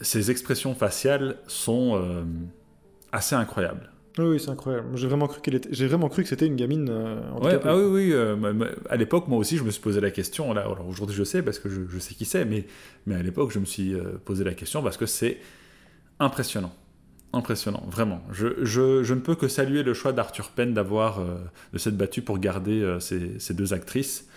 Ses 0.00 0.30
expressions 0.30 0.74
faciales 0.74 1.36
sont 1.46 2.02
assez 3.12 3.34
incroyables. 3.34 3.90
Oui, 4.18 4.40
c'est 4.40 4.48
incroyable. 4.48 4.86
J'ai 4.94 5.08
vraiment 5.08 5.26
cru 5.28 5.42
qu'elle 5.42 5.56
était... 5.56 5.68
J'ai 5.72 5.86
vraiment 5.86 6.08
cru 6.08 6.22
que 6.22 6.28
c'était 6.30 6.46
une 6.46 6.56
gamine. 6.56 6.90
ah 6.90 7.76
oui, 7.76 8.14
oui. 8.14 8.14
à 8.88 8.96
l'époque, 8.96 9.28
moi 9.28 9.38
aussi, 9.38 9.58
je 9.58 9.62
me 9.62 9.70
suis 9.70 9.82
posé 9.82 10.00
la 10.00 10.10
question. 10.10 10.54
Là, 10.54 10.62
alors 10.62 10.88
aujourd'hui, 10.88 11.14
je 11.14 11.24
sais 11.24 11.42
parce 11.42 11.58
que 11.58 11.68
je, 11.68 11.82
je 11.86 11.98
sais 11.98 12.14
qui 12.14 12.24
c'est, 12.24 12.46
mais, 12.46 12.64
mais 13.06 13.14
à 13.14 13.22
l'époque, 13.22 13.50
je 13.52 13.58
me 13.58 13.66
suis 13.66 13.94
posé 14.24 14.42
la 14.42 14.54
question 14.54 14.82
parce 14.82 14.96
que 14.96 15.04
c'est 15.04 15.36
impressionnant 16.18 16.72
impressionnant, 17.32 17.82
vraiment. 17.88 18.20
Je, 18.32 18.64
je, 18.64 19.02
je, 19.02 19.14
ne 19.14 19.20
peux 19.20 19.34
que 19.34 19.48
saluer 19.48 19.82
le 19.82 19.94
choix 19.94 20.12
d'Arthur 20.12 20.50
Penn 20.50 20.72
d'avoir 20.72 21.20
euh, 21.20 21.36
de 21.72 21.78
s'être 21.78 21.96
battu 21.96 22.22
pour 22.22 22.38
garder 22.38 22.82
euh, 22.82 23.00
ces, 23.00 23.38
ces, 23.38 23.54
deux 23.54 23.72
actrices 23.72 24.28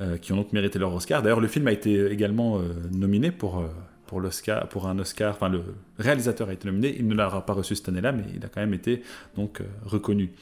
euh, 0.00 0.16
qui 0.16 0.32
ont 0.32 0.36
donc 0.36 0.52
mérité 0.52 0.78
leur 0.78 0.94
Oscar. 0.94 1.22
D'ailleurs, 1.22 1.40
le 1.40 1.48
film 1.48 1.66
a 1.68 1.72
été 1.72 2.10
également 2.10 2.60
nominé 2.92 3.30
pour 3.30 3.64
pour 4.06 4.22
l'Oscar, 4.22 4.66
pour 4.70 4.88
un 4.88 4.98
Oscar. 4.98 5.34
Enfin, 5.34 5.50
le 5.50 5.62
réalisateur 5.98 6.48
a 6.48 6.54
été 6.54 6.66
nominé. 6.66 6.96
Il 6.98 7.06
ne 7.06 7.14
l'a 7.14 7.28
pas 7.42 7.52
reçu 7.52 7.76
cette 7.76 7.90
année-là, 7.90 8.10
mais 8.10 8.24
il 8.34 8.42
a 8.42 8.48
quand 8.48 8.62
même 8.62 8.72
été 8.72 9.02
donc 9.36 9.60
reconnu. 9.84 10.32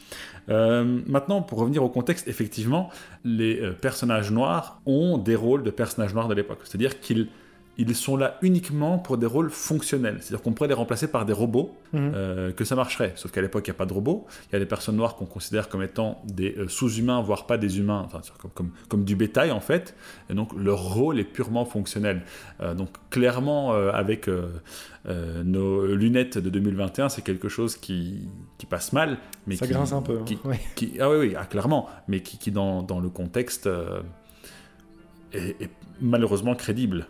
maintenant, 0.47 1.43
pour 1.43 1.59
revenir 1.59 1.83
au 1.83 1.89
contexte, 1.89 2.29
effectivement, 2.29 2.91
les 3.25 3.61
personnages 3.81 4.31
noirs 4.31 4.81
ont 4.87 5.19
des 5.19 5.35
rôles 5.35 5.65
de 5.65 5.71
personnages 5.71 6.15
noirs 6.15 6.29
de 6.29 6.35
l'époque. 6.35 6.61
C'est-à-dire 6.63 7.01
qu'ils 7.01 7.27
ils 7.79 7.95
sont 7.95 8.17
là 8.17 8.39
uniquement 8.43 8.99
pour 8.99 9.19
des 9.19 9.27
rôles 9.27 9.51
fonctionnels. 9.51 10.19
C'est-à-dire 10.21 10.43
qu'on 10.43 10.53
pourrait 10.53 10.69
les 10.69 10.75
remplacer 10.75 11.09
par 11.09 11.27
des 11.27 11.33
robots, 11.33 11.77
mhm. 11.93 12.13
euh, 12.15 12.53
que 12.53 12.65
ça 12.65 12.75
marcherait. 12.75 13.13
Sauf 13.17 13.33
qu'à 13.33 13.43
l'époque, 13.43 13.67
il 13.67 13.71
n'y 13.71 13.77
a 13.77 13.79
pas 13.79 13.87
de 13.87 13.93
robots. 13.93 14.27
Il 14.49 14.55
y 14.55 14.57
a 14.57 14.59
des 14.59 14.67
personnes 14.67 14.97
noires 14.97 15.17
qu'on 15.17 15.27
considère 15.27 15.69
comme 15.69 15.83
étant 15.83 16.23
des 16.25 16.55
euh, 16.57 16.69
sous-humains, 16.69 17.21
voire 17.21 17.47
pas 17.47 17.59
des 17.59 17.79
humains, 17.79 18.03
enfin, 18.07 18.21
comme, 18.55 18.71
comme, 18.89 19.05
du 19.05 19.15
bétail 19.15 19.51
en 19.51 19.61
fait. 19.61 19.95
Et 20.31 20.35
donc 20.35 20.53
leur 20.57 20.95
rôle 20.95 21.19
est 21.19 21.25
purement 21.25 21.67
fonctionnel. 21.67 22.23
Euh, 22.61 22.75
donc 22.75 22.89
clairement, 23.11 23.73
avec 23.73 24.29
nos 25.45 25.87
lunettes 25.87 26.39
de 26.39 26.51
2021, 26.51 27.09
c'est 27.09 27.23
quelque 27.23 27.49
chose 27.49 27.77
qui, 27.77 28.29
qui, 28.59 28.67
passe 28.67 28.93
mal. 28.93 29.19
Mais 29.47 29.57
ça 29.57 29.67
grince 29.67 29.93
un 29.93 30.03
peu. 30.03 30.21
Hein. 30.21 30.57
Qui, 30.75 30.93
ah 30.99 31.11
oui, 31.11 31.17
oui, 31.19 31.35
ah, 31.37 31.45
clairement. 31.45 31.89
Mais 32.09 32.21
qui, 32.21 32.39
qui 32.39 32.51
dans, 32.51 32.83
dans, 32.83 33.01
le 33.01 33.09
contexte 33.09 33.69
est, 35.33 35.57
est 35.61 35.71
malheureusement 36.01 36.55
crédible. 36.55 37.07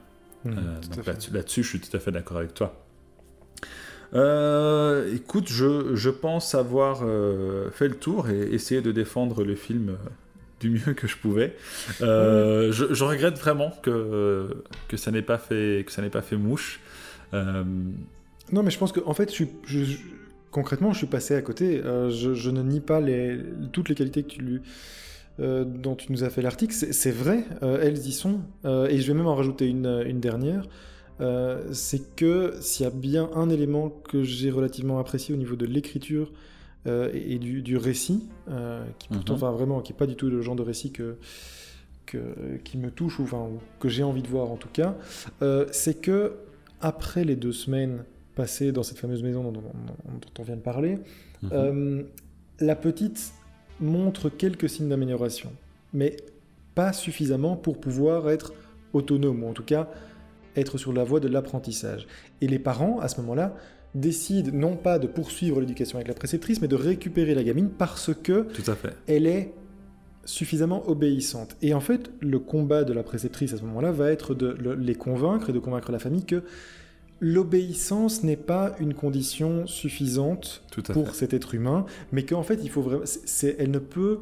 Mmh, 0.46 0.58
euh, 0.98 1.12
là-dessus, 1.32 1.62
je 1.62 1.68
suis 1.68 1.80
tout 1.80 1.94
à 1.96 2.00
fait 2.00 2.10
d'accord 2.10 2.38
avec 2.38 2.54
toi. 2.54 2.82
Euh, 4.14 5.12
écoute, 5.14 5.48
je, 5.48 5.94
je, 5.96 6.10
pense 6.10 6.54
avoir 6.54 7.00
euh, 7.02 7.70
fait 7.70 7.88
le 7.88 7.96
tour 7.96 8.30
et 8.30 8.40
essayé 8.52 8.80
de 8.80 8.92
défendre 8.92 9.42
le 9.42 9.56
film 9.56 9.96
du 10.60 10.70
mieux 10.70 10.94
que 10.94 11.06
je 11.06 11.16
pouvais. 11.16 11.56
je, 12.00 12.70
je, 12.70 13.04
regrette 13.04 13.38
vraiment 13.38 13.72
que, 13.82 14.62
que 14.88 14.96
ça 14.96 15.10
n'ait 15.10 15.22
pas 15.22 15.38
fait 15.38 15.84
que 15.84 15.92
ça 15.92 16.02
n'ait 16.02 16.10
pas 16.10 16.22
fait 16.22 16.36
mouche. 16.36 16.80
Non, 17.32 18.62
mais 18.62 18.70
je 18.70 18.78
pense 18.78 18.92
que 18.92 19.00
en 19.04 19.12
fait, 19.12 19.34
je, 19.34 19.84
concrètement, 20.52 20.92
je 20.92 20.98
suis 20.98 21.06
passé 21.08 21.34
à 21.34 21.42
côté. 21.42 21.82
je, 21.82 22.50
ne 22.50 22.62
nie 22.62 22.80
pas 22.80 23.00
les, 23.00 23.38
toutes 23.72 23.88
les 23.88 23.96
qualités 23.96 24.22
que 24.22 24.28
tu 24.28 24.40
lui 24.40 24.60
euh, 25.38 25.64
dont 25.64 25.94
tu 25.96 26.12
nous 26.12 26.24
as 26.24 26.30
fait 26.30 26.40
l'article, 26.40 26.74
c'est 26.74 27.10
vrai, 27.10 27.44
euh, 27.62 27.78
elles 27.82 28.06
y 28.06 28.12
sont. 28.12 28.40
Euh, 28.64 28.88
et 28.88 28.98
je 28.98 29.06
vais 29.06 29.12
même 29.12 29.26
en 29.26 29.34
rajouter 29.34 29.68
une, 29.68 30.02
une 30.06 30.20
dernière. 30.20 30.66
c'est 31.72 32.16
que 32.16 32.54
s'il 32.60 32.84
y 32.84 32.86
a 32.86 32.90
bien 32.90 33.30
un 33.34 33.50
élément 33.50 33.90
que 33.90 34.22
j'ai 34.22 34.50
relativement 34.50 34.98
apprécié 34.98 35.34
au 35.34 35.38
niveau 35.38 35.56
de 35.56 35.66
l'écriture 35.66 36.32
et, 36.86 37.38
du, 37.38 37.76
récit, 37.76 38.28
qui 38.98 39.08
pourtant, 39.08 39.32
mhm. 39.32 39.42
enfin 39.42 39.50
vraiment, 39.50 39.80
qui 39.80 39.92
est 39.92 39.96
pas 39.96 40.06
du 40.06 40.14
tout 40.14 40.30
le 40.30 40.40
genre 40.40 40.56
de 40.56 40.62
récit 40.62 40.92
que, 40.92 41.16
qui 42.64 42.78
me 42.78 42.90
touche 42.90 43.18
ou, 43.18 43.24
enfin, 43.24 43.48
que 43.80 43.88
j'ai 43.88 44.04
envie 44.04 44.22
de 44.22 44.28
voir 44.28 44.50
en 44.50 44.56
tout 44.56 44.68
cas, 44.72 44.96
c'est 45.70 46.00
que 46.00 46.36
après 46.80 47.24
les 47.24 47.36
deux 47.36 47.52
semaines 47.52 48.04
passées 48.34 48.70
dans 48.70 48.82
cette 48.82 48.98
fameuse 48.98 49.22
maison 49.22 49.50
dont, 49.50 49.62
on 50.38 50.42
vient 50.42 50.56
de 50.56 50.60
parler, 50.60 50.98
mhm. 51.42 52.06
la 52.60 52.76
petite 52.76 53.32
montre 53.80 54.28
quelques 54.28 54.68
signes 54.68 54.88
d'amélioration, 54.88 55.50
mais 55.92 56.16
pas 56.74 56.92
suffisamment 56.92 57.56
pour 57.56 57.78
pouvoir 57.78 58.30
être 58.30 58.52
autonome, 58.92 59.42
ou 59.44 59.48
en 59.48 59.52
tout 59.52 59.64
cas 59.64 59.88
être 60.56 60.78
sur 60.78 60.92
la 60.92 61.04
voie 61.04 61.20
de 61.20 61.28
l'apprentissage. 61.28 62.06
Et 62.40 62.46
les 62.46 62.58
parents, 62.58 62.98
à 63.00 63.08
ce 63.08 63.20
moment-là, 63.20 63.54
décident 63.94 64.50
non 64.52 64.76
pas 64.76 64.98
de 64.98 65.06
poursuivre 65.06 65.60
l'éducation 65.60 65.96
avec 65.96 66.08
la 66.08 66.14
préceptrice, 66.14 66.60
mais 66.60 66.68
de 66.68 66.76
récupérer 66.76 67.34
la 67.34 67.42
gamine 67.42 67.70
parce 67.70 68.12
que 68.14 68.42
Tout 68.42 68.70
à 68.70 68.74
fait. 68.74 68.94
elle 69.06 69.26
est 69.26 69.52
suffisamment 70.24 70.88
obéissante. 70.88 71.56
Et 71.62 71.72
en 71.72 71.80
fait, 71.80 72.10
le 72.20 72.38
combat 72.38 72.84
de 72.84 72.92
la 72.92 73.02
préceptrice 73.02 73.52
à 73.52 73.58
ce 73.58 73.62
moment-là 73.62 73.92
va 73.92 74.10
être 74.10 74.34
de 74.34 74.56
les 74.74 74.94
convaincre 74.94 75.50
et 75.50 75.52
de 75.52 75.58
convaincre 75.58 75.92
la 75.92 75.98
famille 75.98 76.24
que 76.24 76.42
l'obéissance 77.20 78.22
n'est 78.22 78.36
pas 78.36 78.74
une 78.78 78.94
condition 78.94 79.66
suffisante 79.66 80.64
pour 80.92 81.14
cet 81.14 81.32
être 81.34 81.54
humain, 81.54 81.86
mais 82.12 82.24
qu'en 82.24 82.42
fait, 82.42 82.60
il 82.62 82.70
faut 82.70 82.82
vraiment, 82.82 83.04
elle 83.58 83.70
ne 83.70 83.78
peut 83.78 84.20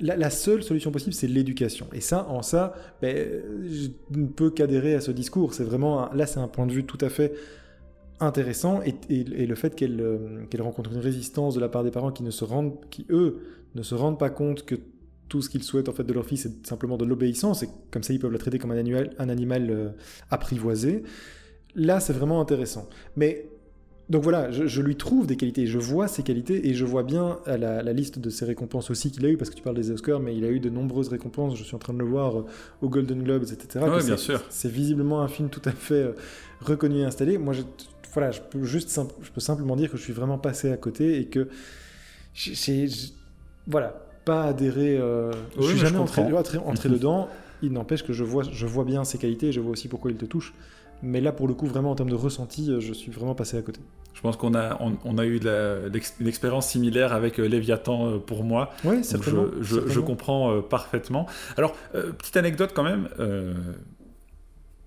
la, 0.00 0.30
seule 0.30 0.62
solution 0.62 0.90
possible, 0.90 1.12
c'est 1.12 1.26
l'éducation. 1.26 1.86
Et 1.92 2.00
ça, 2.00 2.26
en 2.28 2.42
ça, 2.42 2.74
ben, 3.02 3.28
je 3.70 3.88
ne 4.18 4.26
peux 4.26 4.50
qu'adhérer 4.50 4.94
à 4.94 5.00
ce 5.00 5.10
discours. 5.10 5.54
C'est 5.54 5.64
vraiment, 5.64 6.12
là, 6.14 6.26
c'est 6.26 6.40
un 6.40 6.48
point 6.48 6.66
de 6.66 6.72
vue 6.72 6.84
tout 6.84 6.98
à 7.00 7.08
fait 7.08 7.34
intéressant. 8.20 8.80
Et, 8.82 9.24
le 9.24 9.54
fait 9.54 9.80
euh, 9.82 10.46
qu'elle 10.50 10.62
rencontre 10.62 10.92
une 10.92 10.98
résistance 10.98 11.54
de 11.54 11.60
la 11.60 11.68
part 11.68 11.84
des 11.84 11.90
parents 11.90 12.12
qui 12.12 12.22
ne 12.22 12.30
se 12.30 12.44
rendent, 12.44 12.76
qui 12.90 13.06
eux, 13.10 13.40
ne 13.74 13.82
se 13.82 13.94
rendent 13.94 14.18
pas 14.18 14.30
compte 14.30 14.64
que 14.64 14.74
tout 15.28 15.42
ce 15.42 15.50
qu'ils 15.50 15.62
souhaitent 15.62 15.90
en 15.90 15.92
fait 15.92 16.04
de 16.04 16.12
leur 16.12 16.24
fils, 16.24 16.42
c'est 16.42 16.66
simplement 16.66 16.96
de 16.96 17.04
l'obéissance. 17.04 17.62
Et 17.62 17.68
comme 17.90 18.02
ça, 18.02 18.12
ils 18.14 18.18
peuvent 18.18 18.32
la 18.32 18.38
traiter 18.38 18.58
comme 18.58 18.70
un 18.70 18.78
animal, 18.78 19.10
un 19.18 19.28
animal 19.28 19.70
euh, 19.70 19.90
apprivoisé. 20.30 21.02
Là, 21.74 22.00
c'est 22.00 22.12
vraiment 22.12 22.40
intéressant. 22.40 22.88
Mais 23.16 23.46
donc 24.08 24.22
voilà, 24.22 24.50
je, 24.50 24.80
lui 24.80 24.96
trouve 24.96 25.26
des 25.26 25.36
qualités, 25.36 25.66
je 25.66 25.78
vois 25.78 26.08
ses 26.08 26.22
qualités 26.22 26.66
et 26.66 26.72
je 26.72 26.86
vois 26.86 27.02
bien 27.02 27.38
la, 27.46 27.92
liste 27.92 28.18
de 28.18 28.30
ses 28.30 28.46
récompenses 28.46 28.90
aussi 28.90 29.10
qu'il 29.10 29.24
a 29.26 29.28
eu, 29.28 29.36
parce 29.36 29.50
que 29.50 29.54
tu 29.54 29.62
parles 29.62 29.76
des 29.76 29.90
Oscars, 29.90 30.18
mais 30.18 30.34
il 30.34 30.44
a 30.46 30.48
eu 30.48 30.60
de 30.60 30.70
nombreuses 30.70 31.08
récompenses, 31.08 31.56
je 31.56 31.62
suis 31.62 31.76
en 31.76 31.78
train 31.78 31.92
de 31.92 31.98
le 31.98 32.06
voir 32.06 32.38
euh, 32.38 32.46
aux 32.80 32.88
Golden 32.88 33.22
Globes, 33.22 33.44
etc. 33.52 33.84
Oui, 33.86 34.02
bien 34.02 34.16
sûr. 34.16 34.42
C'est 34.48 34.70
visiblement 34.70 35.20
un 35.20 35.28
film 35.28 35.50
tout 35.50 35.60
à 35.66 35.72
fait 35.72 35.94
euh, 35.94 36.12
reconnu 36.62 37.00
et 37.00 37.04
installé. 37.04 37.36
Moi, 37.36 37.52
je, 37.52 37.62
voilà, 38.14 38.30
je 38.30 38.40
peux 38.40 38.64
juste 38.64 38.98
je 39.20 39.30
peux 39.30 39.40
simplement 39.40 39.76
dire 39.76 39.90
que 39.90 39.98
je 39.98 40.02
suis 40.02 40.14
vraiment 40.14 40.38
passé 40.38 40.72
à 40.72 40.78
côté 40.78 41.20
et 41.20 41.26
que 41.26 41.48
j'ai, 42.32 42.88
voilà, 43.66 44.06
pas 44.24 44.44
adhéré, 44.44 44.96
euh, 44.96 45.32
je 45.58 45.66
suis 45.66 45.78
jamais 45.78 45.98
entré, 45.98 46.22
entré, 46.22 46.88
dedans. 46.88 47.28
Il 47.60 47.72
n'empêche 47.72 48.04
que 48.04 48.14
je 48.14 48.24
vois, 48.24 48.44
je 48.44 48.66
vois 48.66 48.84
bien 48.84 49.04
ses 49.04 49.18
qualités 49.18 49.48
et 49.48 49.52
je 49.52 49.60
vois 49.60 49.72
aussi 49.72 49.88
pourquoi 49.88 50.10
il 50.10 50.16
te 50.16 50.24
touche. 50.24 50.54
Mais 51.02 51.20
là, 51.20 51.32
pour 51.32 51.46
le 51.46 51.54
coup, 51.54 51.66
vraiment 51.66 51.92
en 51.92 51.94
termes 51.94 52.10
de 52.10 52.14
ressenti, 52.14 52.70
euh, 52.70 52.80
je 52.80 52.92
suis 52.92 53.10
vraiment 53.10 53.34
passé 53.34 53.56
à 53.56 53.62
côté. 53.62 53.80
Je 54.14 54.20
pense 54.20 54.36
qu'on 54.36 54.54
a, 54.54 54.80
on, 55.04 55.18
a 55.18 55.24
eu 55.24 55.38
une 55.38 56.26
expérience 56.26 56.68
similaire 56.68 57.12
avec 57.12 57.38
euh, 57.38 57.46
Léviathan 57.46 58.06
euh, 58.06 58.18
pour 58.18 58.42
moi. 58.42 58.72
Oui, 58.84 59.04
certainement. 59.04 59.46
Je, 59.60 59.88
je, 59.88 60.00
comprends 60.00 60.60
parfaitement. 60.60 61.26
Alors, 61.56 61.72
petite 61.92 62.36
anecdote 62.36 62.72
quand 62.74 62.82
même. 62.82 63.08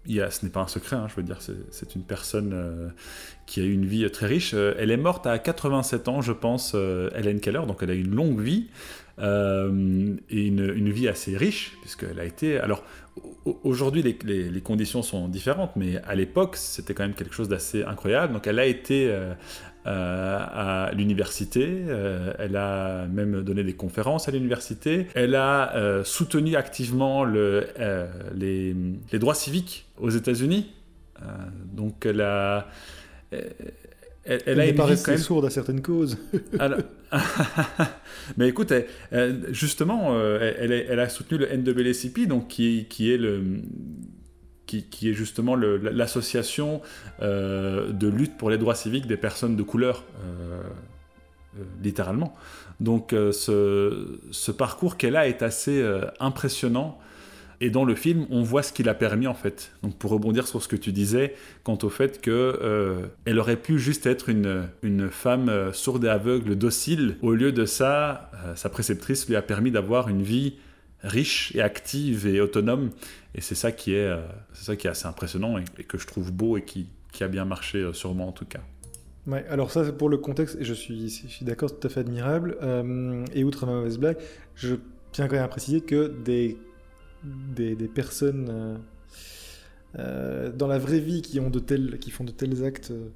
Il 0.08 0.16
y 0.16 0.20
a, 0.20 0.32
ce 0.32 0.44
n'est 0.44 0.52
pas 0.52 0.62
un 0.62 0.68
secret, 0.68 0.96
hein, 0.96 1.06
je 1.08 1.16
veux 1.16 1.22
dire, 1.22 1.38
c'est 1.42 1.96
une 1.96 2.02
personne 2.02 2.92
qui 3.46 3.62
a 3.62 3.64
eu 3.64 3.72
une 3.72 3.86
vie 3.86 4.10
très 4.10 4.26
riche. 4.26 4.56
elle 4.56 4.90
est 4.90 4.98
morte 4.98 5.28
à 5.28 5.38
87 5.38 6.08
ans, 6.08 6.22
je 6.22 6.32
pense, 6.32 6.76
Hélène 7.16 7.40
Keller, 7.40 7.62
donc 7.68 7.84
elle 7.84 7.92
a 7.92 7.94
eu 7.94 8.02
une 8.02 8.16
longue 8.16 8.42
vie. 8.42 8.68
Euh, 9.22 10.16
et 10.30 10.48
une, 10.48 10.90
vie 10.90 11.08
assez 11.08 11.38
riche, 11.38 11.78
puisqu'elle 11.82 12.20
a 12.20 12.26
été... 12.26 12.58
Alors, 12.58 12.84
aujourd'hui, 13.64 14.02
les, 14.02 14.62
conditions 14.62 15.04
sont 15.04 15.28
différentes, 15.28 15.76
mais 15.76 15.98
à 16.08 16.16
l'époque, 16.16 16.56
c'était 16.56 16.94
quand 16.94 17.04
même 17.04 17.14
quelque 17.14 17.36
chose 17.36 17.48
d'assez 17.48 17.84
incroyable. 17.84 18.34
Donc, 18.34 18.48
elle 18.48 18.58
a 18.58 18.66
été 18.66 19.10
euh, 19.10 19.34
euh, 19.86 20.38
à 20.40 20.92
l'université, 20.94 21.84
elle 22.40 22.56
a 22.56 23.06
même 23.08 23.44
donné 23.44 23.64
des 23.64 23.74
conférences 23.74 24.28
à 24.28 24.32
l'université, 24.32 25.08
elle 25.14 25.36
a 25.36 26.02
soutenu 26.04 26.56
activement 26.56 27.24
le, 27.24 27.68
les, 28.34 28.76
les, 29.12 29.20
droits 29.20 29.36
civiques 29.36 29.88
aux 30.00 30.10
États-Unis. 30.10 30.72
donc, 31.74 32.06
elle 32.06 32.22
a 32.22 32.68
elle, 34.24 34.42
elle, 34.46 34.60
a 34.60 34.68
une 34.68 34.76
quand 34.76 35.08
même 35.08 35.18
sourde 35.18 35.46
à 35.46 35.50
certaines 35.50 35.82
causes. 35.82 36.18
mais 38.38 38.50
écoute, 38.50 38.72
justement, 39.50 40.14
euh, 40.14 40.54
elle, 40.58 40.72
elle, 40.72 41.00
a 41.00 41.10
soutenu 41.10 41.38
le 41.40 41.48
NAACP, 41.48 42.28
donc 42.28 42.48
qui, 42.48 42.86
qui 42.90 43.12
est 43.12 43.18
le 43.18 43.42
qui, 44.68 44.84
qui, 44.84 45.10
est 45.10 45.14
justement 45.14 45.56
l'association 45.56 46.82
euh, 47.22 47.92
de 47.92 48.08
lutte 48.08 48.38
pour 48.38 48.50
les 48.50 48.58
droits 48.58 48.76
civiques 48.76 49.08
des 49.08 49.18
personnes 49.18 49.58
de 49.58 49.64
couleur, 49.64 50.06
euh, 50.24 50.62
littéralement. 51.84 52.36
Donc 52.80 53.12
ce, 53.12 54.20
ce, 54.32 54.52
parcours 54.52 54.98
qu'elle 54.98 55.16
a 55.16 55.28
est 55.28 55.44
assez 55.44 55.84
impressionnant 56.20 56.98
et 57.62 57.70
dans 57.70 57.86
le 57.86 57.94
film, 57.94 58.26
on 58.32 58.42
voit 58.42 58.64
ce 58.64 58.74
qu'il 58.74 58.90
a 58.90 58.96
permis 58.96 59.28
en 59.28 59.36
fait. 59.36 59.72
Donc 59.84 59.96
pour 59.96 60.10
rebondir 60.10 60.48
sur 60.48 60.64
ce 60.64 60.68
que 60.68 60.76
tu 60.76 60.92
disais, 60.92 61.36
quant 61.64 61.78
au 61.84 61.90
fait 61.90 62.20
que 62.20 62.60
euh, 62.62 63.06
aurait 63.40 63.56
pu 63.56 63.78
juste 63.78 64.08
être 64.08 64.30
une, 64.30 64.68
une 64.82 65.10
femme 65.10 65.48
euh, 65.48 65.72
sourde 65.72 66.04
et 66.04 66.10
aveugle, 66.10 66.56
docile. 66.56 67.18
Au 67.22 67.34
lieu 67.34 67.52
de 67.52 67.66
ça, 67.66 68.32
euh, 68.44 68.56
sa 68.56 68.70
préceptrice 68.70 69.28
lui 69.28 69.36
a 69.36 69.44
permis 69.44 69.70
d'avoir 69.70 70.10
une 70.10 70.24
vie 70.24 70.56
riche 71.04 71.56
et 71.56 71.62
active 71.62 72.26
et 72.26 72.42
autonome. 72.42 72.90
Et 73.36 73.42
c'est 73.42 73.56
ça 73.56 73.72
qui 73.72 73.94
est, 73.94 74.12
c'est 74.54 74.66
ça 74.66 74.76
qui 74.76 74.88
est 74.88 74.90
assez 74.90 75.06
impressionnant 75.06 75.58
et, 75.58 75.84
que 75.84 76.00
je 76.00 76.08
trouve 76.08 76.32
beau 76.32 76.58
et 76.58 76.64
qui, 76.64 76.88
qui 77.12 77.24
a 77.24 77.28
bien 77.28 77.46
marché 77.46 77.90
moi 78.14 78.26
en 78.26 78.32
tout 78.32 78.46
cas. 78.46 78.60
Ouais, 79.28 79.46
alors 79.50 79.72
ça 79.72 79.86
c'est 79.86 79.96
pour 79.96 80.10
le 80.10 80.18
contexte, 80.18 80.58
et 80.60 80.64
je 80.64 80.74
suis, 80.74 81.10
suis 81.10 81.46
d'accord, 81.46 81.80
tout 81.80 81.88
à 81.88 81.90
fait 81.90 82.02
admirable. 82.02 82.58
et 83.34 83.44
outre 83.44 83.66
ma 83.66 83.74
mauvaise 83.74 83.98
blague, 83.98 84.18
je 84.56 84.76
tiens 85.12 85.28
quand 85.28 85.36
même 85.36 85.46
à 85.46 85.48
préciser 85.48 85.82
que 85.82 86.14
des 86.24 86.58
des, 87.24 87.76
personnes 87.88 88.48
euh, 88.50 88.78
euh, 90.00 90.52
dans 90.52 90.68
la 90.68 90.78
vraie 90.78 91.00
vie 91.00 91.22
qui, 91.22 91.40
ont 91.40 91.50
de 91.50 91.60
tels, 91.60 92.00
qui 92.00 92.12
font 92.12 92.24
de 92.24 92.32
tels 92.32 92.64
actes 92.64 92.92
euh, 92.92 93.10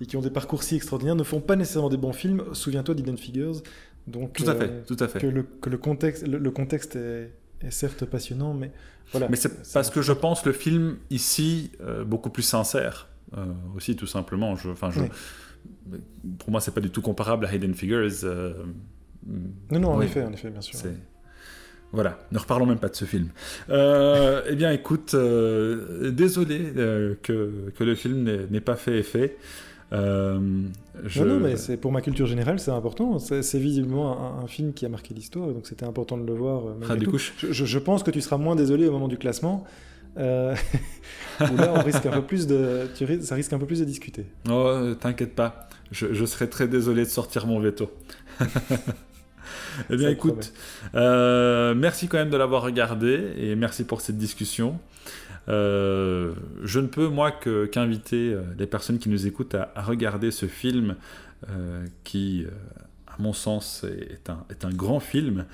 et 0.00 0.06
qui 0.06 0.16
ont 0.16 0.20
des 0.20 0.30
parcours 0.30 0.62
si 0.62 0.76
extraordinaires 0.76 1.16
ne 1.16 1.22
font 1.22 1.40
pas 1.40 1.56
nécessairement 1.56 1.88
des 1.88 1.96
bons 1.96 2.12
films. 2.12 2.42
Souviens-toi 2.52 2.94
d'Eden 2.94 3.18
Figures. 3.18 3.62
Donc, 4.06 4.34
tout 4.34 4.48
à 4.48 4.54
fait, 4.54 4.84
tout 4.84 4.96
à 5.00 5.08
fait. 5.08 5.18
Que 5.18 5.26
le, 5.26 5.42
que 5.42 5.70
le 5.70 5.78
contexte, 5.78 6.26
le, 6.26 6.50
contexte 6.50 6.96
est, 6.96 7.32
certes 7.70 8.04
passionnant, 8.04 8.54
mais 8.54 8.70
voilà. 9.10 9.28
Mais 9.28 9.36
c'est 9.36 9.72
parce 9.72 9.90
que 9.90 10.00
je 10.00 10.12
pense 10.12 10.44
le 10.46 10.52
film 10.52 10.98
ici 11.10 11.72
beaucoup 12.06 12.30
plus 12.30 12.44
sincère 12.44 13.08
aussi, 13.74 13.96
tout 13.96 14.06
simplement. 14.06 14.54
Je, 14.54 14.68
Pour 16.38 16.50
moi, 16.50 16.60
c'est 16.60 16.70
pas 16.70 16.80
du 16.80 16.90
tout 16.90 17.02
comparable 17.02 17.46
à 17.46 17.52
Hidden 17.52 17.74
Figures. 17.74 18.08
non, 19.72 19.80
non, 19.80 19.88
en 19.88 20.00
effet, 20.02 20.22
en 20.22 20.32
effet, 20.32 20.50
bien 20.50 20.60
sûr. 20.60 20.78
Voilà, 21.92 22.18
ne 22.32 22.38
reparlons 22.38 22.66
même 22.66 22.78
pas 22.78 22.88
de 22.88 22.96
ce 22.96 23.04
film. 23.04 23.28
Euh, 23.70 24.42
eh 24.48 24.54
bien, 24.54 24.70
écoute, 24.72 25.14
euh, 25.14 26.10
désolé 26.10 26.72
euh, 26.76 27.14
que, 27.22 27.72
que, 27.76 27.84
le 27.84 27.94
film 27.94 28.24
n'ait 28.50 28.60
pas 28.60 28.76
fait 28.76 28.98
effet. 28.98 29.36
Je... 29.92 29.96
Non, 29.96 31.26
non, 31.26 31.40
mais 31.40 31.56
c'est 31.56 31.76
pour 31.76 31.92
ma 31.92 32.00
culture 32.00 32.26
générale, 32.26 32.58
c'est 32.58 32.72
important. 32.72 33.18
C'est 33.18 33.58
visiblement 33.58 34.40
un, 34.42 34.46
film 34.46 34.72
qui 34.72 34.84
a 34.84 34.88
marqué 34.88 35.14
l'histoire, 35.14 35.48
donc 35.48 35.66
c'était 35.66 35.86
important 35.86 36.18
de 36.18 36.26
le 36.26 36.34
voir. 36.34 36.64
Ah, 36.88 36.96
du 36.96 37.06
coup, 37.06 37.18
je... 37.18 37.32
Je, 37.50 37.78
pense 37.78 38.02
que 38.02 38.10
tu 38.10 38.20
seras 38.20 38.36
moins 38.36 38.56
désolé 38.56 38.88
au 38.88 38.92
moment 38.92 39.08
du 39.08 39.16
classement. 39.16 39.64
Où 40.16 40.20
là, 40.20 41.74
on 41.74 41.82
risque 41.82 42.06
un 42.06 42.10
peu 42.10 42.22
plus 42.22 42.46
de, 42.46 42.88
tu... 42.96 43.06
ça 43.20 43.34
risque 43.34 43.52
un 43.52 43.58
peu 43.58 43.66
plus 43.66 43.80
de 43.80 43.84
discuter. 43.84 44.24
Oh, 44.50 44.94
t'inquiète 44.98 45.34
pas, 45.34 45.68
je, 45.92 46.14
je 46.14 46.24
serai 46.24 46.48
très 46.48 46.68
désolé 46.68 47.04
de 47.04 47.10
sortir 47.10 47.46
mon 47.46 47.60
veto. 47.60 47.90
eh 49.90 49.96
bien, 49.96 50.10
écoute, 50.10 50.52
euh, 50.94 51.74
merci 51.74 52.08
quand 52.08 52.18
même 52.18 52.30
de 52.30 52.36
l'avoir 52.36 52.62
regardé 52.62 53.32
et 53.36 53.54
merci 53.56 53.84
pour 53.84 54.00
cette 54.00 54.18
discussion. 54.18 54.78
Euh, 55.48 56.32
je 56.64 56.80
ne 56.80 56.86
peux, 56.86 57.08
moi, 57.08 57.32
qu'inviter 57.70 58.32
euh, 58.32 58.42
les 58.58 58.66
personnes 58.66 58.98
qui 58.98 59.08
nous 59.08 59.26
écoutent 59.26 59.54
à, 59.54 59.70
regarder 59.76 60.30
ce 60.30 60.46
film 60.46 60.96
qui, 62.02 62.44
à 63.06 63.14
mon 63.20 63.32
sens, 63.32 63.84
est 63.84 64.30
un, 64.30 64.44
est 64.50 64.64
un 64.64 64.70
grand 64.70 65.00
film. 65.00 65.44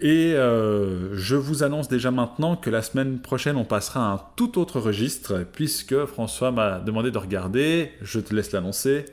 Et 0.00 0.34
je 0.34 1.34
vous 1.34 1.62
annonce 1.62 1.88
déjà 1.88 2.10
maintenant 2.10 2.56
que 2.56 2.68
la 2.68 2.82
semaine 2.82 3.20
prochaine, 3.20 3.56
on 3.56 3.64
passera 3.64 4.10
à 4.10 4.14
un 4.14 4.20
tout 4.36 4.58
autre 4.58 4.80
registre, 4.80 5.46
puisque 5.52 6.04
François 6.04 6.50
m'a 6.50 6.80
demandé 6.80 7.10
de 7.10 7.16
regarder. 7.16 7.92
Je 8.02 8.20
te 8.20 8.34
laisse 8.34 8.52
l'annoncer. 8.52 9.06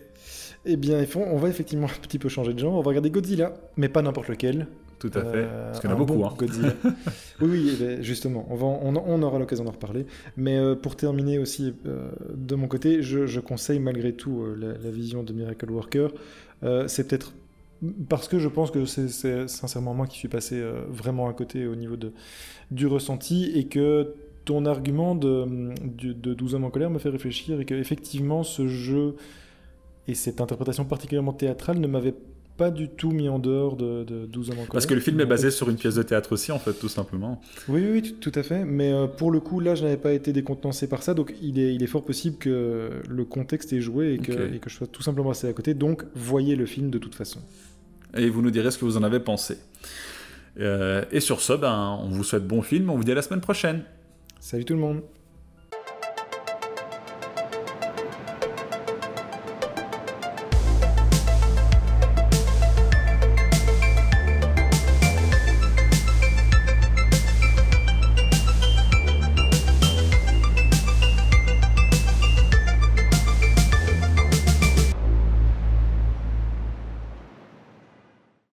Eh 0.65 0.75
bien, 0.77 1.03
on 1.15 1.37
va 1.37 1.49
effectivement 1.49 1.87
un 1.87 2.01
petit 2.01 2.19
peu 2.19 2.29
changer 2.29 2.53
de 2.53 2.59
genre. 2.59 2.73
On 2.73 2.81
va 2.81 2.89
regarder 2.89 3.09
Godzilla, 3.09 3.53
mais 3.77 3.89
pas 3.89 4.01
n'importe 4.03 4.27
lequel, 4.27 4.67
tout 4.99 5.09
à 5.15 5.21
fait. 5.21 5.31
Euh, 5.37 5.65
Parce 5.71 5.79
qu'il 5.79 5.89
y 5.89 5.93
en 5.93 5.95
a 5.95 5.99
beaucoup. 5.99 6.13
bon 6.19 6.25
hein. 6.27 6.33
Godzilla. 6.37 6.73
oui, 7.41 7.47
oui, 7.49 7.71
eh 7.73 7.83
ben, 7.83 8.01
justement, 8.03 8.45
on, 8.51 8.55
va, 8.55 8.67
on, 8.67 8.95
on 8.95 9.23
aura 9.23 9.39
l'occasion 9.39 9.63
d'en 9.63 9.71
reparler. 9.71 10.05
Mais 10.37 10.57
euh, 10.57 10.75
pour 10.75 10.95
terminer 10.95 11.39
aussi, 11.39 11.73
euh, 11.87 12.11
de 12.35 12.53
mon 12.53 12.67
côté, 12.67 13.01
je, 13.01 13.25
je 13.25 13.39
conseille 13.39 13.79
malgré 13.79 14.13
tout 14.13 14.43
euh, 14.43 14.55
la, 14.55 14.67
la 14.77 14.91
vision 14.91 15.23
de 15.23 15.33
Miracle 15.33 15.71
Worker. 15.71 16.11
C'est 16.85 17.07
peut-être 17.07 17.33
parce 18.07 18.27
que 18.27 18.37
je 18.37 18.47
pense 18.47 18.69
que 18.69 18.85
c'est- 18.85 19.47
sincèrement 19.47 19.95
moi 19.95 20.05
qui 20.05 20.19
suis 20.19 20.27
passé 20.27 20.61
vraiment 20.89 21.27
à 21.27 21.33
côté 21.33 21.65
au 21.65 21.75
niveau 21.75 21.95
de, 21.95 22.11
du 22.69 22.85
ressenti 22.85 23.51
et 23.55 23.65
que 23.65 24.13
ton 24.45 24.67
argument 24.67 25.15
de, 25.15 25.73
du- 25.83 26.13
de 26.13 26.35
12 26.35 26.53
hommes 26.53 26.65
en 26.65 26.69
colère 26.69 26.91
me 26.91 26.99
fait 26.99 27.09
réfléchir 27.09 27.59
et 27.59 27.65
que 27.65 27.73
effectivement 27.73 28.43
ce 28.43 28.67
jeu 28.67 29.15
et 30.11 30.15
cette 30.15 30.41
interprétation 30.41 30.85
particulièrement 30.85 31.33
théâtrale 31.33 31.79
ne 31.79 31.87
m'avait 31.87 32.13
pas 32.57 32.69
du 32.69 32.89
tout 32.89 33.11
mis 33.11 33.29
en 33.29 33.39
dehors 33.39 33.75
de, 33.77 34.03
de 34.03 34.25
12 34.25 34.49
hommes 34.49 34.55
en 34.55 34.61
colère. 34.61 34.71
Parce 34.73 34.85
que 34.85 34.93
le 34.93 34.99
film 34.99 35.19
est 35.21 35.25
basé 35.25 35.49
sur 35.51 35.69
une 35.69 35.77
pièce 35.77 35.95
de 35.95 36.03
théâtre 36.03 36.33
aussi, 36.33 36.51
en 36.51 36.59
fait, 36.59 36.73
tout 36.73 36.89
simplement. 36.89 37.41
oui, 37.69 37.87
oui, 37.91 38.01
tout, 38.01 38.29
tout 38.29 38.39
à 38.39 38.43
fait. 38.43 38.65
Mais 38.65 38.91
euh, 38.91 39.07
pour 39.07 39.31
le 39.31 39.39
coup, 39.39 39.59
là, 39.61 39.73
je 39.73 39.83
n'avais 39.83 39.97
pas 39.97 40.11
été 40.11 40.33
décontenancé 40.33 40.87
par 40.87 41.01
ça. 41.01 41.13
Donc, 41.13 41.33
il 41.41 41.57
est, 41.59 41.73
il 41.73 41.81
est 41.81 41.87
fort 41.87 42.03
possible 42.03 42.37
que 42.37 43.01
le 43.09 43.25
contexte 43.25 43.71
ait 43.73 43.81
joué 43.81 44.13
et 44.13 44.17
que, 44.19 44.33
Ok. 44.33 44.53
et 44.53 44.59
que 44.59 44.69
je 44.69 44.75
sois 44.75 44.87
tout 44.87 45.01
simplement 45.01 45.29
passé 45.29 45.47
à 45.47 45.53
côté. 45.53 45.73
Donc, 45.73 46.03
voyez 46.13 46.55
le 46.55 46.65
film 46.65 46.89
de 46.91 46.97
toute 46.99 47.15
façon. 47.15 47.39
Et 48.15 48.29
vous 48.29 48.41
nous 48.41 48.51
direz 48.51 48.69
ce 48.69 48.77
que 48.77 48.85
vous 48.85 48.97
en 48.97 49.03
avez 49.03 49.21
pensé. 49.21 49.57
Euh, 50.59 51.05
et 51.11 51.21
sur 51.21 51.39
ce, 51.39 51.53
ben, 51.53 51.97
on 52.03 52.09
vous 52.09 52.25
souhaite 52.25 52.45
bon 52.45 52.61
film, 52.61 52.89
on 52.89 52.97
vous 52.97 53.05
dit 53.05 53.13
à 53.13 53.15
la 53.15 53.21
semaine 53.21 53.41
prochaine. 53.41 53.83
Salut 54.41 54.65
tout 54.65 54.73
le 54.73 54.81
monde 54.81 55.01